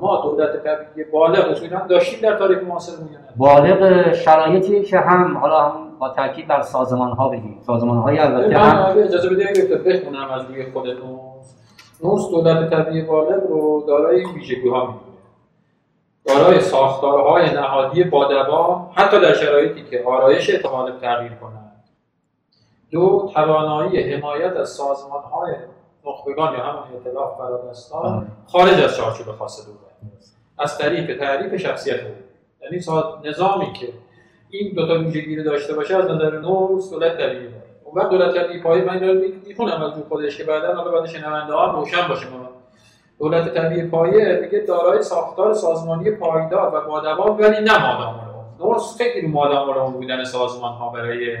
ما 0.00 0.22
دولت 0.22 0.64
طبیعی 0.64 1.10
بالغ 1.10 1.50
اصولا 1.50 1.86
داشتیم 1.86 2.20
در 2.20 2.36
تاریخ 2.36 2.62
معاصر 2.62 2.92
بالغ 3.36 4.12
شرایطی 4.12 4.82
که 4.82 4.98
هم 4.98 5.38
حالا 5.38 5.60
هم 5.60 5.98
با 5.98 6.08
تاکید 6.08 6.46
بر 6.46 6.62
سازمان 6.62 7.10
ها 7.10 7.28
بگیم. 7.28 7.58
سازمان 7.66 7.98
های 7.98 8.18
البته 8.18 8.58
هم 8.58 8.98
اجازه 8.98 9.28
بدید 9.28 9.84
بخونم 9.84 10.30
از 10.30 10.42
روی 10.48 10.72
خود 10.72 10.86
نورس 10.86 11.54
نورس 12.04 12.30
دولت 12.30 12.70
طبیعی 12.70 13.02
بالغ 13.02 13.46
رو 13.48 13.84
دارای 13.86 14.24
ویژگی 14.34 14.68
ها 14.68 14.86
می‌دونه. 14.86 15.08
دارای 16.24 16.60
ساختارهای 16.60 17.54
نهادی 17.54 18.04
با 18.04 18.90
حتی 18.94 19.20
در 19.20 19.32
شرایطی 19.32 19.84
که 19.90 20.04
آرایش 20.06 20.50
احتمال 20.50 20.98
تغییر 20.98 21.32
کنند 21.32 21.84
دو 22.90 23.30
توانایی 23.34 24.12
حمایت 24.12 24.56
از 24.56 24.68
سازمان 24.68 25.22
های 25.22 25.54
نخبگان 26.06 26.54
یا 26.54 26.64
همون 26.64 26.82
ائتلاف 26.94 27.38
فرادستان 27.38 28.28
خارج 28.46 28.80
از 28.80 28.96
چارچوب 28.96 29.26
خاص 29.26 29.66
دولت 29.66 29.78
از 30.58 30.78
طریق 30.78 31.18
تعریف 31.18 31.56
شخصیت 31.56 32.00
او. 32.00 32.10
یعنی 32.62 32.84
نظامی 33.24 33.72
که 33.72 33.88
این 34.50 34.74
دو 34.74 34.86
تا 34.86 34.98
ویژگی 34.98 35.42
داشته 35.42 35.74
باشه 35.74 35.96
از 35.96 36.04
نظر 36.04 36.38
نورس 36.38 36.90
دولت 36.90 37.12
طبیعی 37.18 37.48
داره. 37.48 37.62
اون 37.84 37.94
وقت 38.02 38.10
دولت 38.10 38.34
طبیعی 38.34 38.62
پای 38.62 38.80
من 38.80 38.98
دارم 38.98 39.16
می‌خونم 39.46 39.82
از 39.82 39.98
رو 39.98 40.04
خودش 40.08 40.38
که 40.38 40.44
بعدا 40.44 40.74
حالا 40.74 40.90
بعد 40.90 41.06
شنونده 41.06 41.54
ها 41.54 41.72
روشن 41.72 42.08
باشه 42.08 42.30
ما. 42.30 42.48
دولت 43.18 43.54
طبیعی 43.54 43.88
پایه 43.88 44.40
میگه 44.42 44.58
دارای 44.58 45.02
ساختار 45.02 45.54
سازمانی 45.54 46.10
پایدار 46.10 46.74
و 46.74 47.16
با 47.16 47.32
ولی 47.32 47.64
نه 47.64 47.86
مادام 47.86 48.28
نورس 48.60 48.96
خیلی 48.98 49.26
رو 49.26 49.28
مادام 49.28 49.92
بودن 49.92 50.24
سازمان 50.24 50.72
ها 50.72 50.88
برای 50.88 51.36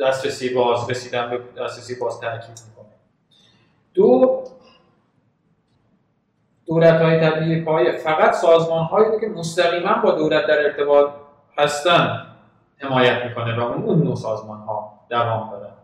دسترسی 0.00 0.54
باز 0.54 0.90
رسیدن 0.90 1.30
به 1.30 1.62
دسترسی 1.62 2.00
باز 2.00 2.20
تاکید 2.20 2.73
دو 3.94 4.44
دولت 6.66 7.00
های 7.00 7.20
طبیعی 7.20 7.64
پایه 7.64 7.92
فقط 7.92 8.32
سازمان 8.32 8.84
هایی 8.84 9.20
که 9.20 9.28
مستقیما 9.28 9.94
با 10.02 10.10
دولت 10.10 10.46
در 10.46 10.64
ارتباط 10.64 11.10
هستن 11.58 12.26
حمایت 12.78 13.24
می‌کنه 13.24 13.60
و 13.60 13.62
اون 13.62 14.02
نوع 14.02 14.14
سازمان 14.14 14.58
ها 14.58 14.92
دوام 15.10 15.50
دارن 15.50 15.74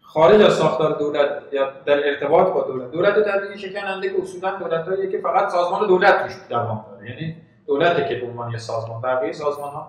خارج 0.00 0.42
از 0.42 0.52
ساختار 0.52 0.98
دولت 0.98 1.42
یا 1.52 1.70
در 1.86 2.08
ارتباط 2.08 2.52
با 2.52 2.62
دولت. 2.62 2.90
دولت 2.90 3.24
طبیعی 3.24 3.58
شکننده 3.58 4.08
که 4.08 4.22
اصولا 4.22 4.56
دولت 4.56 4.88
هایی 4.88 5.12
که 5.12 5.18
فقط 5.18 5.48
سازمان 5.48 5.86
دولت 5.86 6.22
توش 6.22 6.36
دوام 6.48 6.84
داره. 6.90 7.10
یعنی 7.10 7.36
دولت 7.66 8.08
که 8.08 8.14
به 8.14 8.26
عنوان 8.26 8.50
یه 8.50 8.58
سازمان 8.58 9.02
بقیه 9.02 9.32
سازمان 9.32 9.72
ها 9.72 9.88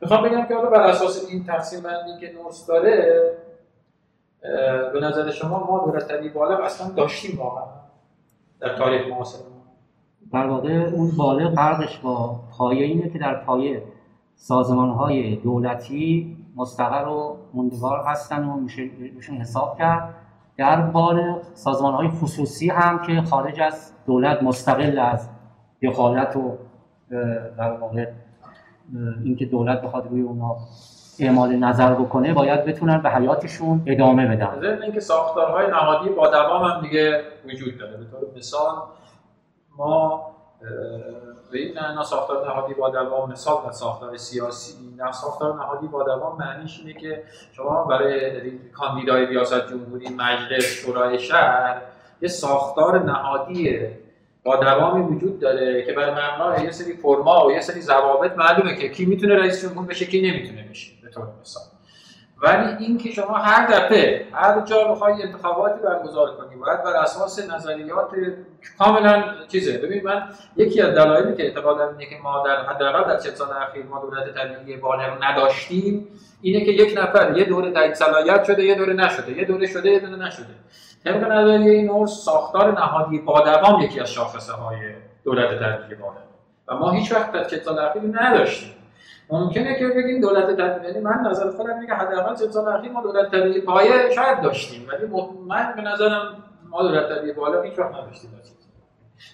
می‌خوام 0.00 0.22
بگم 0.22 0.46
که 0.46 0.54
حالا 0.54 0.70
بر 0.70 0.82
اساس 0.82 1.26
این 1.30 1.44
تقسیم 1.44 1.80
بندی 1.80 2.20
که 2.20 2.32
نورس 2.32 2.66
داره 2.66 3.22
به 4.92 5.00
نظر 5.02 5.30
شما 5.30 5.66
ما 5.66 5.84
دولت 5.86 6.08
طبیعی 6.08 6.30
بالغ 6.30 6.60
اصلا 6.60 6.90
داشتیم 6.94 7.38
واقعا 7.40 7.64
در 8.60 8.76
تاریخ 8.76 9.06
معاصر 9.06 9.38
در 10.32 10.46
واقع 10.46 10.90
اون 10.94 11.10
بالغ 11.16 11.54
فرقش 11.54 11.98
با 11.98 12.40
پایه 12.58 12.86
اینه 12.86 13.10
که 13.10 13.18
در 13.18 13.34
پایه 13.34 13.82
سازمان 14.34 14.90
های 14.90 15.36
دولتی 15.36 16.36
مستقر 16.56 17.08
و 17.08 17.36
موندگار 17.54 18.04
هستن 18.06 18.44
و 18.44 18.60
میشه 19.14 19.32
حساب 19.40 19.78
کرد. 19.78 20.14
در 20.56 20.80
بالغ 20.80 21.42
سازمان 21.54 21.94
های 21.94 22.08
خصوصی 22.08 22.68
هم 22.70 23.02
که 23.06 23.22
خارج 23.22 23.60
از 23.60 23.92
دولت 24.06 24.42
مستقل 24.42 24.98
از 24.98 25.28
دخالت 25.82 26.36
و 26.36 26.58
در 27.58 27.72
واقع 27.72 28.06
اینکه 29.24 29.46
دولت 29.46 29.82
بخواد 29.82 30.06
روی 30.10 30.22
اونا 30.22 30.56
اعمال 31.18 31.56
نظر 31.56 31.94
بکنه 31.94 32.34
باید 32.34 32.64
بتونن 32.64 33.02
به 33.02 33.10
حیاتشون 33.10 33.82
ادامه 33.86 34.26
بدن. 34.26 34.60
ضمن 34.60 34.82
اینکه 34.82 35.00
ساختارهای 35.00 35.66
نهادی 35.66 36.08
با 36.08 36.28
دوام 36.28 36.62
هم 36.62 36.80
دیگه 36.80 37.24
وجود 37.44 37.78
داره. 37.78 37.96
به 37.96 38.04
طور 38.04 38.20
مثال 38.36 38.74
ما 39.78 40.26
به 41.52 41.58
این 41.58 41.78
نه 41.78 42.02
ساختار 42.02 42.46
نهادی 42.46 42.74
با 42.74 42.90
دوام 42.90 43.32
مثال 43.32 43.56
و 43.68 43.72
ساختار 43.72 44.16
سیاسی 44.16 44.74
نه 44.98 45.12
ساختار 45.12 45.54
نهادی 45.54 45.86
با 45.86 46.02
دوام 46.02 46.38
معنیش 46.38 46.80
اینه 46.80 47.00
که 47.00 47.22
شما 47.52 47.84
برای 47.84 48.50
کاندیدای 48.72 49.26
ریاست 49.26 49.68
جمهوری 49.70 50.08
مجلس 50.08 50.64
شورای 50.64 51.18
شهر 51.18 51.82
یه 52.22 52.28
ساختار 52.28 53.04
نهادی 53.04 53.80
با 54.44 54.56
دوامی 54.56 55.02
وجود 55.02 55.40
داره 55.40 55.82
که 55.82 55.92
بر 55.92 56.10
مبنای 56.10 56.64
یه 56.64 56.70
سری 56.70 56.92
فرما 56.92 57.46
و 57.46 57.52
یه 57.52 57.60
سری 57.60 57.80
ضوابط 57.80 58.36
معلومه 58.36 58.76
که 58.76 58.88
کی 58.88 59.06
می‌تونه 59.06 59.36
رئیس 59.36 59.62
جمهور 59.62 59.86
بشه 59.86 60.06
کی 60.06 60.30
نمی‌تونه 60.30 60.68
بشه. 60.70 60.91
طور 61.14 61.26
مثال 61.40 61.62
ولی 62.42 62.84
اینکه 62.84 63.10
شما 63.10 63.34
هر 63.34 63.66
دفعه 63.66 64.26
هر 64.32 64.60
جا 64.60 64.84
بخوای 64.84 65.22
انتخاباتی 65.22 65.80
برگزار 65.80 66.36
کنی 66.36 66.56
باید 66.56 66.82
بر 66.82 66.96
اساس 66.96 67.50
نظریات 67.50 68.10
کاملا 68.78 69.24
چیزه. 69.48 69.78
ببین 69.78 70.04
من 70.04 70.22
یکی 70.56 70.80
از 70.80 70.94
دلایلی 70.94 71.36
که 71.36 71.42
اعتقادم 71.42 71.88
اینه 71.98 72.10
که 72.10 72.16
ما 72.22 72.42
در 72.46 72.64
حداقل 72.64 73.04
در 73.04 73.20
چند 73.20 73.34
سال 73.34 73.48
اخیر 73.68 73.84
ما 73.84 74.00
دولت 74.00 74.34
طبیعی 74.34 74.76
بالغ 74.76 75.24
نداشتیم 75.24 76.08
اینه 76.42 76.64
که 76.64 76.70
یک 76.70 76.98
نفر 76.98 77.36
یه 77.36 77.44
دوره 77.44 77.72
تایید 77.72 77.94
صلاحیت 77.94 78.44
شده 78.44 78.64
یه 78.64 78.74
دوره 78.74 78.92
نشده 78.92 79.32
یه 79.32 79.44
دوره 79.44 79.66
شده 79.66 79.90
یه 79.90 79.98
دوره 79.98 80.16
نشده. 80.16 80.54
طبق 81.04 81.32
نظریه 81.32 81.82
نورس 81.82 82.24
ساختار 82.24 82.72
نهادی 82.72 83.18
با 83.18 83.78
یکی 83.82 84.00
از 84.00 84.10
شاخصه 84.10 84.52
های 84.52 84.78
دولت 85.24 85.50
تدریجی 85.50 85.94
بالا. 85.94 86.20
و 86.68 86.74
ما 86.74 86.90
هیچ 86.90 87.12
وقت 87.12 87.32
در 87.32 87.44
چه 87.44 87.60
سال 87.60 87.78
اخیر 87.78 88.02
نداشتیم. 88.12 88.81
ممکنه 89.32 89.78
که 89.78 89.88
بگیم 89.88 90.20
دولت 90.20 90.50
تدریجی 90.50 90.86
یعنی 90.86 91.00
من 91.00 91.30
نظر 91.30 91.50
خودم 91.50 91.78
میگه 91.78 91.94
حداقل 91.94 92.36
چه 92.36 92.48
سال 92.50 92.68
اخیر 92.68 92.92
ما 92.92 93.02
دولت 93.02 93.28
تدریجی 93.28 93.60
پایه 93.60 94.10
شاید 94.14 94.40
داشتیم 94.40 94.88
ولی 94.88 95.06
من 95.46 95.72
به 95.76 95.82
نظرم 95.82 96.44
ما 96.70 96.82
دولت 96.82 97.06
تدریجی 97.06 97.32
بالا 97.32 97.62
هیچ 97.62 97.78
وقت 97.78 97.94
نداشتیم. 97.94 98.30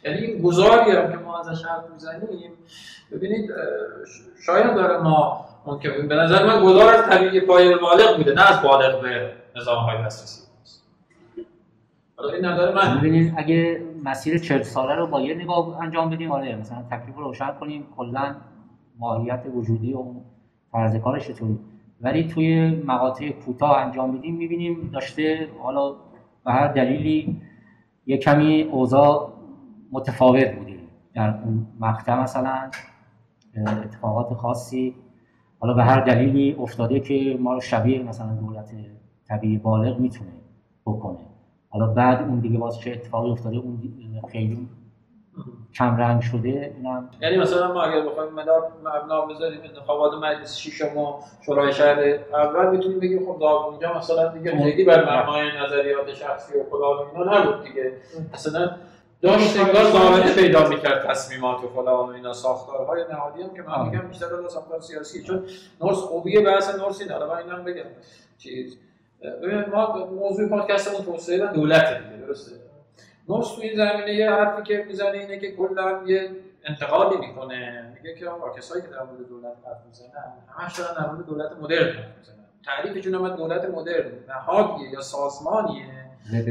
یعنی 0.04 0.18
این 0.18 0.42
گذاری 0.42 0.90
هم 0.90 1.12
که 1.12 1.16
ما 1.18 1.40
ازش 1.40 1.64
حرف 1.64 1.90
می‌زنیم 1.92 2.50
ببینید 3.12 3.50
شاید 4.46 4.74
داره 4.74 4.98
ما 4.98 5.44
ممکن 5.66 6.08
به 6.08 6.14
نظر 6.14 6.46
من 6.46 6.62
گذار 6.64 6.94
از 6.94 7.04
طبیعی 7.10 7.40
پایه 7.40 7.76
بالغ 7.76 8.16
بوده 8.16 8.32
نه 8.32 8.50
از 8.50 8.62
بالغ 8.62 9.02
به 9.02 9.32
نظام 9.56 9.84
های 9.84 10.04
دسترسی 10.04 10.48
این 12.34 12.44
نظر 12.44 12.74
من. 12.74 13.32
اگه 13.36 13.82
مسیر 14.04 14.38
40 14.38 14.62
ساله 14.62 14.94
رو 14.94 15.06
با 15.06 15.20
یه 15.20 15.34
نگاه 15.34 15.82
انجام 15.82 16.10
بدیم 16.10 16.32
آره 16.32 16.56
مثلا 16.56 16.82
تکلیف 16.90 17.16
رو 17.16 17.24
روشن 17.24 17.54
کنیم 17.60 17.86
کلا 17.96 18.34
ماهیت 18.98 19.46
وجودی 19.54 19.94
و 19.94 20.04
فرض 20.72 20.96
کارش 20.96 21.28
چطوری 21.28 21.58
ولی 22.00 22.24
توی 22.24 22.70
مقاطع 22.86 23.30
کوتاه 23.30 23.78
انجام 23.78 24.18
بدیم 24.18 24.36
می‌بینیم 24.36 24.90
داشته 24.92 25.48
حالا 25.62 25.94
به 26.44 26.52
هر 26.52 26.68
دلیلی 26.68 27.40
یه 28.06 28.16
کمی 28.16 28.62
اوضاع 28.62 29.32
متفاوت 29.92 30.54
بوده. 30.54 30.78
در 31.14 31.40
اون 31.44 31.66
مقطع 31.80 32.22
مثلا 32.22 32.70
اتفاقات 33.84 34.34
خاصی. 34.34 34.94
حالا 35.60 35.74
به 35.74 35.84
هر 35.84 36.00
دلیلی 36.00 36.56
افتاده 36.58 37.00
که 37.00 37.38
ما 37.40 37.54
رو 37.54 37.60
شبیه 37.60 38.02
مثلا 38.02 38.34
دولت 38.34 38.74
طبیعی 39.28 39.58
بالغ 39.58 40.00
می‌تونه 40.00 40.30
بکنه. 40.86 41.18
حالا 41.68 41.86
بعد 41.86 42.28
اون 42.28 42.40
دیگه 42.40 42.58
باز 42.58 42.78
چه 42.78 42.90
اتفاقی 42.90 43.30
افتاده 43.30 43.56
اون 43.56 43.80
خیلی 44.32 44.68
کم 45.74 45.96
رنگ 45.96 46.22
شده 46.22 46.74
اینم 46.76 47.10
یعنی 47.20 47.36
مثلا 47.36 47.72
ما 47.72 47.82
اگر 47.82 48.06
بخوایم 48.06 48.32
مدار 48.32 48.72
مبنا 48.84 49.26
بذاریم 49.26 49.60
انتخابات 49.64 50.12
مجلس 50.14 50.58
ششم 50.58 50.98
و 50.98 51.14
شورای 51.46 51.72
شهر 51.72 52.18
اول 52.34 52.70
می‌تونیم 52.76 53.00
بگیم 53.00 53.26
خب 53.26 53.42
اونجا 53.42 53.98
مثلا 53.98 54.28
دیگه 54.28 54.62
خیلی 54.62 54.84
بر 54.84 55.02
مبنای 55.02 55.48
نظریات 55.64 56.14
شخصی 56.14 56.58
و 56.58 56.64
فلان 56.70 57.06
اینا 57.14 57.40
نبود 57.40 57.64
دیگه. 57.64 57.92
مثلا 58.34 58.70
داشت 59.22 59.60
انگار 59.60 59.84
ضابطه 59.84 60.34
پیدا 60.34 60.68
می‌کرد 60.68 61.06
تصمیمات 61.08 61.64
و 61.64 61.68
فلان 61.68 62.08
و 62.08 62.12
اینا. 62.12 62.32
ساختارهای 62.32 63.04
نهادی 63.10 63.42
هم 63.42 63.54
که 63.54 63.62
من 63.62 63.84
میگم 63.84 64.08
بیشتر 64.08 64.26
از 64.26 64.52
ساختار 64.52 64.80
سیاسی 64.80 65.22
چون 65.22 65.42
نورس 65.80 65.96
خوبی 65.96 66.42
بحث 66.42 66.78
نورس 66.78 67.00
این 67.00 67.10
حالا 67.10 67.28
من 67.28 67.36
اینم 67.36 67.64
بگم 67.64 67.84
چیز. 68.38 68.76
ببینید 69.42 69.68
ما 69.68 70.06
موضوع 70.06 70.48
پادکستمون 70.48 71.04
توسعه 71.04 71.44
و 71.44 71.52
دولت 71.52 71.84
دیگه 71.84 72.26
درسته؟ 72.26 72.52
نورس 73.28 73.54
تو 73.54 73.60
این 73.60 73.76
زمینه 73.76 74.14
یه 74.14 74.30
حرفی 74.30 74.62
که 74.62 74.84
می‌زنه 74.88 75.18
اینه 75.18 75.38
که 75.38 75.52
کلا 75.52 76.02
یه 76.06 76.30
انتقادی 76.64 77.16
می‌کنه. 77.26 77.92
میگه 77.94 78.14
که 78.14 78.28
آقا 78.28 78.50
کسایی 78.50 78.82
که 78.82 78.88
در 78.88 79.02
مورد 79.02 79.28
دولت 79.28 79.52
حرف 79.66 79.78
می‌زنن 79.86 80.08
همش 80.58 80.78
دارن 80.78 80.94
در 80.94 81.12
مورد 81.12 81.26
دولت 81.26 81.52
مدرن 81.60 81.86
حرف 81.86 82.16
می‌زنن. 82.18 82.44
تعریفشون 82.64 83.14
هم 83.14 83.36
دولت 83.36 83.64
مدرن 83.64 84.12
نهادیه 84.28 84.90
یا 84.90 85.00
سازمانیه 85.00 85.84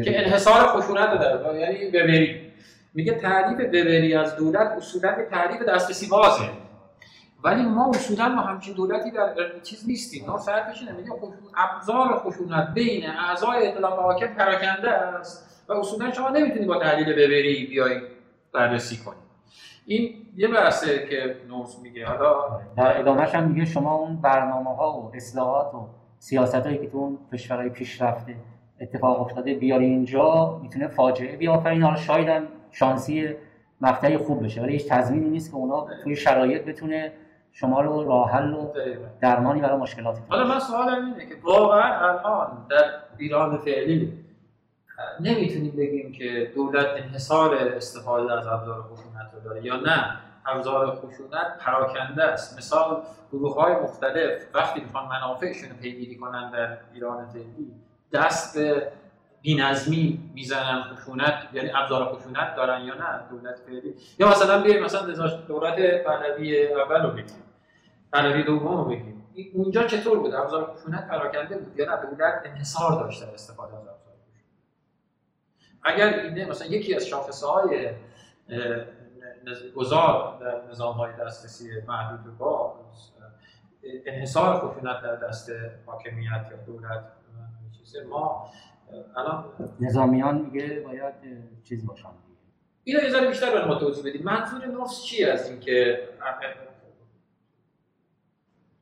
که 0.03 0.25
انحصار 0.25 0.67
خشونت 0.67 1.19
داره. 1.19 1.59
یعنی 1.59 1.91
ببری 1.91 2.51
میگه 2.93 3.13
تعریف 3.13 3.59
وبری 3.59 4.15
از 4.15 4.35
دولت 4.35 4.67
اصولا 4.67 5.15
به 5.15 5.25
تعریف 5.25 5.61
دسترسی 5.61 6.07
بازه. 6.07 6.49
ولی 7.43 7.63
ما 7.63 7.89
اصولا 7.89 8.29
ما 8.29 8.41
همچین 8.41 8.73
دولتی 8.73 9.11
در 9.11 9.59
چیز 9.63 9.87
نیستیم. 9.87 10.25
ما 10.25 10.37
سرفش 10.37 10.81
میگه 10.81 11.11
ابزار 11.57 12.13
خشونت 12.13 12.73
بین 12.73 13.09
اعضای 13.09 13.67
اطلاع 13.67 14.01
حاکم 14.01 14.27
پراکنده 14.27 14.91
است. 14.91 15.56
و 15.69 15.73
اصولا 15.73 16.11
شما 16.11 16.29
نمی‌تونید 16.29 16.67
با 16.67 16.79
تحلیل 16.79 17.13
ببری 17.13 17.65
بیای 17.65 18.01
بررسی 18.53 18.97
کنید 18.97 19.27
این 19.85 20.13
یه 20.35 20.47
بحثه 20.47 21.07
که 21.07 21.35
نورس 21.47 21.79
میگه 21.79 22.05
حالا 22.05 22.59
در 22.77 22.99
ادامهش 22.99 23.35
هم 23.35 23.43
میگه 23.43 23.65
شما 23.65 23.95
اون 23.95 24.21
برنامه 24.21 24.75
ها 24.75 24.91
و 24.91 25.11
اصلاحات 25.15 25.73
و 25.73 25.87
سیاست 26.19 26.55
هایی 26.55 26.77
که 26.77 26.87
تو 26.87 26.97
اون 26.97 27.17
کشورهای 27.33 27.69
پیشرفته 27.69 28.35
اتفاق 28.81 29.21
افتاده 29.21 29.53
بیاری 29.53 29.85
اینجا 29.85 30.59
می‌تونه 30.63 30.87
فاجعه 30.87 31.37
بیافرین 31.37 31.83
حالا 31.83 31.95
شاید 31.95 32.43
شانسی 32.71 33.35
مقطعی 33.81 34.17
خوب 34.17 34.43
بشه 34.43 34.61
ولی 34.61 34.71
هیچ 34.71 34.87
تضمینی 34.87 35.29
نیست 35.29 35.51
که 35.51 35.57
اونا 35.57 35.87
توی 36.03 36.15
شرایط 36.15 36.65
بتونه 36.65 37.13
شما 37.51 37.81
رو 37.81 38.03
راه 38.03 38.31
حل 38.31 38.53
و 38.53 38.73
درمانی 39.21 39.61
برای 39.61 39.77
مشکلات 39.77 40.19
حالا 40.29 40.47
من 40.47 40.59
سوالم 40.59 41.05
اینه 41.05 41.29
که 41.29 41.35
واقعا 41.43 42.09
الان 42.09 42.67
در 42.69 42.83
ایران 43.17 43.57
فعلی 43.57 44.13
نمی‌تونیم 45.19 45.75
بگیم 45.75 46.11
که 46.11 46.51
دولت 46.55 46.87
انحصار 46.87 47.55
استفاده 47.55 48.33
از 48.33 48.47
ابزار 48.47 48.81
خشونت 48.81 49.31
رو 49.33 49.39
داره 49.39 49.65
یا 49.65 49.75
نه. 49.75 50.17
ابزار 50.45 50.91
خشونت 50.91 51.57
پراکنده 51.59 52.23
است. 52.23 52.57
مثال 52.57 53.03
گروه 53.31 53.55
های 53.55 53.73
مختلف 53.73 54.41
وقتی 54.53 54.79
می‌خوان 54.79 55.07
منافعشون 55.07 55.69
رو 55.69 55.75
پیگیری 55.75 56.15
کنن 56.15 56.51
در 56.51 56.77
ایران 56.93 57.25
فعلی 57.25 57.71
دست 58.13 58.57
به 58.57 58.91
بینظمی 59.41 60.31
می‌زنن 60.35 60.81
خشونت 60.81 61.33
یعنی 61.53 61.71
ابزار 61.75 62.05
خشونت 62.05 62.55
دارن 62.55 62.81
یا 62.81 62.93
نه 62.93 63.19
دولت 63.29 63.59
فعلی. 63.59 63.95
یا 64.19 64.29
مثلا 64.29 64.61
بیایم 64.61 64.83
مثلا 64.83 65.01
دولت 65.47 66.03
پهلوی 66.03 66.73
اول 66.73 67.03
رو 67.03 67.09
بگیم. 67.09 67.43
پهلوی 68.13 68.43
دوم 68.43 68.77
رو 68.77 68.85
بگیم. 68.85 69.23
اونجا 69.53 69.83
چطور 69.83 70.19
بود؟ 70.19 70.33
ابزار 70.33 70.73
خشونت 70.75 71.07
پراکنده 71.07 71.57
بود 71.57 71.79
یا 71.79 71.85
نه؟ 71.85 72.01
دولت 72.01 72.41
انحصار 72.45 72.91
داشت 72.91 73.23
در 73.23 73.33
استفاده 73.33 73.75
از 73.75 74.06
اگر 75.83 76.19
اینه 76.19 76.45
مثلا 76.45 76.67
یکی 76.67 76.95
از 76.95 77.07
شاخصه 77.07 77.47
های 77.47 77.89
گذار 79.75 80.37
در 80.41 80.69
نظام 80.69 80.95
های 80.95 81.11
دسترسی 81.19 81.69
محدود 81.87 82.37
با 82.37 82.75
انحصار 84.05 84.55
خشونت 84.55 85.01
در 85.01 85.15
دست 85.15 85.51
حاکمیت 85.85 86.47
یا 86.51 86.57
دولت 86.65 87.03
ما 88.09 88.49
الان 89.15 89.45
نظامیان 89.79 90.41
میگه 90.41 90.79
باید 90.79 91.13
چیز 91.63 91.85
باشن 91.85 92.09
اینو 92.83 93.03
یه 93.03 93.09
ذره 93.09 93.27
بیشتر 93.27 93.51
برای 93.51 93.67
ما 93.67 93.75
توضیح 93.75 94.03
بدید. 94.03 94.23
منظور 94.23 94.65
نفس 94.65 95.03
چی 95.03 95.25
از 95.25 95.49
این 95.49 95.59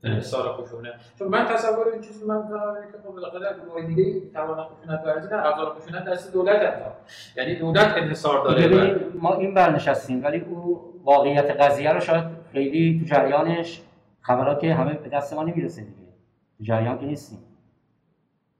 انحصار 0.05 0.53
خشونه 0.53 0.93
چون 1.19 1.27
من 1.27 1.45
تصور 1.45 1.87
این 1.93 2.01
چیزی 2.01 2.25
من 2.25 2.47
دارم 2.49 2.75
که 2.91 2.97
خب 2.97 3.09
بالاخره 3.09 3.55
گروه 3.65 3.87
دیگه 3.87 4.21
توان 4.33 4.63
خشونت 4.63 5.01
ورزی 5.05 5.35
نه 5.35 5.45
ابزار 5.45 5.75
خشونت 5.79 6.05
دست 6.05 6.33
دولت 6.33 6.61
هست 6.61 7.37
یعنی 7.37 7.55
دولت 7.55 7.97
انحصار 7.97 8.43
داره. 8.43 8.95
ما 9.13 9.35
این 9.35 9.53
برنشستیم 9.53 10.23
ولی 10.23 10.39
او 10.39 10.81
واقعیت 11.03 11.61
قضیه 11.61 11.91
رو 11.91 11.99
شاید 11.99 12.23
خیلی 12.51 12.99
تو 12.99 13.05
جریانش 13.05 13.81
خبرات 14.21 14.59
که 14.59 14.73
همه 14.73 14.93
به 14.93 15.09
دست 15.09 15.33
ما 15.33 15.43
نمی‌رسه 15.43 15.81
دیگه. 15.81 16.13
تو 16.57 16.63
جریان 16.63 16.99
که 16.99 17.05
نیستیم. 17.05 17.39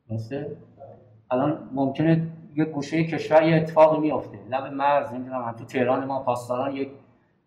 درسته؟ 0.10 0.58
الان 1.32 1.70
ممکنه 1.74 2.28
یه 2.56 2.66
گوشه 2.66 3.04
کشور 3.04 3.44
یه 3.44 3.56
اتفاقی 3.56 4.00
میفته 4.00 4.38
لب 4.52 4.74
مرز 4.74 5.14
نمی‌دونم 5.14 5.56
تو 5.58 5.66
تهران 5.66 6.06
ما 6.06 6.24
پاسداران 6.24 6.76
یک 6.76 6.90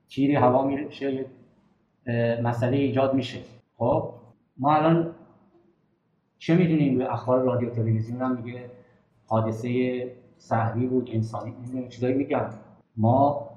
تیری 0.09 0.35
هوا 0.35 0.63
میشه 0.63 1.13
یک 1.13 1.27
مسئله 2.43 2.77
ایجاد 2.77 3.15
میشه. 3.15 3.39
خب 3.79 4.13
ما 4.57 4.75
الان 4.75 5.15
چه 6.39 6.57
می‌دونیم؟ 6.57 6.99
به 6.99 7.13
اخبار 7.13 7.43
رادیو 7.43 7.71
تلویزیون 7.71 8.23
هم 8.23 8.37
میگه 8.37 8.71
حادثه 9.27 10.13
سهری 10.37 10.87
بود 10.87 11.11
انسانی 11.13 11.55
این 11.73 11.89
چیزایی 11.89 12.15
میگن. 12.15 12.51
ما 12.97 13.49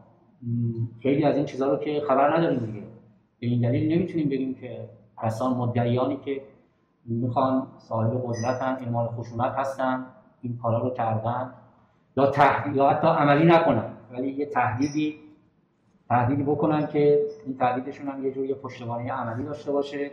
خیلی 0.99 1.23
از 1.23 1.35
این 1.35 1.45
چیزها 1.45 1.67
رو 1.67 1.77
که 1.77 2.01
خبر 2.07 2.37
نداریم 2.37 2.59
دیگه. 2.59 2.83
به 3.39 3.47
این 3.47 3.61
دلیل 3.61 3.93
نمی‌تونیم 3.93 4.29
بگیم 4.29 4.53
که 4.53 4.89
کسان 5.23 5.53
مدعیانی 5.53 6.17
که 6.17 6.41
می‌خوان 7.05 7.67
صاحب 7.77 8.23
قدرتن 8.25 8.77
اعمال 8.85 9.07
خشونت 9.07 9.51
هستن 9.51 10.05
این 10.41 10.57
کارا 10.57 10.77
رو 10.79 10.89
کردن 10.89 11.53
یا 12.17 12.27
تهدید 12.27 12.75
یا 12.75 12.89
حتی 12.89 13.07
عملی 13.07 13.45
نکنن. 13.45 13.93
ولی 14.11 14.31
یه 14.31 14.45
تهدیدی 14.45 15.15
تهدیدی 16.11 16.43
بکنن 16.43 16.87
که 16.87 17.19
این 17.45 17.57
تهدیدشون 17.57 18.07
هم 18.07 18.25
یه 18.25 18.31
جوری 18.31 18.53
پشتوانه 18.53 19.11
عملی 19.11 19.43
داشته 19.43 19.71
باشه 19.71 20.11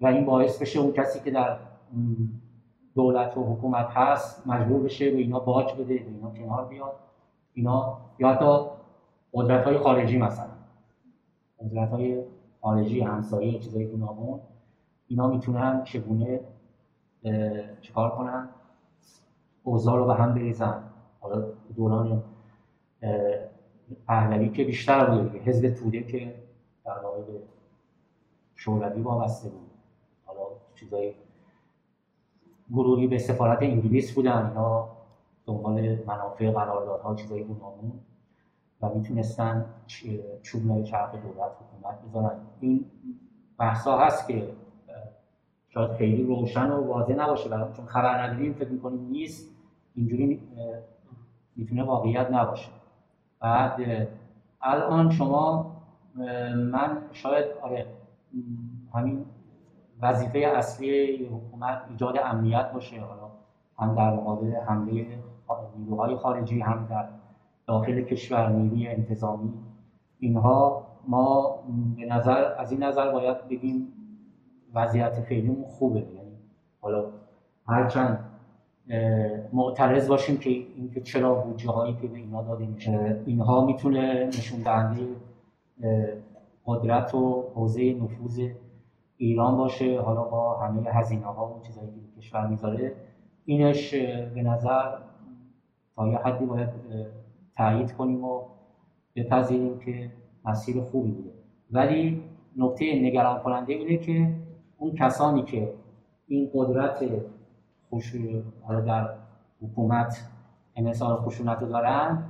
و 0.00 0.06
این 0.06 0.26
باعث 0.26 0.62
بشه 0.62 0.80
اون 0.80 0.92
کسی 0.92 1.20
که 1.20 1.30
در 1.30 1.58
دولت 2.94 3.36
و 3.36 3.54
حکومت 3.54 3.86
هست 3.90 4.46
مجبور 4.46 4.82
بشه 4.82 5.10
به 5.10 5.16
اینا 5.16 5.38
باج 5.38 5.72
بده 5.72 5.84
به 5.84 5.94
اینا 5.94 6.30
کنار 6.30 6.64
بیاد. 6.64 6.92
اینا 7.54 7.98
یا 8.18 8.28
حتی 8.28 8.64
قدرت 9.32 9.64
های 9.64 9.78
خارجی 9.78 10.18
مثلا. 10.18 10.50
قدرت 11.60 11.90
های 11.90 12.22
خارجی 12.60 13.00
همسایه 13.00 13.58
چیزای 13.58 13.86
گوناگون. 13.86 14.40
اینا 15.08 15.26
می‌تونن 15.26 15.84
چگونه 15.84 16.40
چیکار 17.80 18.10
کنن؟ 18.10 18.48
اوضاع 19.62 19.96
رو 19.96 20.06
به 20.06 20.14
هم 20.14 20.34
بریزن. 20.34 20.82
حالا 21.20 21.44
دوران 21.76 22.22
پهلوی 24.06 24.48
که 24.48 24.64
بیشتر 24.64 25.04
بود 25.04 25.36
حزب 25.36 25.74
توده 25.74 26.02
که 26.02 26.34
در 26.84 26.98
واقع 26.98 27.22
به 27.22 27.40
شوروی 28.54 29.02
وابسته 29.02 29.48
بود. 29.48 29.70
حالا 30.24 30.40
چیزای 30.74 31.14
گروهی 32.70 33.06
به 33.06 33.18
سفارت 33.18 33.62
انگلیس 33.62 34.14
بودن. 34.14 34.46
اینا 34.46 34.88
دنبال 35.46 35.98
منافع 36.06 36.50
قراردادها 36.50 37.14
چیزای 37.14 37.44
گوناگون 37.44 37.92
و 38.82 38.88
می‌تونستن 38.94 39.74
چوب 40.42 40.84
چرخ 40.84 41.12
دولت 41.12 41.52
حکومت 41.60 42.02
بذارن. 42.02 42.40
این 42.60 42.84
بحثا 43.58 43.98
هست 43.98 44.28
که 44.28 44.48
شاید 45.68 45.92
خیلی 45.92 46.22
روشن 46.22 46.70
و 46.70 46.86
واضح 46.86 47.12
نباشه 47.12 47.48
برای 47.48 47.72
چون 47.72 47.86
خبر 47.86 48.36
فکر 48.58 48.68
می‌کنیم 48.68 49.08
نیست. 49.10 49.54
اینجوری 49.94 50.40
می‌تونه 51.56 51.84
واقعیت 51.84 52.30
نباشه. 52.30 52.77
بعد 53.40 53.80
الان 54.62 55.10
شما 55.10 55.72
من 56.54 56.98
شاید 57.12 57.44
آره 57.62 57.86
همین 58.94 59.24
وظیفه 60.02 60.38
اصلی 60.38 61.26
حکومت 61.26 61.82
ایجاد 61.90 62.18
امنیت 62.24 62.72
باشه 62.72 63.00
حالا 63.00 63.30
هم 63.78 63.94
در 63.94 64.14
مقابل 64.14 64.54
حمله 64.54 65.18
نیروهای 65.78 66.16
خارجی 66.16 66.60
هم 66.60 66.86
در 66.90 67.08
داخل 67.66 68.02
کشور 68.02 68.48
نیروی 68.48 68.88
انتظامی 68.88 69.52
اینها 70.18 70.86
ما 71.08 71.58
به 71.96 72.06
نظر 72.06 72.54
از 72.58 72.72
این 72.72 72.82
نظر 72.82 73.12
باید 73.12 73.48
بگیم 73.48 73.92
وضعیت 74.74 75.20
فعلیمون 75.20 75.64
خوبه 75.64 76.00
یعنی 76.00 76.38
حالا 76.80 77.04
هرچند 77.66 78.27
معترض 79.52 80.08
باشیم 80.08 80.38
که 80.38 80.50
اینکه 80.50 81.00
چرا 81.00 81.34
بودجه 81.34 81.70
هایی 81.70 81.96
که 82.02 82.08
به 82.08 82.16
اینا 82.16 82.42
داده 82.42 82.66
میشه 82.66 83.22
اینها 83.26 83.64
می‌تونه 83.64 84.26
نشون 84.26 84.62
دهنده 84.62 85.06
قدرت 86.66 87.14
و 87.14 87.44
حوزه 87.54 87.94
نفوذ 87.94 88.48
ایران 89.16 89.56
باشه. 89.56 90.00
حالا 90.00 90.22
با 90.22 90.58
همه 90.58 90.90
هزینه 90.90 91.26
ها 91.26 91.54
و 91.54 91.66
چیزایی 91.66 91.88
که 91.88 92.20
کشور 92.20 92.46
می‌ذاره. 92.46 92.94
اینش 93.44 93.94
به 94.34 94.42
نظر 94.42 94.98
تا 95.96 96.08
یه 96.08 96.18
حدی 96.18 96.46
باید 96.46 96.68
تایید 97.56 97.92
کنیم 97.92 98.24
و 98.24 98.40
بپذیریم 99.16 99.78
که 99.78 100.10
مسیر 100.44 100.80
خوبی 100.80 101.10
بوده. 101.10 101.30
ولی 101.70 102.22
نکته 102.56 102.84
نگران 103.02 103.38
کننده 103.42 103.72
اینه 103.72 103.96
که 103.96 104.34
اون 104.78 104.94
کسانی 104.94 105.42
که 105.42 105.72
این 106.28 106.50
قدرت 106.54 107.02
خوش 107.90 108.14
در 108.86 109.08
حکومت 109.62 110.28
انحصار 110.76 111.16
خشونت 111.16 111.58
رو 111.62 111.68
دارن 111.68 112.22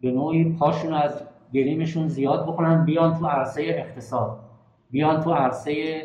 به 0.00 0.10
نوعی 0.10 0.52
پاشون 0.52 0.94
از 0.94 1.22
گریمشون 1.52 2.08
زیاد 2.08 2.42
بکنن 2.46 2.84
بیان 2.84 3.18
تو 3.18 3.26
عرصه 3.26 3.62
اقتصاد 3.62 4.38
بیان 4.90 5.20
تو 5.20 5.32
عرصه 5.32 6.02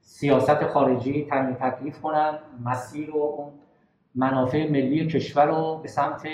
سیاست 0.00 0.66
خارجی 0.66 1.24
تعیین 1.24 1.54
تکلیف 1.54 2.00
کنن 2.00 2.38
مسیر 2.64 3.10
و 3.10 3.18
اون 3.18 3.48
منافع 4.14 4.70
ملی 4.70 5.06
کشور 5.06 5.46
رو 5.46 5.78
به 5.82 5.88
سمت 5.88 6.28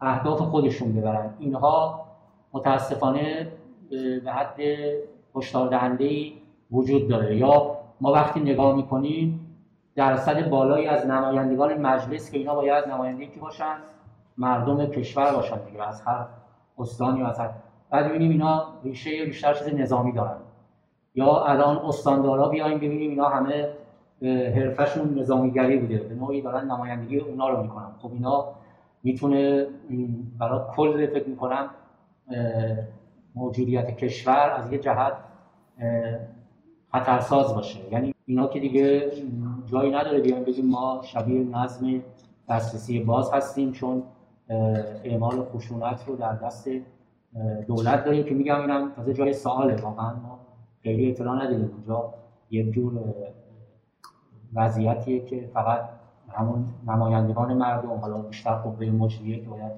اهداف 0.00 0.38
خودشون 0.38 0.92
ببرن. 0.92 1.34
اینها 1.38 2.06
متاسفانه 2.52 3.52
به 4.24 4.32
حد 4.32 4.60
هشدار 5.36 5.68
دهنده 5.68 6.32
وجود 6.70 7.08
داره. 7.08 7.36
یا 7.36 7.76
ما 8.00 8.12
وقتی 8.12 8.40
نگاه 8.40 8.76
می‌کنیم 8.76 9.43
درصد 9.96 10.48
بالایی 10.48 10.86
از 10.86 11.06
نمایندگان 11.06 11.74
مجلس 11.74 12.30
که 12.30 12.38
اینا 12.38 12.54
باید 12.54 12.88
نماینده 12.88 13.26
کی 13.26 13.40
باشن 13.40 13.76
مردم 14.38 14.86
کشور 14.86 15.32
باشن 15.32 15.58
دیگه 15.64 15.88
از 15.88 16.02
هر 16.02 16.26
استانی 16.78 17.22
و 17.22 17.26
از 17.26 17.38
هر 17.38 17.50
بعد 17.90 18.08
ببینیم 18.08 18.30
اینا 18.30 18.66
ریشه 18.84 19.24
بیشتر 19.24 19.54
چیز 19.54 19.74
نظامی 19.74 20.12
دارن. 20.12 20.36
یا 21.14 21.44
الان 21.44 21.76
استاندارا 21.76 22.48
بیایم 22.48 22.76
ببینیم 22.76 23.10
اینا 23.10 23.28
همه 23.28 23.68
حرفشون 24.56 25.18
نظامیگری 25.18 25.76
بوده 25.78 25.98
به 25.98 26.14
نوعی 26.14 26.42
دارن 26.42 26.70
نمایندگی 26.70 27.18
اونا 27.18 27.48
رو 27.48 27.62
می‌کنن. 27.62 27.92
خب 27.98 28.12
اینا 28.12 28.44
می‌تونه 29.02 29.66
برای 30.38 30.60
کل 30.76 31.06
فکر 31.06 31.28
می‌کنم 31.28 31.70
موجودیت 33.34 33.96
کشور 33.96 34.54
از 34.58 34.72
یه 34.72 34.78
جهت 34.78 35.12
خطرساز 36.92 37.54
باشه. 37.54 37.92
یعنی 37.92 38.13
اینا 38.26 38.46
که 38.46 38.60
دیگه 38.60 39.12
جایی 39.66 39.90
نداره 39.90 40.20
بیایم 40.20 40.44
بگیم 40.44 40.66
ما 40.66 41.00
شبیه 41.04 41.44
نظم 41.44 42.02
دسترسی 42.48 43.00
باز 43.00 43.30
هستیم 43.32 43.72
چون 43.72 44.02
اعمال 45.04 45.42
خشونت 45.42 46.04
رو 46.06 46.16
در 46.16 46.34
دست 46.34 46.68
دولت 47.66 48.04
داریم 48.04 48.24
که 48.24 48.34
میگم 48.34 48.60
اینم 48.60 48.92
تازه 48.96 49.14
جای 49.14 49.32
سواله. 49.32 49.82
واقعا 49.82 50.14
ما 50.14 50.38
خیلی 50.82 51.10
اطلاع 51.10 51.36
نداریم. 51.36 51.70
اونجا 51.70 52.14
یک 52.50 52.72
جور 52.72 53.14
وضعیتیه 54.54 55.24
که 55.24 55.50
فقط 55.54 55.88
همون 56.28 56.64
نمایندگان 56.86 57.54
مردم 57.54 57.88
حالا 57.88 58.18
بیشتر 58.18 58.54
قوه 58.54 58.86
مجریه 58.86 59.40
که 59.40 59.48
باید 59.48 59.72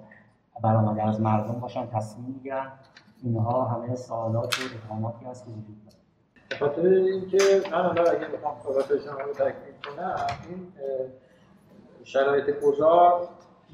برآمده 0.62 1.02
از 1.02 1.20
مردم 1.20 1.60
باشن 1.60 1.86
تصمیم 1.86 2.26
می‌گیرن. 2.26 2.72
اینها 3.22 3.64
همه 3.64 3.94
سوالات 3.94 4.58
و 4.58 4.62
اتهاماتی 4.74 5.24
هست 5.24 5.44
که 5.44 5.50
وجود 5.50 5.84
داره. 5.84 5.96
به 6.48 6.56
خاطر 6.56 6.80
اینکه 6.82 7.38
من 7.72 7.82
حالا 7.82 8.02
اگه 8.02 8.26
بخوام 8.28 8.54
صحبت 8.64 8.86
شما 9.04 9.20
رو 9.20 9.32
تکمیل 9.32 9.96
کنم 9.96 10.16
این 10.50 10.72
شرایط 12.04 12.60
گذار 12.60 13.28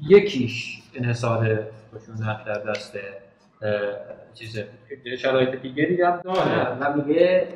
یکیش 0.09 0.83
انحصار 0.95 1.59
خشونت 1.95 2.45
در 2.45 2.71
دست 2.71 2.97
چیز 4.33 4.59
شرایط 5.17 5.61
دیگری 5.61 6.01
هم 6.01 6.21
داره. 6.23 6.77
و 6.79 6.93
میگه 6.93 7.47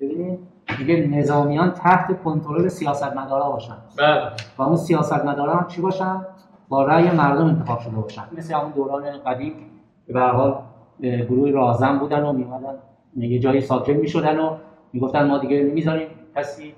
ببینید 0.00 0.38
دیگه 0.78 1.06
نظامیان 1.06 1.70
تحت 1.70 2.22
کنترل 2.22 2.68
سیاستمدارا 2.68 3.50
باشن. 3.50 3.76
بله. 3.98 4.30
و 4.58 4.62
اون 4.62 4.76
سیاستمدارا 4.76 5.56
هم 5.56 5.68
چی 5.68 5.80
باشن؟ 5.80 6.26
با 6.68 6.84
رأی 6.84 7.10
مردم 7.10 7.46
انتخاب 7.46 7.80
شده 7.80 7.96
باشن. 7.96 8.22
مثل 8.32 8.54
همون 8.54 8.70
دوران 8.70 9.18
قدیم. 9.18 9.70
که 10.06 10.12
به 10.12 10.20
هر 10.20 10.32
حال 10.32 10.62
گروه 11.00 11.50
رازم 11.50 11.98
بودن 11.98 12.22
و 12.22 12.32
میمدن 12.32 12.78
یه 13.16 13.38
جایی 13.38 13.60
ساکن 13.60 13.92
می‌شدن 13.92 14.38
و 14.38 14.56
می‌گفتن 14.92 15.26
ما 15.26 15.38
دیگه 15.38 15.62
نمی‌ذاریم 15.62 16.08
کسی 16.36 16.74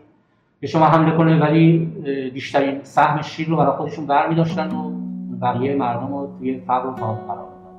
به 0.60 0.66
شما 0.66 0.86
حمله 0.86 1.16
کنه 1.16 1.40
ولی 1.40 1.78
بیشترین 2.34 2.80
سهم 2.82 3.22
شیر 3.22 3.48
رو 3.48 3.56
برای 3.56 3.76
خودشون 3.76 4.04
داشتن 4.36 4.70
و 4.70 4.90
بقیه 5.42 5.76
مردم 5.76 6.14
رو 6.14 6.34
توی 6.38 6.60
فقر 6.60 6.86
و 6.86 6.92
قرار 6.92 7.48
دادن 7.48 7.78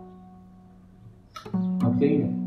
نکته 1.88 2.06
اینه. 2.06 2.41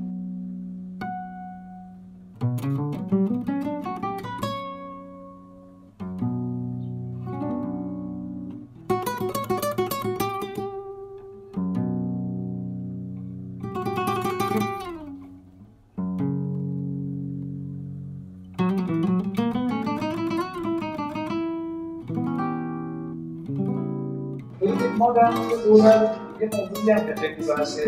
در 25.14 25.30
مورد 25.30 25.64
دولت 25.64 26.16
یه 26.40 26.50
موضوعی 26.52 26.90
هم 26.90 27.06
که 27.06 27.14
خیلی 27.14 27.46
بحث 27.48 27.78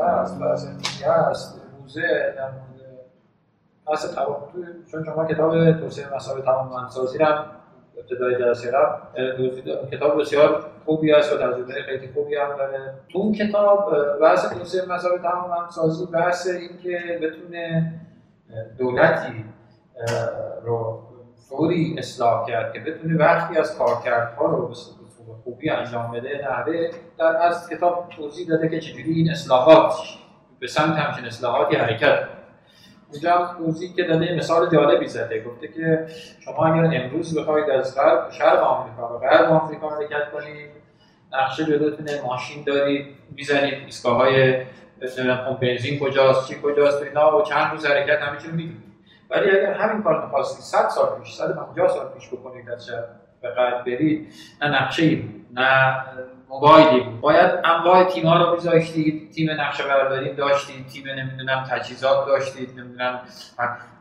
هست 0.00 0.38
بحث 0.40 0.66
هست 1.02 1.60
روزه 1.82 2.34
در 2.36 2.50
مورد 2.50 2.64
بحث 3.86 4.14
توان 4.14 4.36
چون 4.90 5.04
شما 5.04 5.24
کتاب 5.24 5.80
توسعه 5.80 6.14
مسائل 6.14 6.40
توانمندسازی 6.40 7.18
رو 7.18 7.26
ابتدای 7.98 8.38
جلسه 8.38 8.70
رفت 8.70 9.02
کتاب 9.92 10.20
بسیار 10.20 10.66
خوبی 10.84 11.12
است 11.12 11.32
و 11.32 11.36
تجربه 11.36 11.82
خیلی 11.86 12.12
خوبی 12.14 12.36
هم 12.36 12.56
داره 12.56 12.94
تو 13.08 13.18
اون 13.18 13.32
کتاب 13.32 13.94
بحث 14.20 14.48
توسعه 14.48 14.88
مسائل 14.88 15.18
توانمندسازی 15.18 16.06
بحث 16.06 16.46
این 16.46 16.78
که 16.82 17.18
بتونه 17.22 17.94
دولتی 18.78 19.44
رو 20.64 21.00
طوری 21.48 21.96
اصلاح 21.98 22.46
کرد 22.46 22.72
که 22.72 22.80
بتونه 22.80 23.18
وقتی 23.18 23.58
از 23.58 23.78
کارکردها 23.78 24.46
رو 24.46 24.74
خوبی 25.44 25.70
انجام 25.70 26.12
بده 26.12 26.48
نحوه 26.48 26.90
در 27.18 27.36
از 27.36 27.70
کتاب 27.70 28.08
توضیح 28.16 28.48
داده 28.48 28.68
که 28.68 28.80
چجوری 28.80 29.12
این 29.12 29.30
اصلاحات 29.30 29.94
به 30.58 30.66
سمت 30.66 30.96
همچین 30.96 31.24
اصلاحاتی 31.24 31.76
حرکت 31.76 32.28
اونجا 33.12 33.54
توضیح 33.58 33.94
که 33.96 34.02
داده 34.02 34.34
مثال 34.34 34.70
جالبی 34.70 35.06
زده 35.06 35.44
گفته 35.44 35.68
که 35.68 36.06
شما 36.40 36.66
اگر 36.66 37.02
امروز 37.02 37.38
بخواید 37.38 37.70
از 37.70 37.96
غرب 37.96 38.30
شرق 38.30 38.62
آمریکا 38.62 39.14
و 39.14 39.18
غرب 39.18 39.52
آمریکا 39.52 39.90
حرکت 39.90 40.30
کنید 40.32 40.70
نقشه 41.32 41.64
جلوتونه 41.64 42.22
ماشین 42.26 42.64
دارید 42.64 43.06
می‌زنید 43.36 43.74
ایستگاه 43.74 44.16
های 44.16 44.64
بنزین 45.60 46.00
کجاست 46.00 46.48
چی 46.48 46.54
کجاست 46.62 47.02
و 47.02 47.04
اینا 47.04 47.38
و 47.38 47.42
چند 47.42 47.72
روز 47.72 47.86
حرکت 47.86 48.22
همه 48.22 48.38
چی 48.38 48.48
رو 48.48 48.54
می‌دونید. 48.54 48.84
ولی 49.30 49.50
اگر 49.50 49.72
همین 49.72 50.02
کار 50.02 50.24
می‌خواستید 50.24 50.64
100 50.64 50.88
سال 50.88 51.20
پیش 51.20 51.34
150 51.34 51.88
سال 51.88 52.08
پیش 52.08 52.28
بکنید 52.28 52.70
از 52.70 52.86
شرق. 52.86 53.23
به 53.50 53.96
برید. 53.96 54.32
نه 54.62 54.82
نقشه 54.82 55.16
بود 55.16 55.46
نه 55.54 55.96
موبایلی 56.48 57.00
بود. 57.00 57.20
باید 57.20 57.50
انواع 57.64 58.04
تیم 58.04 58.26
ها 58.26 58.44
رو 58.44 58.54
میذاشتید 58.54 59.30
تیم 59.30 59.50
نقشه 59.50 59.84
برداری 59.84 60.34
داشتید 60.34 60.86
تیم 60.86 61.04
نمی‌دونم 61.08 61.64
تجهیزات 61.70 62.26
داشتید 62.26 62.80
نمی‌دونم 62.80 63.20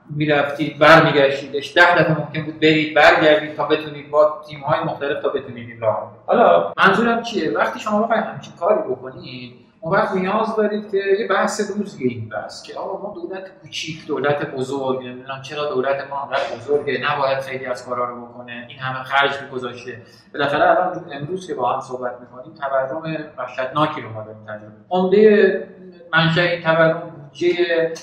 می‌رفتید 0.09 0.79
برمیگشتیدش. 0.79 1.73
ده 1.73 1.95
دفعه 1.95 2.19
ممکن 2.19 2.41
بود 2.45 2.59
برید 2.59 2.93
برگردید 2.93 3.55
تا 3.55 3.67
بتونید 3.67 4.09
با 4.09 4.43
تیم 4.49 4.59
های 4.59 4.79
مختلف 4.79 5.21
تا 5.21 5.29
بتونید 5.29 5.69
این 5.69 5.79
راه 5.79 6.11
حالا 6.25 6.73
منظورم 6.77 7.21
چیه؟ 7.21 7.51
وقتی 7.51 7.79
شما 7.79 8.03
بخواید 8.03 8.23
همچین 8.23 8.53
کاری 8.59 8.81
بکنید 8.89 9.62
اون 9.83 9.93
وقت 9.93 10.15
نیاز 10.15 10.55
دارید 10.55 10.91
که 10.91 10.97
یه 11.19 11.27
بحث 11.27 11.71
روزیه 11.71 12.07
این 12.07 12.29
بحث 12.29 12.63
که 12.63 12.75
آقا 12.75 13.07
ما 13.07 13.13
دولت 13.13 13.51
کوچیک 13.61 14.07
دولت 14.07 14.51
بزرگ 14.51 15.07
نمی‌دونم 15.07 15.41
چرا 15.41 15.73
دولت 15.73 16.09
ما 16.09 16.21
انقدر 16.21 16.55
بزرگه 16.55 17.01
نباید 17.11 17.39
خیلی 17.39 17.65
از 17.65 17.85
کارا 17.85 18.09
رو 18.09 18.25
بکنه 18.25 18.65
این 18.69 18.79
همه 18.79 19.03
خرج 19.03 19.31
میگذاشته. 19.41 20.01
بالاخره 20.33 20.69
الان 20.69 21.05
امروز 21.11 21.47
که 21.47 21.53
با 21.53 21.73
هم 21.73 21.81
صحبت 21.81 22.15
می‌کنیم 22.19 22.53
تورم 22.55 23.25
وحشتناکی 23.37 24.01
رو 24.01 24.09
ما 24.09 24.23
داریم 24.23 24.43
تجربه 24.43 24.73
عمده 24.89 25.67
منشأ 26.13 26.41
این 26.41 26.61
تورم 26.61 26.99
بودجه 26.99 27.55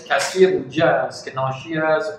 کسری 0.09 0.47
بودجه 0.47 0.85
است 0.85 1.29
که 1.29 1.35
ناشی 1.37 1.79
از 1.79 2.19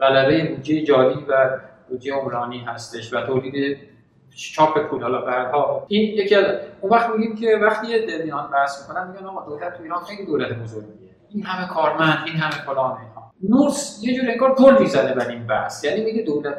غلبه 0.00 0.48
بودجه 0.48 0.82
جاری 0.82 1.24
و 1.28 1.58
بودجه 1.88 2.14
عمرانی 2.14 2.58
هستش 2.58 3.14
و 3.14 3.20
تولید 3.26 3.89
چاپ 4.36 4.78
پول. 4.78 5.02
حالا 5.02 5.20
بعدها 5.20 5.84
این 5.88 6.02
یکی 6.02 6.34
از 6.34 6.44
اون 6.80 6.92
وقت 6.92 7.10
میگیم 7.10 7.36
که 7.36 7.58
وقتی 7.62 7.86
یه 7.86 8.06
دلیان 8.06 8.50
بحث 8.50 8.88
می‌کنن 8.88 9.10
میگن 9.10 9.26
آقا 9.26 9.50
دولت 9.50 9.76
تو 9.76 9.82
ایران 9.82 10.00
خیلی 10.00 10.26
دولت 10.26 10.52
بزرگیه. 10.52 11.10
این 11.28 11.44
همه 11.44 11.68
کارمند 11.68 12.18
این 12.26 12.36
همه 12.36 12.64
فلانه 12.64 13.00
نورس 13.48 14.00
یه 14.02 14.14
جور 14.14 14.30
انگار 14.30 14.54
گل 14.54 14.78
می‌زنه 14.80 15.14
بر 15.14 15.28
این 15.28 15.46
بحث. 15.46 15.84
یعنی 15.84 16.04
میگه 16.04 16.22
دولت 16.22 16.58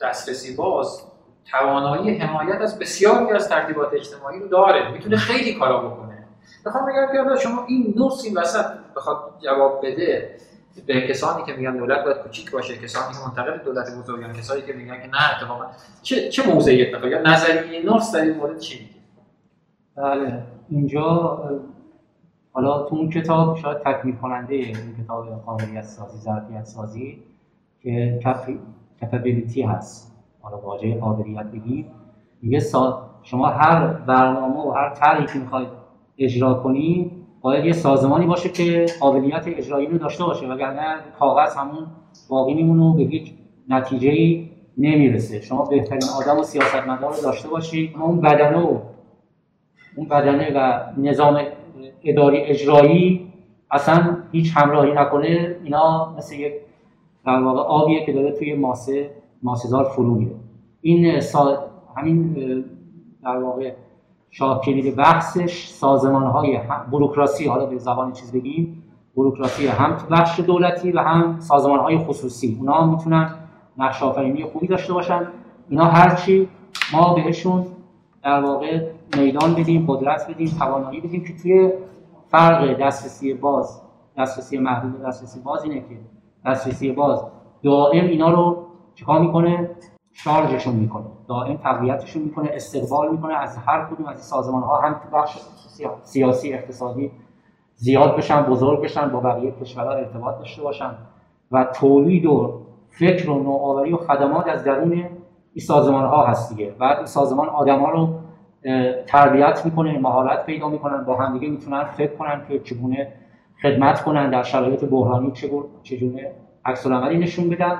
دسترسی 0.00 0.56
باز 0.56 1.02
توانایی 1.50 2.18
حمایت 2.18 2.60
از 2.60 2.78
بسیاری 2.78 3.30
از 3.32 3.48
ترتیبات 3.48 3.94
اجتماعی 3.94 4.40
رو 4.40 4.48
داره. 4.48 4.92
می‌تونه 4.92 5.16
خیلی 5.16 5.54
کارا 5.54 5.88
بکنه. 5.88 6.26
می‌خوام 6.66 6.84
بگم 6.86 7.34
که 7.34 7.40
شما 7.40 7.64
این 7.68 7.94
نورس 7.96 8.24
این 8.24 8.38
وسط 8.38 8.66
بخواد 8.96 9.18
جواب 9.44 9.86
بده. 9.86 10.36
به 10.86 11.00
کسانی 11.00 11.44
که 11.44 11.52
میگن 11.52 11.76
دولت 11.76 12.04
باید 12.04 12.16
کوچیک 12.16 12.50
باشه 12.50 12.76
کسانی 12.76 13.14
که 13.14 13.20
منتقد 13.26 13.64
دولت 13.64 13.86
بزرگن 13.98 14.32
کسانی 14.32 14.62
که 14.62 14.72
میگن 14.72 15.02
که 15.02 15.08
نه 15.08 15.36
اتفاقا 15.36 15.64
چه 16.02 16.28
چه 16.28 16.52
موضعی 16.52 16.86
اتفاقا 16.86 17.30
نظریه 17.30 17.84
نورس 17.84 18.14
در 18.14 18.20
این 18.20 18.36
مورد 18.36 18.58
چی 18.58 18.78
میگه؟ 18.78 18.94
بله 19.96 20.42
اینجا 20.68 21.40
حالا 22.52 22.82
تو 22.82 22.96
اون 22.96 23.10
کتاب 23.10 23.56
شاید 23.56 23.78
تکمیل 23.78 24.16
کننده 24.16 24.54
این 24.54 24.76
کتاب 25.04 25.42
قابلیت 25.46 25.82
سازی 25.82 26.18
ظرفیت 26.18 26.64
سازی 26.64 27.22
که 27.80 28.20
کپابیلیتی 29.02 29.62
هست. 29.62 30.16
حالا 30.40 30.58
واژه 30.58 30.94
قابلیت 30.94 31.46
بگید 31.46 31.86
میگه 32.42 32.60
شما 33.22 33.46
هر 33.46 33.86
برنامه 33.86 34.60
و 34.60 34.70
هر 34.70 34.90
طرحی 34.90 35.26
که 35.26 35.38
می‌خواید 35.38 35.68
اجرا 36.18 36.54
کنید 36.54 37.12
باید 37.46 37.64
یه 37.64 37.72
سازمانی 37.72 38.26
باشه 38.26 38.48
که 38.48 38.86
قابلیت 39.00 39.44
اجرایی 39.46 39.86
رو 39.86 39.98
داشته 39.98 40.24
باشه 40.24 40.46
وگرنه 40.46 40.96
کاغذ 41.18 41.56
همون 41.56 41.86
باقی 42.28 42.54
میمونه 42.54 42.82
و 42.82 42.92
به 42.92 43.02
هیچ 43.02 43.32
نتیجه 43.68 44.08
ای 44.08 44.48
نمی‌رسه. 44.78 45.40
شما 45.40 45.64
بهترین 45.64 46.02
آدم 46.20 46.40
و 46.40 46.42
سیاستمدار 46.42 47.14
رو 47.14 47.22
داشته 47.22 47.48
باشید 47.48 47.90
اما 47.94 48.04
اون 48.04 48.20
بدنه 48.20 48.58
و 48.58 48.78
اون 49.96 50.08
بدنه 50.08 50.52
و 50.54 50.82
نظام 51.00 51.40
اداری 52.04 52.38
اجرایی 52.38 53.32
اصلا 53.70 54.16
هیچ 54.32 54.52
همراهی 54.56 54.92
نکنه 54.92 55.56
اینا 55.64 56.14
مثل 56.18 56.34
یک 56.34 56.52
در 57.26 57.42
واقع 57.42 57.60
آبیه 57.60 58.06
که 58.06 58.12
داره 58.12 58.32
توی 58.32 58.54
ماسه 58.54 59.10
ماسهزار 59.42 59.84
فرو 59.84 60.14
میره. 60.14 60.34
این 60.80 61.20
سا... 61.20 61.58
همین 61.96 62.32
در 63.24 63.36
واقع 63.36 63.72
شاه 64.38 64.60
کلید 64.60 64.96
بحثش 64.96 65.66
سازمان 65.68 66.22
های 66.22 66.60
بروکراسی 66.92 67.48
حالا 67.48 67.66
به 67.66 67.78
زبان 67.78 68.12
چیز 68.12 68.32
بگیم 68.32 68.82
بروکراسی 69.16 69.66
هم 69.66 69.96
بخش 70.10 70.40
دولتی 70.40 70.92
و 70.92 71.00
هم 71.00 71.40
سازمان 71.40 71.80
های 71.80 71.98
خصوصی. 71.98 72.56
اونا 72.60 72.86
می‌تونن 72.86 73.34
نقش 73.78 74.02
آفرینی 74.02 74.44
خوبی 74.44 74.66
داشته 74.66 74.92
باشن. 74.92 75.26
اینا 75.68 75.84
هرچی 75.84 76.48
ما 76.92 77.14
بهشون 77.14 77.66
در 78.22 78.40
واقع 78.40 78.90
میدان 79.16 79.54
بدیم 79.54 79.84
قدرت 79.88 80.30
بدیم 80.30 80.48
توانایی 80.58 81.00
بدیم 81.00 81.24
که 81.24 81.36
توی 81.42 81.72
فرق 82.28 82.80
دسترسی 82.80 83.34
باز 83.34 83.82
دسترسی 84.18 84.58
محدود 84.58 85.02
دسترسی 85.02 85.40
باز 85.40 85.64
اینه 85.64 85.80
که 85.80 85.98
دسترسی 86.46 86.92
باز 86.92 87.24
دائم 87.62 88.04
اینا 88.04 88.30
رو 88.30 88.66
چیکار 88.94 89.20
می‌کنه؟ 89.20 89.70
شارژشون 90.18 90.74
می‌کنه. 90.74 91.04
دائم 91.28 91.56
تقویتشون 91.56 92.22
می‌کنه 92.22 92.50
استقبال 92.52 93.10
می‌کنه. 93.10 93.34
از 93.34 93.56
هر 93.56 93.84
کدوم 93.84 94.06
از 94.06 94.16
این 94.16 94.22
سازمان 94.22 94.62
ها 94.62 94.80
هم 94.80 94.92
تو 94.92 95.16
بخش 95.16 95.38
سیاسی 96.02 96.54
اقتصادی 96.54 97.10
زیاد 97.74 98.16
بشن 98.16 98.42
بزرگ 98.42 98.82
بشن 98.82 99.08
با 99.08 99.20
بقیه 99.20 99.52
کشورها 99.60 99.92
ارتباط 99.92 100.38
داشته 100.38 100.62
باشن 100.62 100.90
و 101.52 101.64
تولید 101.64 102.26
و 102.26 102.60
فکر 102.88 103.30
و 103.30 103.42
نوآوری 103.42 103.92
و 103.92 103.96
خدمات 103.96 104.48
از 104.48 104.64
درون 104.64 104.92
این 104.92 105.64
سازمان 105.66 106.04
ها 106.04 106.26
هست 106.26 106.56
دیگه. 106.56 106.70
بعد 106.70 106.96
این 106.96 107.06
سازمان 107.06 107.48
آدم 107.48 107.80
ها 107.80 107.90
رو 107.90 108.08
تربیت 109.06 109.64
می‌کنه 109.64 109.98
مهارت 109.98 110.46
پیدا 110.46 110.68
می‌کنن 110.68 111.04
با 111.04 111.16
همدیگه 111.16 111.48
می‌تونن 111.48 111.84
فکر 111.84 112.16
کنن 112.16 112.42
که 112.48 112.58
چگونه 112.58 113.12
خدمت 113.62 114.02
کنن 114.02 114.30
در 114.30 114.42
شرایط 114.42 114.84
بحرانی 114.84 115.32
چگونه 115.82 116.32
عکس 116.64 116.86
نشون 116.86 117.48
بدن. 117.48 117.78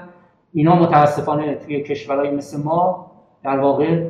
اینا 0.56 0.76
متاسفانه 0.76 1.54
توی 1.54 1.82
کشورهای 1.82 2.30
مثل 2.30 2.62
ما 2.62 3.10
در 3.42 3.58
واقع 3.58 4.08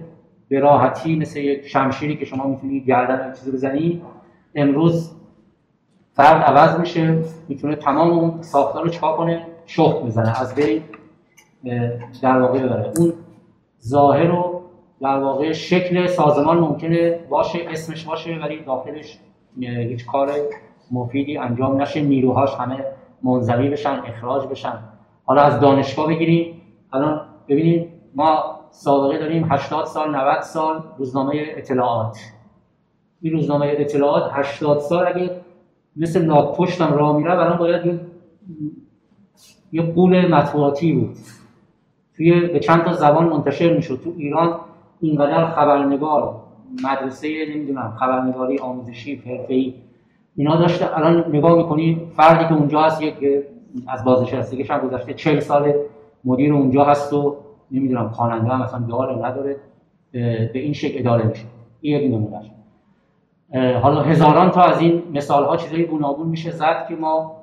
به 0.49 0.61
راحتی 0.61 1.16
مثل 1.16 1.40
یک 1.40 1.66
شمشیری 1.66 2.16
که 2.16 2.24
شما 2.24 2.47
می‌تونید 2.47 2.86
گردن 2.86 3.32
چیزی 3.32 3.51
بزنید 3.51 4.03
امروز 4.55 5.11
فرد 6.12 6.42
عوض 6.42 6.80
میشه 6.80 7.18
می‌تونه 7.49 7.76
تمام 7.76 8.11
اون 8.11 8.42
ساختار 8.42 8.82
رو 8.82 8.88
چکار 8.88 9.16
کنه 9.16 9.47
شخت 9.66 10.03
بزنه 10.03 10.40
از 10.40 10.55
بین 10.55 10.82
در 12.22 12.40
واقع 12.40 12.59
ببره. 12.59 12.92
اون 12.99 13.12
ظاهر 13.86 14.26
رو 14.26 14.62
در 15.01 15.18
واقع 15.18 15.53
شکل 15.53 16.07
سازمان 16.07 16.59
ممکنه 16.59 17.18
باشه 17.28 17.59
اسمش 17.70 18.05
باشه 18.05 18.38
ولی 18.42 18.61
داخلش 18.64 19.18
هیچ 19.61 20.07
کار 20.07 20.30
مفیدی 20.90 21.38
انجام 21.38 21.82
نشه 21.82 22.01
نیروهاش 22.01 22.55
همه 22.55 22.84
منظوی 23.22 23.70
بشن 23.70 24.03
اخراج 24.07 24.47
بشن. 24.47 24.78
حالا 25.27 25.43
از 25.43 25.61
دانشگاه 25.61 26.07
بگیریم. 26.07 26.62
الان 26.93 27.20
ببینید 27.49 27.89
ما 28.14 28.61
سابقه 28.70 29.18
داریم 29.18 29.47
80 29.51 29.85
سال 29.85 30.14
90 30.14 30.41
سال 30.41 30.83
روزنامه 30.99 31.33
اطلاعات. 31.57 32.18
این 33.22 33.33
روزنامه 33.33 33.74
اطلاعات 33.79 34.31
80 34.33 34.79
سال 34.79 35.07
اگه 35.07 35.31
مثل 35.97 36.24
لاک 36.24 36.57
پشتم 36.57 36.93
راه 36.93 37.16
میره 37.16 37.33
الان 37.33 37.57
باید 37.59 37.87
یه 37.87 38.01
یه 39.72 39.83
قول 39.83 40.35
مطبوعاتی 40.35 40.93
بود. 40.93 41.16
توی 42.16 42.41
به 42.41 42.61
چند 42.61 42.85
تا 42.85 42.93
زبان 42.93 43.29
منتشر 43.29 43.77
می‌شد. 43.77 44.01
تو 44.05 44.12
ایران 44.16 44.61
اینقدر 45.01 45.47
خبرنگار 45.47 46.43
مدرسه 46.85 47.29
نمی‌دونم 47.55 47.97
خبرنگاری 48.01 48.59
آموزشی 48.59 49.16
حرفه‌ای 49.16 49.74
اینا 50.37 50.57
داشته. 50.57 50.97
الان 50.99 51.24
نگاه 51.29 51.57
می‌کنی 51.57 52.12
فردی 52.16 52.45
که 52.49 52.55
اونجا 52.55 52.81
هست 52.81 53.03
یک 53.03 53.14
از 53.87 54.05
بازنشستگیش 54.05 54.71
هم 54.71 54.89
گذشته 54.89 55.14
40 55.14 55.41
سال 55.41 55.73
مدیر 56.25 56.53
اونجا 56.53 56.85
هست 56.85 57.12
و 57.12 57.37
نمی‌دونم 57.71 58.09
خواننده 58.09 58.51
هم 58.51 58.62
مثلا 58.62 58.81
داره 58.81 59.29
نداره 59.29 59.57
به 60.53 60.59
این 60.59 60.73
شکل 60.73 60.99
اداره 60.99 61.25
میشه. 61.27 61.45
این 61.81 62.01
یک 62.01 62.14
نمونهش 62.14 62.51
حالا 63.83 64.03
هزاران 64.03 64.51
تا 64.51 64.62
از 64.62 64.81
این 64.81 65.03
مثال 65.14 65.45
ها 65.45 65.57
چیزایی 65.57 65.85
گوناگون 65.85 66.27
میشه 66.27 66.51
زد 66.51 66.87
که 66.89 66.97
ما 66.97 67.37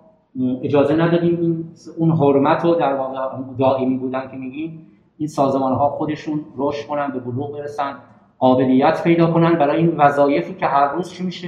اجازه 0.63 0.95
ندادیم 0.95 1.65
اون 1.97 2.11
حرمت 2.11 2.65
رو 2.65 2.75
در 2.75 2.93
واقع 2.93 3.37
دائمی 3.59 3.97
بودن 3.97 4.27
که 4.31 4.37
میگیم 4.37 4.87
این 5.17 5.27
سازمان 5.27 5.73
ها 5.73 5.89
خودشون 5.89 6.39
رشد 6.57 6.87
کنن 6.87 7.11
به 7.11 7.19
بلوغ 7.19 7.53
برسن 7.53 7.93
قابلیت 8.39 9.03
پیدا 9.03 9.31
کنن 9.31 9.57
برای 9.57 9.77
این 9.77 9.97
وظایفی 9.97 10.53
که 10.53 10.65
هر 10.65 10.93
روز 10.93 11.11
چی 11.11 11.23
میشه؟ 11.23 11.47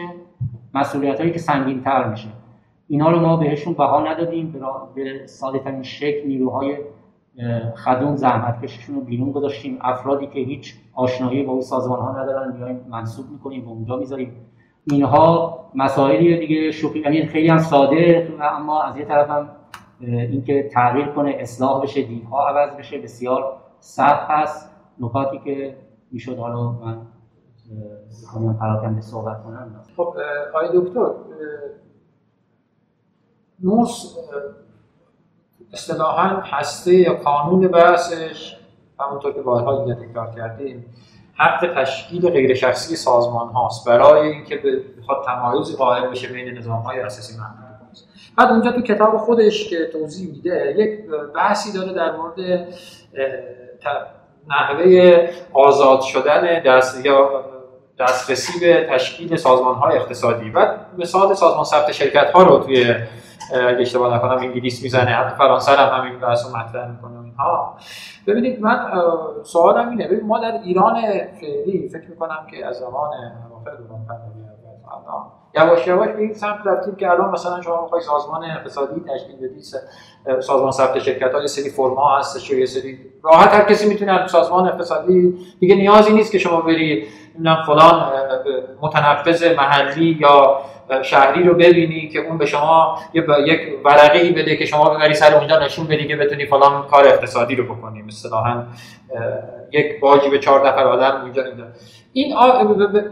مسئولیت 0.74 1.20
هایی 1.20 1.32
که 1.32 1.40
سنگین 1.40 1.82
تر 1.82 2.10
میشه. 2.10 2.28
اینا 2.88 3.12
رو 3.12 3.20
ما 3.20 3.38
بهشون 3.38 3.74
بها 3.74 4.04
ندادیم 4.12 4.52
به 4.96 5.28
ساده 5.28 5.60
ترین 5.60 5.84
شکل 5.84 6.28
نیروهای 6.28 6.78
خدوم 7.86 8.16
زحمت 8.16 8.62
کششون 8.62 8.96
رو 8.96 9.02
بیرون 9.02 9.32
گذاشتیم. 9.32 9.78
افرادی 9.82 10.28
که 10.28 10.40
هیچ 10.40 10.74
آشنایی 10.94 11.44
با 11.44 11.52
اون 11.52 11.62
سازمان 11.62 12.00
ها 12.00 12.22
ندارن 12.22 12.52
بیایم 12.52 12.86
منصوب 12.90 13.26
می‌کنیم 13.32 13.62
به 13.62 13.68
اونجا 13.68 13.96
می‌ذاریم. 13.96 14.34
اینها 14.92 15.60
مسائلی 15.76 16.40
دیگه 16.40 16.72
شوخی 16.72 17.00
یعنی 17.00 17.26
خیلی 17.26 17.48
هم 17.48 17.58
ساده 17.58 18.30
اما 18.42 18.84
از 18.84 18.98
یه 18.98 19.06
طرف 19.06 19.30
هم 19.30 19.50
اینکه 20.02 20.70
تغییر 20.74 21.06
کنه 21.06 21.36
اصلاح 21.40 21.84
بشه 21.84 22.02
دیدها 22.02 22.48
عوض 22.48 22.76
بشه 22.76 22.98
بسیار 22.98 23.58
سخت 23.80 24.30
هست 24.30 24.72
نکاتی 25.00 25.40
که 25.46 25.76
می‌شد 26.12 26.38
حالا 26.38 26.72
من 26.72 28.58
پراکنده 28.60 29.02
صحبت 29.02 29.44
کنم. 29.44 29.76
خب 29.98 30.14
آقای 30.54 30.68
دکتر 30.74 31.12
نورس 33.64 34.16
اصطلاحا 35.74 36.42
هسته 36.42 36.94
یا 36.94 37.14
قانون 37.14 37.68
بحثش 37.68 38.58
همونطور 39.00 39.34
که 39.34 39.42
بارها 39.42 39.86
دیگه 39.86 40.08
تکرار 40.08 40.36
کردیم 40.36 40.86
حق 41.38 41.74
تشکیل 41.76 42.30
غیر 42.30 42.54
شخصی 42.54 42.96
سازمان 42.96 43.48
هاست 43.48 43.88
برای 43.88 44.30
اینکه 44.30 44.62
بخواد 45.02 45.26
تمایزی 45.26 45.76
قائل 45.76 46.08
بشه 46.08 46.28
بین 46.28 46.58
نظام 46.58 46.82
های 46.82 47.00
اساسی 47.00 47.34
است 47.90 48.08
بعد 48.38 48.50
اونجا 48.50 48.72
تو 48.72 48.82
کتاب 48.82 49.18
خودش 49.18 49.70
که 49.70 49.90
توضیح 49.94 50.32
میده 50.32 50.76
یک 50.78 51.00
بحثی 51.36 51.74
داره 51.74 51.94
در 51.94 52.12
مورد 52.18 52.68
نحوه 54.50 55.28
آزاد 55.54 56.02
شدن 56.02 56.64
دست 56.64 57.06
یا 57.06 57.46
دسترسی 58.00 58.60
به 58.60 58.88
تشکیل 58.92 59.36
سازمان 59.36 59.76
های 59.76 59.98
اقتصادی. 59.98 60.50
و 60.50 60.78
مثال 60.98 61.34
سازمان 61.34 61.64
ثبت 61.64 61.92
شرکت 61.92 62.32
ها 62.32 62.44
رو 62.44 62.60
توی 62.60 62.96
اگه 63.54 63.82
اشتباه 63.82 64.16
نکنم 64.16 64.38
انگلیس 64.38 64.84
می‌زنه. 64.84 65.12
حتی 65.12 65.36
فرانسه 65.36 65.72
هم 65.72 66.02
همین 66.02 66.20
بحث 66.20 66.46
رو 66.46 66.58
مطرح 66.58 66.92
می‌کنه 66.92 67.20
اینها. 67.24 67.78
ببینید 68.28 68.62
من 68.62 68.92
سوالم 69.44 69.90
اینه. 69.90 70.06
ببینید 70.06 70.26
ما 70.26 70.40
در 70.40 70.60
ایران 70.64 71.02
فعلی 71.42 71.90
فکر 71.90 72.10
می‌کنم 72.10 72.48
که 72.52 72.66
از 72.66 72.76
زمان 72.76 73.10
اواخر 73.52 73.72
دوران 73.76 74.06
پهلوی 74.08 74.46
یواش 75.58 75.88
یواش 75.88 76.10
به 76.10 76.22
این 76.22 76.34
سمت 76.34 76.60
رفتیم 76.66 76.96
که 76.96 77.12
الان 77.12 77.32
مثلا 77.32 77.62
شما 77.62 77.82
می‌خوای 77.82 78.02
سازمان 78.02 78.44
اقتصادی 78.44 79.02
تشکیل 79.02 79.36
بدی 79.36 79.62
سازمان 80.42 80.72
ثبت 80.72 81.00
شرکت 81.00 81.34
ها 81.34 81.42
یه 81.42 81.48
سری 81.48 81.70
فرما 81.70 82.18
هستش 82.18 82.52
یه 82.52 82.66
سری 82.66 83.00
راحت 83.24 83.54
هر 83.54 83.64
کسی 83.64 83.90
می‌تونه 83.90 84.28
سازمان 84.28 84.68
اقتصادی 84.68 85.38
دیگه 85.60 85.76
نیازی 85.76 86.14
نیست 86.14 86.32
که 86.32 86.38
شما 86.38 86.62
بری 86.62 87.08
نمی‌دونم 87.36 87.64
فلان 87.66 88.12
متنفذ 88.82 89.56
محلی 89.58 90.18
یا 90.20 90.62
شهری 91.04 91.44
رو 91.44 91.54
ببینی 91.54 92.10
که 92.10 92.20
اون 92.20 92.38
به 92.38 92.46
شما 92.46 93.00
یک 93.14 93.60
ورقه 93.86 94.32
بده 94.32 94.56
که 94.56 94.66
شما 94.66 94.90
ببری 94.90 95.14
سر 95.14 95.36
اونجا 95.36 95.60
نشون 95.60 95.88
بدی 95.88 96.08
که 96.08 96.16
بتونی 96.16 96.46
فلان 96.46 96.88
کار 96.88 97.08
اقتصادی 97.08 97.56
رو 97.56 97.76
بکنی. 97.76 98.02
مثلا 98.02 98.66
یک 99.72 100.00
باجی 100.00 100.30
به 100.30 100.40
چهار 100.40 100.68
نفر 100.68 100.84
آدم 100.84 101.22
اونجا 101.22 101.44
این 102.14 102.36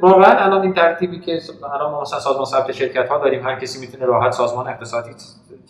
واقعا 0.02 0.46
الان 0.46 0.62
این 0.62 0.74
ترتیبی 0.74 1.20
که 1.20 1.40
الان 1.74 1.92
ما 1.92 2.02
مثلا 2.02 2.20
سازمان 2.20 2.46
ثبت 2.46 2.72
شرکت 2.72 3.10
ها 3.10 3.18
داریم 3.18 3.44
هر 3.44 3.60
کسی 3.60 3.80
می‌تونه 3.80 4.06
راحت 4.06 4.32
سازمان 4.32 4.68
اقتصادی 4.68 5.10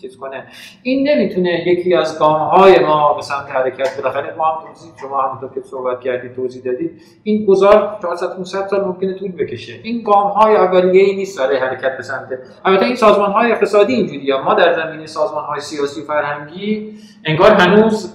چیز 0.00 0.16
کنه. 0.16 0.46
این 0.82 1.08
نمی‌تونه 1.08 1.68
یکی 1.68 1.94
از 1.94 2.18
گام 2.18 2.40
های 2.40 2.78
ما 2.78 3.14
به 3.14 3.22
سمت 3.22 3.50
حرکت 3.50 3.96
بالاخره 3.96 4.34
ما 4.38 4.44
هم 4.44 4.66
توضیح 4.66 4.92
شما 5.00 5.22
همونطور 5.22 5.50
که 5.54 5.60
صحبت 5.60 6.00
کردید 6.00 6.34
توضیح 6.34 6.62
دادید 6.62 7.02
این 7.22 7.46
گذار 7.46 7.98
400 8.02 8.36
500 8.36 8.66
سال 8.66 8.84
ممکنه 8.84 9.14
طول 9.14 9.32
بکشه. 9.32 9.80
این 9.82 10.02
گام 10.02 10.30
های 10.30 10.56
اولیه 10.56 11.02
ای 11.02 11.16
نیست 11.16 11.38
برای 11.40 11.56
حرکت 11.56 11.96
به 11.96 12.02
سمت 12.02 12.28
البته 12.64 12.84
این 12.84 12.96
سازمان 12.96 13.32
های 13.32 13.52
اقتصادی 13.52 13.94
اینجوری 13.94 14.32
ما 14.44 14.54
در 14.54 14.72
زمینه 14.72 15.06
سازمان 15.06 15.44
های 15.44 15.60
سیاسی 15.60 16.02
فرهنگی 16.02 16.98
انگار 17.24 17.50
هنوز 17.50 18.14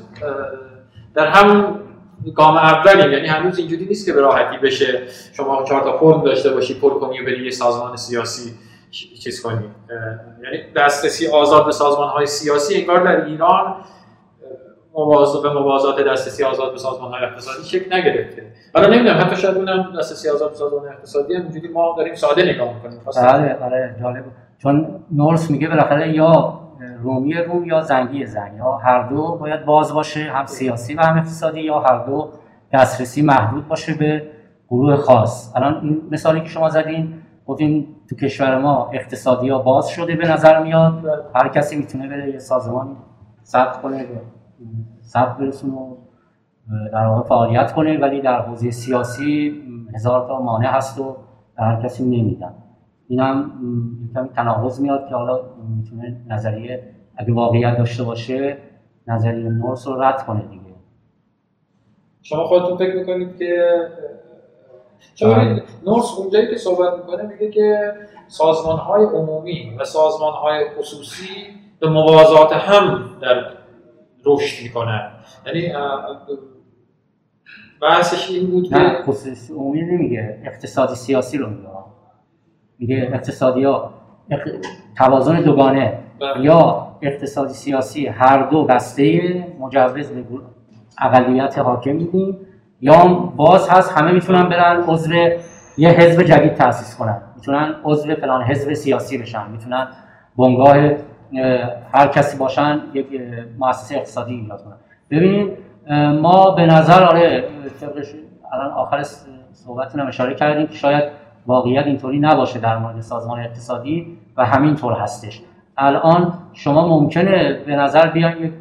در 1.15 1.27
همون 1.27 1.88
گام 2.35 2.57
اولی 2.57 3.13
یعنی 3.13 3.27
هنوز 3.27 3.57
اینجوری 3.57 3.85
نیست 3.85 4.05
که 4.05 4.13
به 4.13 4.21
راحتی 4.21 4.57
بشه 4.57 5.01
شما 5.33 5.63
چهار 5.63 5.81
تا 5.81 5.97
فرم 5.97 6.23
داشته 6.23 6.49
باشی 6.49 6.79
پر 6.79 6.99
کنی 6.99 7.21
و 7.21 7.25
بری 7.25 7.45
یه 7.45 7.51
سازمان 7.51 7.95
سیاسی 7.95 8.53
چیز 9.23 9.41
کنی. 9.41 9.63
یعنی 10.43 10.57
دسترسی 10.75 11.27
آزاد 11.27 11.65
به 11.65 11.71
سازمان 11.71 12.09
های 12.09 12.25
سیاسی 12.25 12.81
انگار 12.81 13.03
در 13.03 13.25
ایران 13.25 13.75
موازه 14.93 15.41
به 15.41 15.53
موازات 15.53 16.01
دسترسی 16.01 16.43
آزاد 16.43 16.71
به 16.71 16.77
سازمان 16.77 17.11
های 17.11 17.23
اقتصادی 17.23 17.63
شکل 17.63 17.93
نگرفته. 17.93 18.53
حالا 18.73 18.87
نمی‌دونم 18.87 19.21
حتی 19.21 19.35
شاید 19.35 19.57
اونم 19.57 19.93
دسترسی 19.99 20.29
آزاد 20.29 20.49
به 20.49 20.55
سازمان 20.55 20.87
اقتصادی 20.87 21.33
هم 21.33 21.47
ما 21.73 21.95
داریم 21.97 22.15
ساده 22.15 22.43
نگاه 22.43 22.73
می‌کنیم. 22.73 23.01
بله 23.17 23.53
بله 23.53 23.95
جالب. 24.01 24.23
چون 24.57 25.03
نورس 25.11 25.51
میگه 25.51 25.67
بالاخره 25.67 26.15
یا 26.15 26.59
رومی 27.01 27.33
روم 27.33 27.65
یا 27.65 27.81
زنگی 27.81 28.25
زنگ. 28.25 28.57
یا 28.57 28.71
هر 28.71 29.09
دو 29.09 29.37
باید 29.37 29.65
باز 29.65 29.93
باشه 29.93 30.19
هم 30.19 30.45
سیاسی 30.45 30.95
و 30.95 31.01
هم 31.01 31.17
اقتصادی 31.17 31.61
یا 31.61 31.79
هر 31.79 32.05
دو 32.05 32.29
دسترسی 32.73 33.21
محدود 33.21 33.67
باشه 33.67 33.93
به 33.93 34.27
گروه 34.69 34.95
خاص. 34.95 35.55
الان 35.55 35.83
این 35.83 36.01
مثالی 36.11 36.41
که 36.41 36.47
شما 36.47 36.69
زدین 36.69 37.13
گفتین 37.45 37.87
تو 38.09 38.15
کشور 38.15 38.57
ما 38.57 38.89
اقتصادی 38.93 39.49
ها 39.49 39.59
باز 39.59 39.87
شده 39.87 40.15
به 40.15 40.31
نظر 40.31 40.63
میاد. 40.63 41.05
هر 41.35 41.47
کسی 41.47 41.77
می‌تونه 41.77 42.07
بره 42.07 42.31
یه 42.31 42.39
سازمانی 42.39 42.95
ثبت 43.43 43.81
کنه 43.81 44.05
ثبت 45.01 45.37
برسونه 45.37 45.73
و 45.73 45.95
در 46.91 47.05
واقع 47.05 47.27
فعالیت 47.27 47.73
کنه 47.73 47.97
ولی 47.97 48.21
در 48.21 48.41
حوزه 48.41 48.71
سیاسی 48.71 49.61
هزار 49.95 50.27
تا 50.27 50.41
مانع 50.41 50.67
هست 50.67 50.99
و 50.99 51.15
هر 51.57 51.81
کسی 51.83 52.03
نمیدن. 52.03 52.53
این 53.09 53.19
هم 53.19 53.51
کمی 54.15 54.29
تناقض 54.29 54.79
میاد 54.79 55.09
که 55.09 55.15
حالا 55.15 55.41
می‌تونه 55.77 56.21
نظریه 56.27 56.95
اگه 57.17 57.33
واقعیت 57.33 57.77
داشته 57.77 58.03
باشه 58.03 58.57
نظریه 59.07 59.49
نورس 59.49 59.87
رو 59.87 60.01
رد 60.01 60.25
کنه 60.25 60.41
دیگه. 60.41 60.63
شما 62.21 62.43
خودتون 62.43 62.77
فکر 62.77 62.95
می‌کنید 62.95 63.37
که 63.37 63.87
چون. 65.15 65.61
نورس 65.85 66.17
اونجایی 66.17 66.47
که 66.47 66.55
صحبت 66.55 66.93
می‌کنه 66.99 67.23
میگه 67.23 67.49
که 67.51 67.93
سازمان 68.27 68.77
های 68.77 69.05
عمومی 69.05 69.75
و 69.79 69.85
سازمان 69.85 70.33
های 70.33 70.65
خصوصی 70.79 71.25
به 71.79 71.89
موازات 71.89 72.53
هم 72.53 73.09
در 73.21 73.53
رشد 74.25 74.63
می‌کنن. 74.63 75.11
یعنی 75.45 75.73
بحثش 77.81 78.29
این 78.31 78.51
بود 78.51 78.69
که 78.69 78.75
خصوصی 79.05 79.53
عمومی 79.53 79.81
نمیگه 79.81 80.41
اقتصادی 80.45 80.95
سیاسی 80.95 81.37
رو 81.37 81.49
میگه. 81.49 81.69
میگه 82.79 83.09
اقتصادی 83.13 83.63
ها 83.63 83.93
توازن 84.97 85.41
دوگانه. 85.41 85.93
بله. 86.21 86.45
یا 86.45 86.87
اقتصادی 87.01 87.53
سیاسی 87.53 88.07
هر 88.07 88.43
دو 88.43 88.63
بسته 88.63 89.45
مجوز 89.59 90.09
به 90.09 90.23
اقلیت 91.01 91.57
حاکم 91.57 91.91
میدیم 91.91 92.37
یا 92.81 93.05
باز 93.35 93.69
هست 93.69 93.97
همه 93.97 94.11
می‌تونن 94.11 94.49
برن 94.49 94.83
عضو 94.87 95.13
یه 95.77 95.89
حزب 95.89 96.23
جدید 96.23 96.53
تاسیس 96.53 96.97
کنن. 96.97 97.21
می‌تونن 97.35 97.75
عضو 97.83 98.15
فلان 98.15 98.43
حزب 98.43 98.73
سیاسی 98.73 99.17
بشن. 99.17 99.51
می‌تونن 99.51 99.87
بنگاه 100.37 100.75
هر 101.93 102.07
کسی 102.07 102.37
باشن 102.37 102.81
یک 102.93 103.07
مؤسسه 103.59 103.95
اقتصادی 103.95 104.33
ایجاد 104.33 104.63
کنن. 104.63 104.77
ببینید 105.11 105.57
ما 106.21 106.51
به 106.51 106.65
نظر 106.65 107.03
آره 107.03 107.43
الان 108.53 108.71
آخر 108.71 109.03
صحبتتون 109.51 110.01
اشاره 110.07 110.35
کردیم 110.35 110.67
که 110.67 110.73
شاید 110.73 111.03
واقعیت 111.49 111.85
اینطوری 111.85 112.19
نباشه 112.19 112.59
در 112.59 112.77
مورد 112.77 113.01
سازمان 113.01 113.39
اقتصادی 113.39 114.17
و 114.37 114.45
همینطور 114.45 114.93
هستش. 114.93 115.41
الان 115.77 116.33
شما 116.53 116.87
ممکنه 116.87 117.53
به 117.65 117.75
نظر 117.75 118.07
بیان 118.07 118.43
یک 118.43 118.53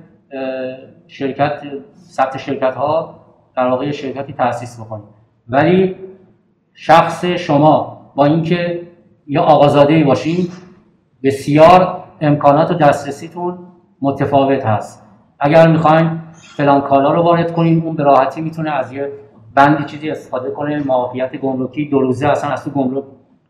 شرکت 1.07 1.61
ثبت 1.95 2.37
شرکت 2.37 2.75
ها 2.75 3.15
در 3.57 3.69
واقع 3.69 3.91
شرکتی 3.91 4.33
تأسیس 4.33 4.81
بکنید 4.81 5.05
ولی 5.49 5.97
شخص 6.75 7.25
شما 7.25 7.99
با 8.15 8.25
اینکه 8.25 8.83
یا 9.27 9.43
آقازاده 9.43 9.95
ای 9.95 10.05
باشین 10.05 10.47
بسیار 11.23 12.05
امکانات 12.21 12.71
و 12.71 12.75
دسترسیتون 12.75 13.59
متفاوت 14.01 14.67
هست. 14.67 15.03
اگر 15.41 15.69
می‌خواین 15.69 16.21
فلان 16.33 16.81
کالا 16.81 17.13
رو 17.13 17.23
وارد 17.23 17.53
کنیم 17.53 17.83
اون 17.85 17.97
به 17.97 18.03
راحتی 18.03 18.41
می‌تونه 18.41 18.71
از 18.71 18.93
یه 18.93 19.13
بندی 19.55 19.85
چیزی 19.85 20.11
استفاده 20.11 20.51
کنه 20.51 20.83
معافیت 20.87 21.37
گمرکی. 21.37 21.85
دو 21.85 22.01
روزه 22.01 22.29
اصلا 22.29 22.51
از 22.51 22.65
تو 22.65 22.71
گمرک 22.71 23.05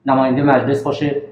نماینده 0.06 0.42
مجلس 0.42 0.82
باشه 0.82 1.22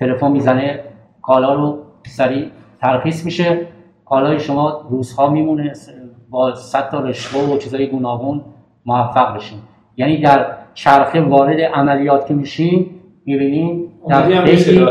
تلفن 0.00 0.30
می‌زنه 0.30 0.84
کالا 1.22 1.54
رو 1.54 1.78
سریع 2.06 2.48
ترخیص 2.80 3.24
میشه. 3.24 3.66
کالای 4.04 4.40
شما 4.40 4.86
روزها 4.90 5.30
میمونه 5.30 5.72
با 6.30 6.54
صد 6.54 6.90
تا 6.90 7.00
رشوه 7.00 7.54
و 7.54 7.58
چیزای 7.58 7.86
گوناگون 7.86 8.44
موفق 8.86 9.36
بشین. 9.36 9.58
یعنی 9.96 10.20
در 10.20 10.46
چرخه 10.74 11.20
وارد 11.20 11.60
عملیات 11.60 12.26
که 12.26 12.34
میشین 12.34 12.90
می‌بینین 13.26 13.88
در 14.08 14.44
خیلی 14.44 14.86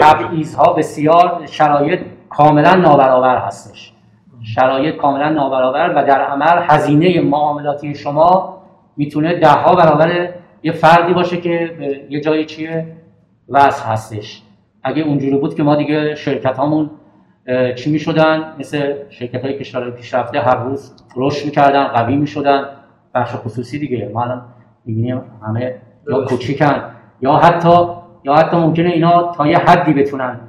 تبعیض 0.00 0.56
بسیار 0.76 1.46
شرایط 1.46 2.00
کاملا 2.28 2.74
نابرابر 2.74 3.38
هستش. 3.38 3.92
شرایط 4.54 4.96
کاملا 4.96 5.28
نابرابر 5.28 5.92
و 5.96 6.06
در 6.06 6.20
عمل 6.20 6.62
هزینه 6.62 7.20
معاملاتی 7.20 7.94
شما 7.94 8.62
می‌تونه 8.96 9.34
ده 9.34 9.48
ها 9.48 9.74
برابر 9.74 10.28
یه 10.62 10.72
فردی 10.72 11.14
باشه 11.14 11.36
که 11.36 11.74
به 11.78 12.00
یه 12.10 12.20
جای 12.20 12.44
چیه؟ 12.44 12.86
وضع 13.48 13.86
هستش. 13.86 14.42
اگه 14.82 15.02
اونجوری 15.02 15.38
بود 15.38 15.54
که 15.54 15.62
ما 15.62 15.76
دیگه 15.76 16.14
شرکت 16.14 16.56
هامون 16.56 16.90
چی 17.76 17.90
می‌شدن؟ 17.90 18.54
مثل 18.58 18.94
شرکت 19.10 19.44
های 19.44 19.58
کشور 19.58 19.90
پیشرفته 19.90 20.40
هر 20.40 20.56
روز 20.56 21.04
رشد 21.16 21.44
می‌کردن 21.44 21.84
قوی 21.84 22.16
می‌شدن. 22.16 22.64
بخش 23.14 23.34
خصوصی 23.34 23.78
دیگه. 23.78 24.10
ما 24.14 24.22
الان 24.22 24.42
می‌بینیم 24.84 25.22
همه 25.46 25.74
یا 26.10 26.24
کوچیکن 26.24 26.82
یا 27.20 27.32
حتی 27.32 27.78
یا 28.24 28.34
حتی 28.34 28.56
ممکنه 28.56 28.88
اینا 28.88 29.32
تا 29.32 29.46
یه 29.46 29.58
حدی 29.58 29.92
بتونن 29.92 30.40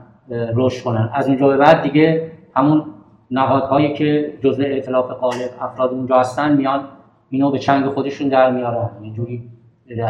رشد 0.56 0.84
کنن. 0.84 1.10
از 1.14 1.28
اونجا 1.28 1.48
به 1.48 1.58
بعد 1.58 1.82
دیگه 1.82 2.32
همون 2.56 2.86
نهادهایی 3.32 3.94
که 3.94 4.34
جزء 4.44 4.64
ائتلاف 4.64 5.12
قالب 5.12 5.50
افراد 5.62 5.92
اونجا 5.92 6.20
هستن 6.20 6.58
میان 6.58 6.84
اینو 7.30 7.52
به 7.52 7.60
چنگ 7.60 7.86
خودشون 7.86 8.28
در 8.28 8.52
میارن. 8.52 8.90
یه 9.04 9.14
جوری 9.14 9.50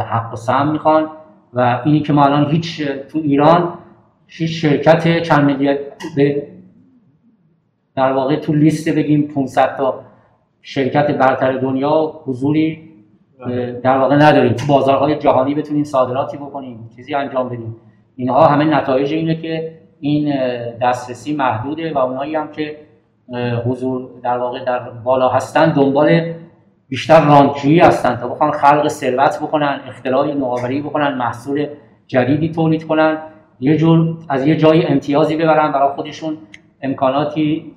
حق 0.09 0.34
و 0.34 0.36
سهم 0.36 0.72
می‌خوان 0.72 1.09
و 1.53 1.82
اینی 1.86 1.99
که 1.99 2.13
ما 2.13 2.24
الان 2.24 2.51
هیچ 2.51 2.82
تو 2.82 3.20
ایران 3.20 3.74
هیچ 4.28 4.61
شرکت 4.61 5.22
چند 5.22 5.43
ملیت 5.43 5.80
به 6.15 6.47
در 7.95 8.11
واقع 8.11 8.36
تو 8.36 8.53
لیست 8.53 8.89
بگیم 8.89 9.28
500 9.28 9.76
تا 9.78 10.01
شرکت 10.61 11.11
برتر 11.11 11.57
دنیا 11.57 12.22
حضوری 12.26 12.89
در 13.84 13.97
واقع 13.97 14.15
نداریم. 14.15 14.53
تو 14.53 14.68
بازارهای 14.68 15.15
جهانی 15.15 15.55
بتونیم 15.55 15.84
صادراتی 15.84 16.38
بکنیم 16.38 16.89
چیزی 16.95 17.15
انجام 17.15 17.49
بدیم. 17.49 17.76
اینها 18.15 18.47
همه 18.47 18.65
نتایج 18.65 19.13
اینه 19.13 19.36
که 19.36 19.78
این 19.99 20.34
دسترسی 20.82 21.36
محدوده 21.36 21.93
و 21.93 21.97
اونایی 21.97 22.36
هم 22.36 22.51
که 22.51 22.87
حضور 23.66 24.10
در 24.24 24.38
واقع 24.38 24.66
در 24.66 24.80
بالا 24.80 25.30
هستن 25.30 25.74
دنبال 25.74 26.34
بیشتر 26.90 27.26
رانکویی 27.26 27.80
هستن 27.80 28.16
تا 28.16 28.28
بخوان 28.28 28.52
خلق 28.52 28.88
ثروت 28.88 29.40
بکنن 29.42 29.80
اختراع 29.88 30.34
نوآوری 30.34 30.82
بکنن 30.82 31.18
محصول 31.18 31.68
جدیدی 32.08 32.52
تولید 32.52 32.88
کنن. 32.88 33.18
یه 33.60 33.78
جور 33.78 34.18
از 34.30 34.48
یه 34.48 34.56
جای 34.56 34.88
امتیازی 34.88 35.36
ببرن 35.38 35.72
برای 35.72 35.90
خودشون 35.90 36.38
امکاناتی 36.82 37.74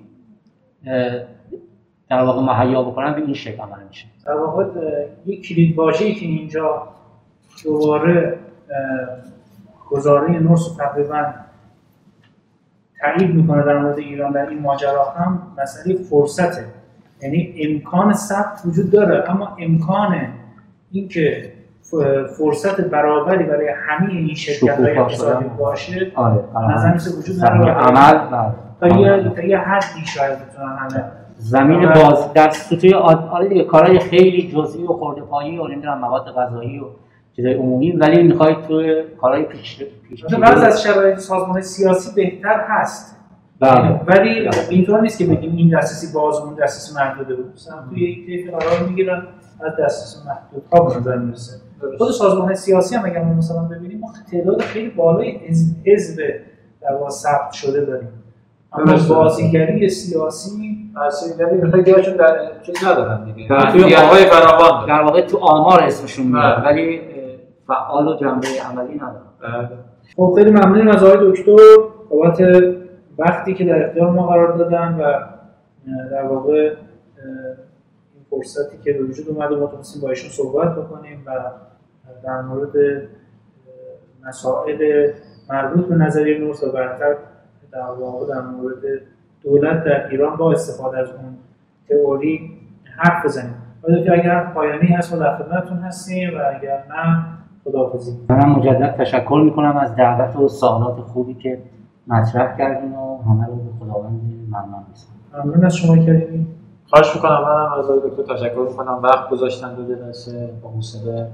در 2.09 2.23
واقع 2.23 2.43
مهیا 2.43 2.83
بکنن 2.83 3.15
به 3.15 3.21
این 3.21 3.35
شکل 3.35 3.63
عمل 3.63 3.87
میشه. 3.89 4.07
در 4.27 4.37
واقع 4.37 4.65
یک 5.27 5.49
کلید 5.49 5.79
واژه‌ای 5.79 6.15
که 6.15 6.27
اینجا 6.27 6.89
دوباره 7.65 8.39
گزاره 9.91 10.39
نورس 10.39 10.77
تقریبا 10.77 11.25
تایید 13.01 13.35
می‌کنه 13.35 13.63
در 13.63 13.79
مورد 13.79 13.99
ایران 13.99 14.33
در 14.33 14.49
این 14.49 14.63
ماجرا 14.63 15.11
هم 15.11 15.43
مسئله 15.63 15.95
فرصته. 15.95 16.65
یعنی 17.23 17.55
امکان 17.59 18.13
ثبت 18.13 18.63
وجود 18.65 18.91
داره 18.91 19.31
اما 19.31 19.57
امکان 19.59 20.17
اینکه 20.91 21.53
فرصت 22.39 22.81
برابری 22.81 23.45
برای 23.45 23.69
همه 23.89 24.11
این 24.11 24.35
شرکت 24.35 24.81
های 24.81 24.99
اقتصادی 24.99 25.45
باشه 25.59 26.13
آره 26.15 26.45
نظر 26.75 26.95
مثل 26.95 27.19
وجود 27.19 27.45
نداره. 27.45 27.73
عمل 27.73 28.19
بله. 28.19 28.55
تا 28.81 29.01
یه 29.01 29.31
تا 29.37 29.43
یه 29.43 29.59
حدی 29.59 30.07
شاید 30.07 30.39
بتونن 30.39 30.77
همه 30.77 31.05
زمین 31.37 31.89
باز 31.89 32.33
در 32.33 32.51
سطوح 32.51 32.95
آره 32.95 33.49
دیگه 33.49 33.65
کارهای 33.65 33.99
خیلی 33.99 34.53
جزئی 34.53 34.83
و 34.83 34.87
خورده 34.87 35.21
پایی 35.21 35.59
و 35.59 35.67
نمی‌دونم 35.67 35.99
مواد 35.99 36.25
غذایی 36.37 36.79
و 36.79 36.85
چیزای 37.41 37.55
عمومی 37.55 37.93
ولی 37.93 38.23
می‌خواید 38.23 38.63
تو 38.63 38.83
کارهای 39.21 39.43
پیش 39.43 39.83
پیش 40.09 40.25
بعض 40.25 40.63
از 40.63 40.83
شرایط 40.83 41.19
سازمان 41.19 41.61
سیاسی 41.61 42.11
بهتر 42.15 42.65
هست. 42.69 43.17
بله. 43.61 44.01
ولی 44.07 44.51
اینطور 44.71 45.01
نیست 45.01 45.19
که 45.19 45.27
بگیم 45.27 45.57
این 45.57 45.79
دسترسی 45.79 46.15
باز 46.15 46.37
اون 46.37 46.55
دسترسی 46.55 46.95
محدوده 46.95 47.35
بود. 47.35 47.53
مثلا 47.55 47.77
توی 47.91 48.11
یک 48.11 48.27
طیف 48.27 48.51
قرار 48.51 48.89
می‌گیرن 48.89 49.23
از 49.61 49.73
دسترسی 49.81 50.29
محدود. 50.29 50.63
ها 50.73 50.81
به 50.85 50.97
نظر 50.97 51.17
می‌رسه. 51.17 51.53
خود 51.99 52.11
سازمان 52.11 52.55
سیاسی 52.55 52.97
هم 52.97 53.05
اگر 53.05 53.23
ما 53.23 53.33
مثلا 53.33 53.63
ببینیم 53.63 54.01
ما 54.01 54.09
تعداد 54.31 54.61
خیلی 54.61 54.91
بالای 54.91 55.39
حزب 55.87 56.23
در 56.83 56.93
واقع 56.93 57.11
ثبت 57.11 57.53
شده 57.53 57.85
داریم. 57.85 58.09
اما 58.73 58.97
بازیگری 59.09 59.89
سیاسی 59.89 60.51
هاشون 60.97 62.17
در 62.17 62.37
چیز 62.63 62.85
ندارن 62.85 63.25
دیگه. 63.25 63.49
در 63.49 63.71
توی 63.71 63.95
آقای 63.95 64.25
فراوان. 64.27 64.87
در 64.87 65.03
واقع 65.03 65.27
تو 65.27 65.39
آمار 65.39 65.83
اسمشون 65.83 66.27
میاد. 66.27 66.63
ولی 66.65 67.01
فعال 67.71 68.09
و 68.09 68.17
جنبه 68.17 68.49
عملی 68.71 68.95
ندارن 68.95 69.69
خب 70.17 70.35
خیلی 70.37 70.51
ممنونیم 70.51 70.89
از 70.89 71.05
آقای 71.05 71.31
دکتر 71.31 71.57
بابت 72.11 72.41
وقتی 73.19 73.55
که 73.55 73.65
در 73.65 73.87
اختیار 73.87 74.11
ما 74.11 74.27
قرار 74.27 74.57
دادن 74.57 74.95
و 74.95 75.13
در 76.11 76.23
واقع 76.23 76.75
این 78.15 78.25
فرصتی 78.31 78.79
که 78.85 78.93
به 78.93 79.05
وجود 79.05 79.29
اومده 79.29 79.57
ما 79.57 79.67
تونستیم 79.67 80.03
با 80.03 80.09
ایشون 80.09 80.31
صحبت 80.31 80.77
بکنیم 80.77 81.23
و 81.27 81.31
در 82.25 82.43
مورد 82.43 83.03
مسائل 84.27 85.11
مربوط 85.51 85.87
به 85.87 85.95
نظریه 85.95 86.39
نورس 86.39 86.65
و 86.65 86.73
برتر 86.73 87.17
در 87.73 87.81
واقع 87.81 88.35
در 88.35 88.41
مورد 88.41 88.83
دولت 89.43 89.85
در 89.85 90.09
ایران 90.09 90.37
با 90.37 90.53
استفاده 90.53 90.99
از 90.99 91.09
اون 91.11 91.37
تئوری 91.89 92.61
حرف 92.97 93.25
بزنیم. 93.25 93.55
آیا 93.83 94.13
اگر 94.13 94.53
پایانی 94.55 94.87
هست 94.87 95.15
ما 95.15 95.19
در 95.19 95.37
خدمتتون 95.37 95.79
هستیم 95.79 96.39
و 96.39 96.43
اگر 96.57 96.85
نه 96.89 97.40
خداحافظی. 97.65 98.19
من 98.29 98.49
مجدد 98.49 98.97
تشکر 98.97 99.43
می‌کنم 99.45 99.77
از 99.77 99.97
دعوت 99.97 100.37
و 100.37 100.49
سوالات 100.49 101.01
خوبی 101.01 101.35
که 101.35 101.59
مطرح 102.07 102.59
کردین 102.59 102.93
و 102.93 103.23
همه 103.23 103.47
رو 103.47 103.55
به 103.55 103.71
خداوند 103.81 104.21
ممنون 104.49 104.83
نیستم 104.89 105.13
ممنون 105.45 105.65
از 105.65 105.77
شما 105.77 105.97
کریمی. 105.97 106.47
خواهش 106.91 107.17
می‌کنم 107.17 107.39
منم 107.43 107.79
از 107.79 107.85
آقای 107.85 108.11
دکتر 108.11 108.35
تشکر 108.35 108.67
می‌کنم. 108.71 109.01
وقت 109.03 109.31
گذاشتن 109.31 109.75
دو 109.75 109.95
جلسه 109.95 110.51
با 110.63 110.71
حوصله 110.71 111.29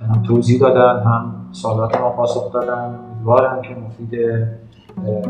هم 0.00 0.22
توضیح 0.22 0.60
دادن 0.60 1.02
هم 1.02 1.34
سوالات 1.52 2.00
ما 2.00 2.10
پاسخ 2.10 2.52
دادن. 2.52 2.94
امیدوارم 3.14 3.62
که 3.62 3.76
مفید 3.86 4.10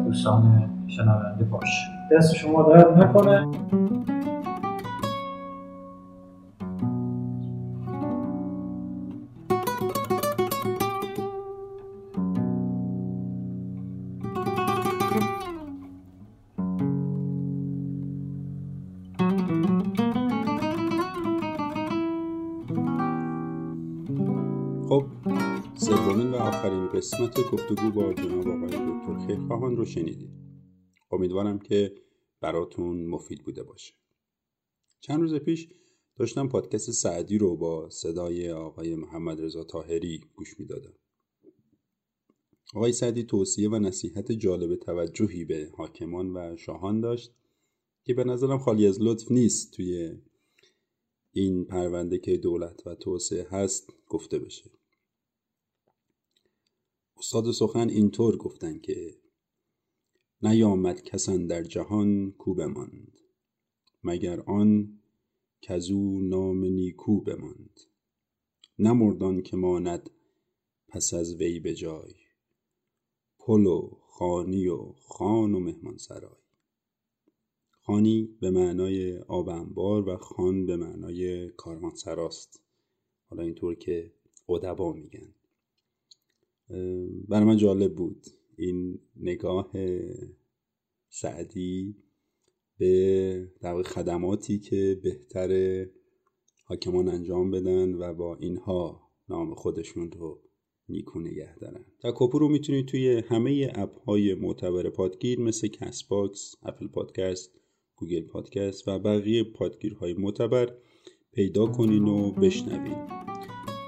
دوستان 0.05 0.43
شنونده 0.87 1.45
باشه. 1.45 1.89
دست 2.13 2.35
شما 2.35 2.63
درد 2.63 3.03
نکنه. 3.03 3.49
قسمت 26.99 27.51
گفتگو 27.51 27.91
با 27.91 28.15
جناب 28.15 28.49
آقای 28.49 28.69
دکتر 28.69 29.27
خیرخواهان 29.27 29.77
رو 29.77 29.85
شنیدید. 29.85 30.31
امیدوارم 31.11 31.59
که 31.59 31.95
براتون 32.41 33.07
مفید 33.07 33.45
بوده 33.45 33.63
باشه. 33.63 33.95
چند 35.01 35.21
روز 35.21 35.35
پیش 35.35 35.69
داشتم 36.17 36.49
پادکست 36.49 36.91
سعدی 36.91 37.39
رو 37.39 37.57
با 37.57 37.91
صدای 37.91 38.51
آقای 38.51 38.95
محمد 38.95 39.41
رضا 39.41 39.65
تاهری 39.65 40.21
گوش 40.37 40.61
می‌دادم. 40.61 40.95
آقای 42.75 42.93
سعدی 42.93 43.23
توصیه 43.23 43.71
و 43.71 43.79
نصیحت 43.79 44.33
جالب 44.33 44.77
توجهی 44.77 45.45
به 45.45 45.71
حاکمان 45.77 46.37
و 46.37 46.57
شاهان 46.57 47.01
داشت 47.01 47.35
که 48.05 48.15
به 48.15 48.25
نظرم 48.25 48.59
خالی 48.59 48.87
از 48.87 48.99
لطف 49.01 49.31
نیست 49.31 49.73
توی 49.73 50.19
این 51.33 51.65
پرونده 51.65 52.19
که 52.19 52.37
دولت 52.37 52.87
و 52.87 52.95
توسعه 52.95 53.47
هست 53.51 53.93
گفته 54.07 54.39
بشه. 54.39 54.71
استاد 57.19 57.51
سخن 57.51 57.89
اینطور 57.89 58.37
گفتن 58.37 58.79
که 58.79 59.17
نیامد 60.43 61.03
کسان 61.03 61.47
در 61.47 61.63
جهان 61.63 62.33
کو 62.33 62.55
بماند 62.55 63.19
مگر 64.05 64.41
آن 64.41 64.99
کزو 65.61 66.21
نام 66.21 66.65
نیکو 66.65 67.21
بماند. 67.21 67.81
نمردان 68.79 69.43
که 69.43 69.57
ماند 69.57 70.11
پس 70.89 71.15
از 71.15 71.35
وی 71.35 71.61
به 71.61 71.75
جای 71.75 72.15
پل 73.39 73.67
و 73.67 73.99
خانی 74.01 74.69
و 74.69 74.93
خان 74.93 75.55
و 75.55 75.61
مهمان 75.61 75.97
سرای. 75.97 76.43
خانی 77.81 78.37
به 78.41 78.51
معنای 78.51 79.19
آب 79.19 79.49
انبار 79.49 80.09
و 80.09 80.17
خان 80.17 80.67
به 80.67 80.77
معنای 80.77 81.51
کاروانسراست 81.51 82.63
حالا 83.29 83.43
اینطور 83.43 83.75
که 83.75 84.13
ادبا 84.49 84.93
میگن. 84.93 85.35
برای 87.29 87.45
من 87.45 87.57
جالب 87.57 87.95
بود. 87.95 88.27
این 88.57 88.99
نگاه 89.17 89.73
سعدی 91.09 91.97
به 92.79 93.53
در 93.61 93.83
خدماتی 93.83 94.59
که 94.59 95.01
بهتر 95.03 95.87
حاکمان 96.65 97.09
انجام 97.09 97.51
بدن 97.51 97.95
و 97.95 98.15
با 98.15 98.37
اینها 98.37 99.11
نام 99.29 99.55
خودشون 99.55 100.11
رو 100.11 100.43
نیکو 100.89 101.21
نگه 101.21 101.57
دارن. 101.59 101.85
تکاپو 102.03 102.39
رو 102.39 102.49
می‌تونید 102.49 102.87
توی 102.87 103.23
همه 103.29 103.73
اپ 103.75 104.01
های 104.01 104.35
معتبر 104.35 104.91
پادگیر 104.91 105.41
مثل 105.41 105.69
Castbox، 105.69 106.55
Apple 106.63 106.89
Podcast، 106.89 107.51
Google 107.97 108.23
Podcast 108.23 108.89
و 108.89 108.99
بقیه 108.99 109.45
پادگیرهای 109.45 110.15
معتبر 110.15 110.75
پیدا 111.33 111.67
کنین 111.67 112.09
و 112.09 112.33
بشنوین. 112.33 112.97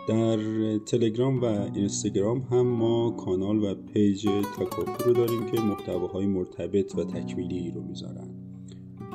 در 0.09 0.39
تلگرام 0.79 1.41
و 1.41 1.45
اینستاگرام 1.75 2.41
هم 2.41 2.67
ما 2.67 3.11
کانال 3.11 3.65
و 3.65 3.75
پیج 3.75 4.29
تکاپو 4.59 5.05
رو 5.05 5.13
داریم 5.13 5.47
که 5.47 5.61
محتواهای 5.61 6.27
مرتبط 6.27 6.99
و 6.99 7.05
تکمیلی 7.05 7.71
رو 7.71 7.83
می‌ذارن. 7.83 8.29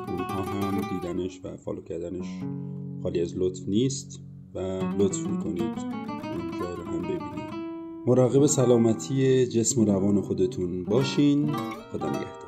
اونها 0.08 0.42
هم 0.42 0.82
دیدنش 0.90 1.42
و 1.44 1.58
follow 1.58 1.82
کردنش 1.82 2.28
خالی 3.04 3.22
از 3.22 3.34
لطف 3.38 3.62
نیست 3.68 4.20
و 4.56 4.60
لطف 5.00 5.28
می‌کنید. 5.28 5.62
اونجا 5.62 6.76
رو 6.78 6.84
هم 6.84 7.02
ببینید. 7.02 7.56
مراقب 8.08 8.46
سلامتی 8.46 9.48
جسم 9.48 9.82
و 9.82 9.86
روان 9.86 10.22
خودتون 10.22 10.84
باشین. 10.84 11.52
خدا 11.92 12.10
نگهدار. 12.10 12.45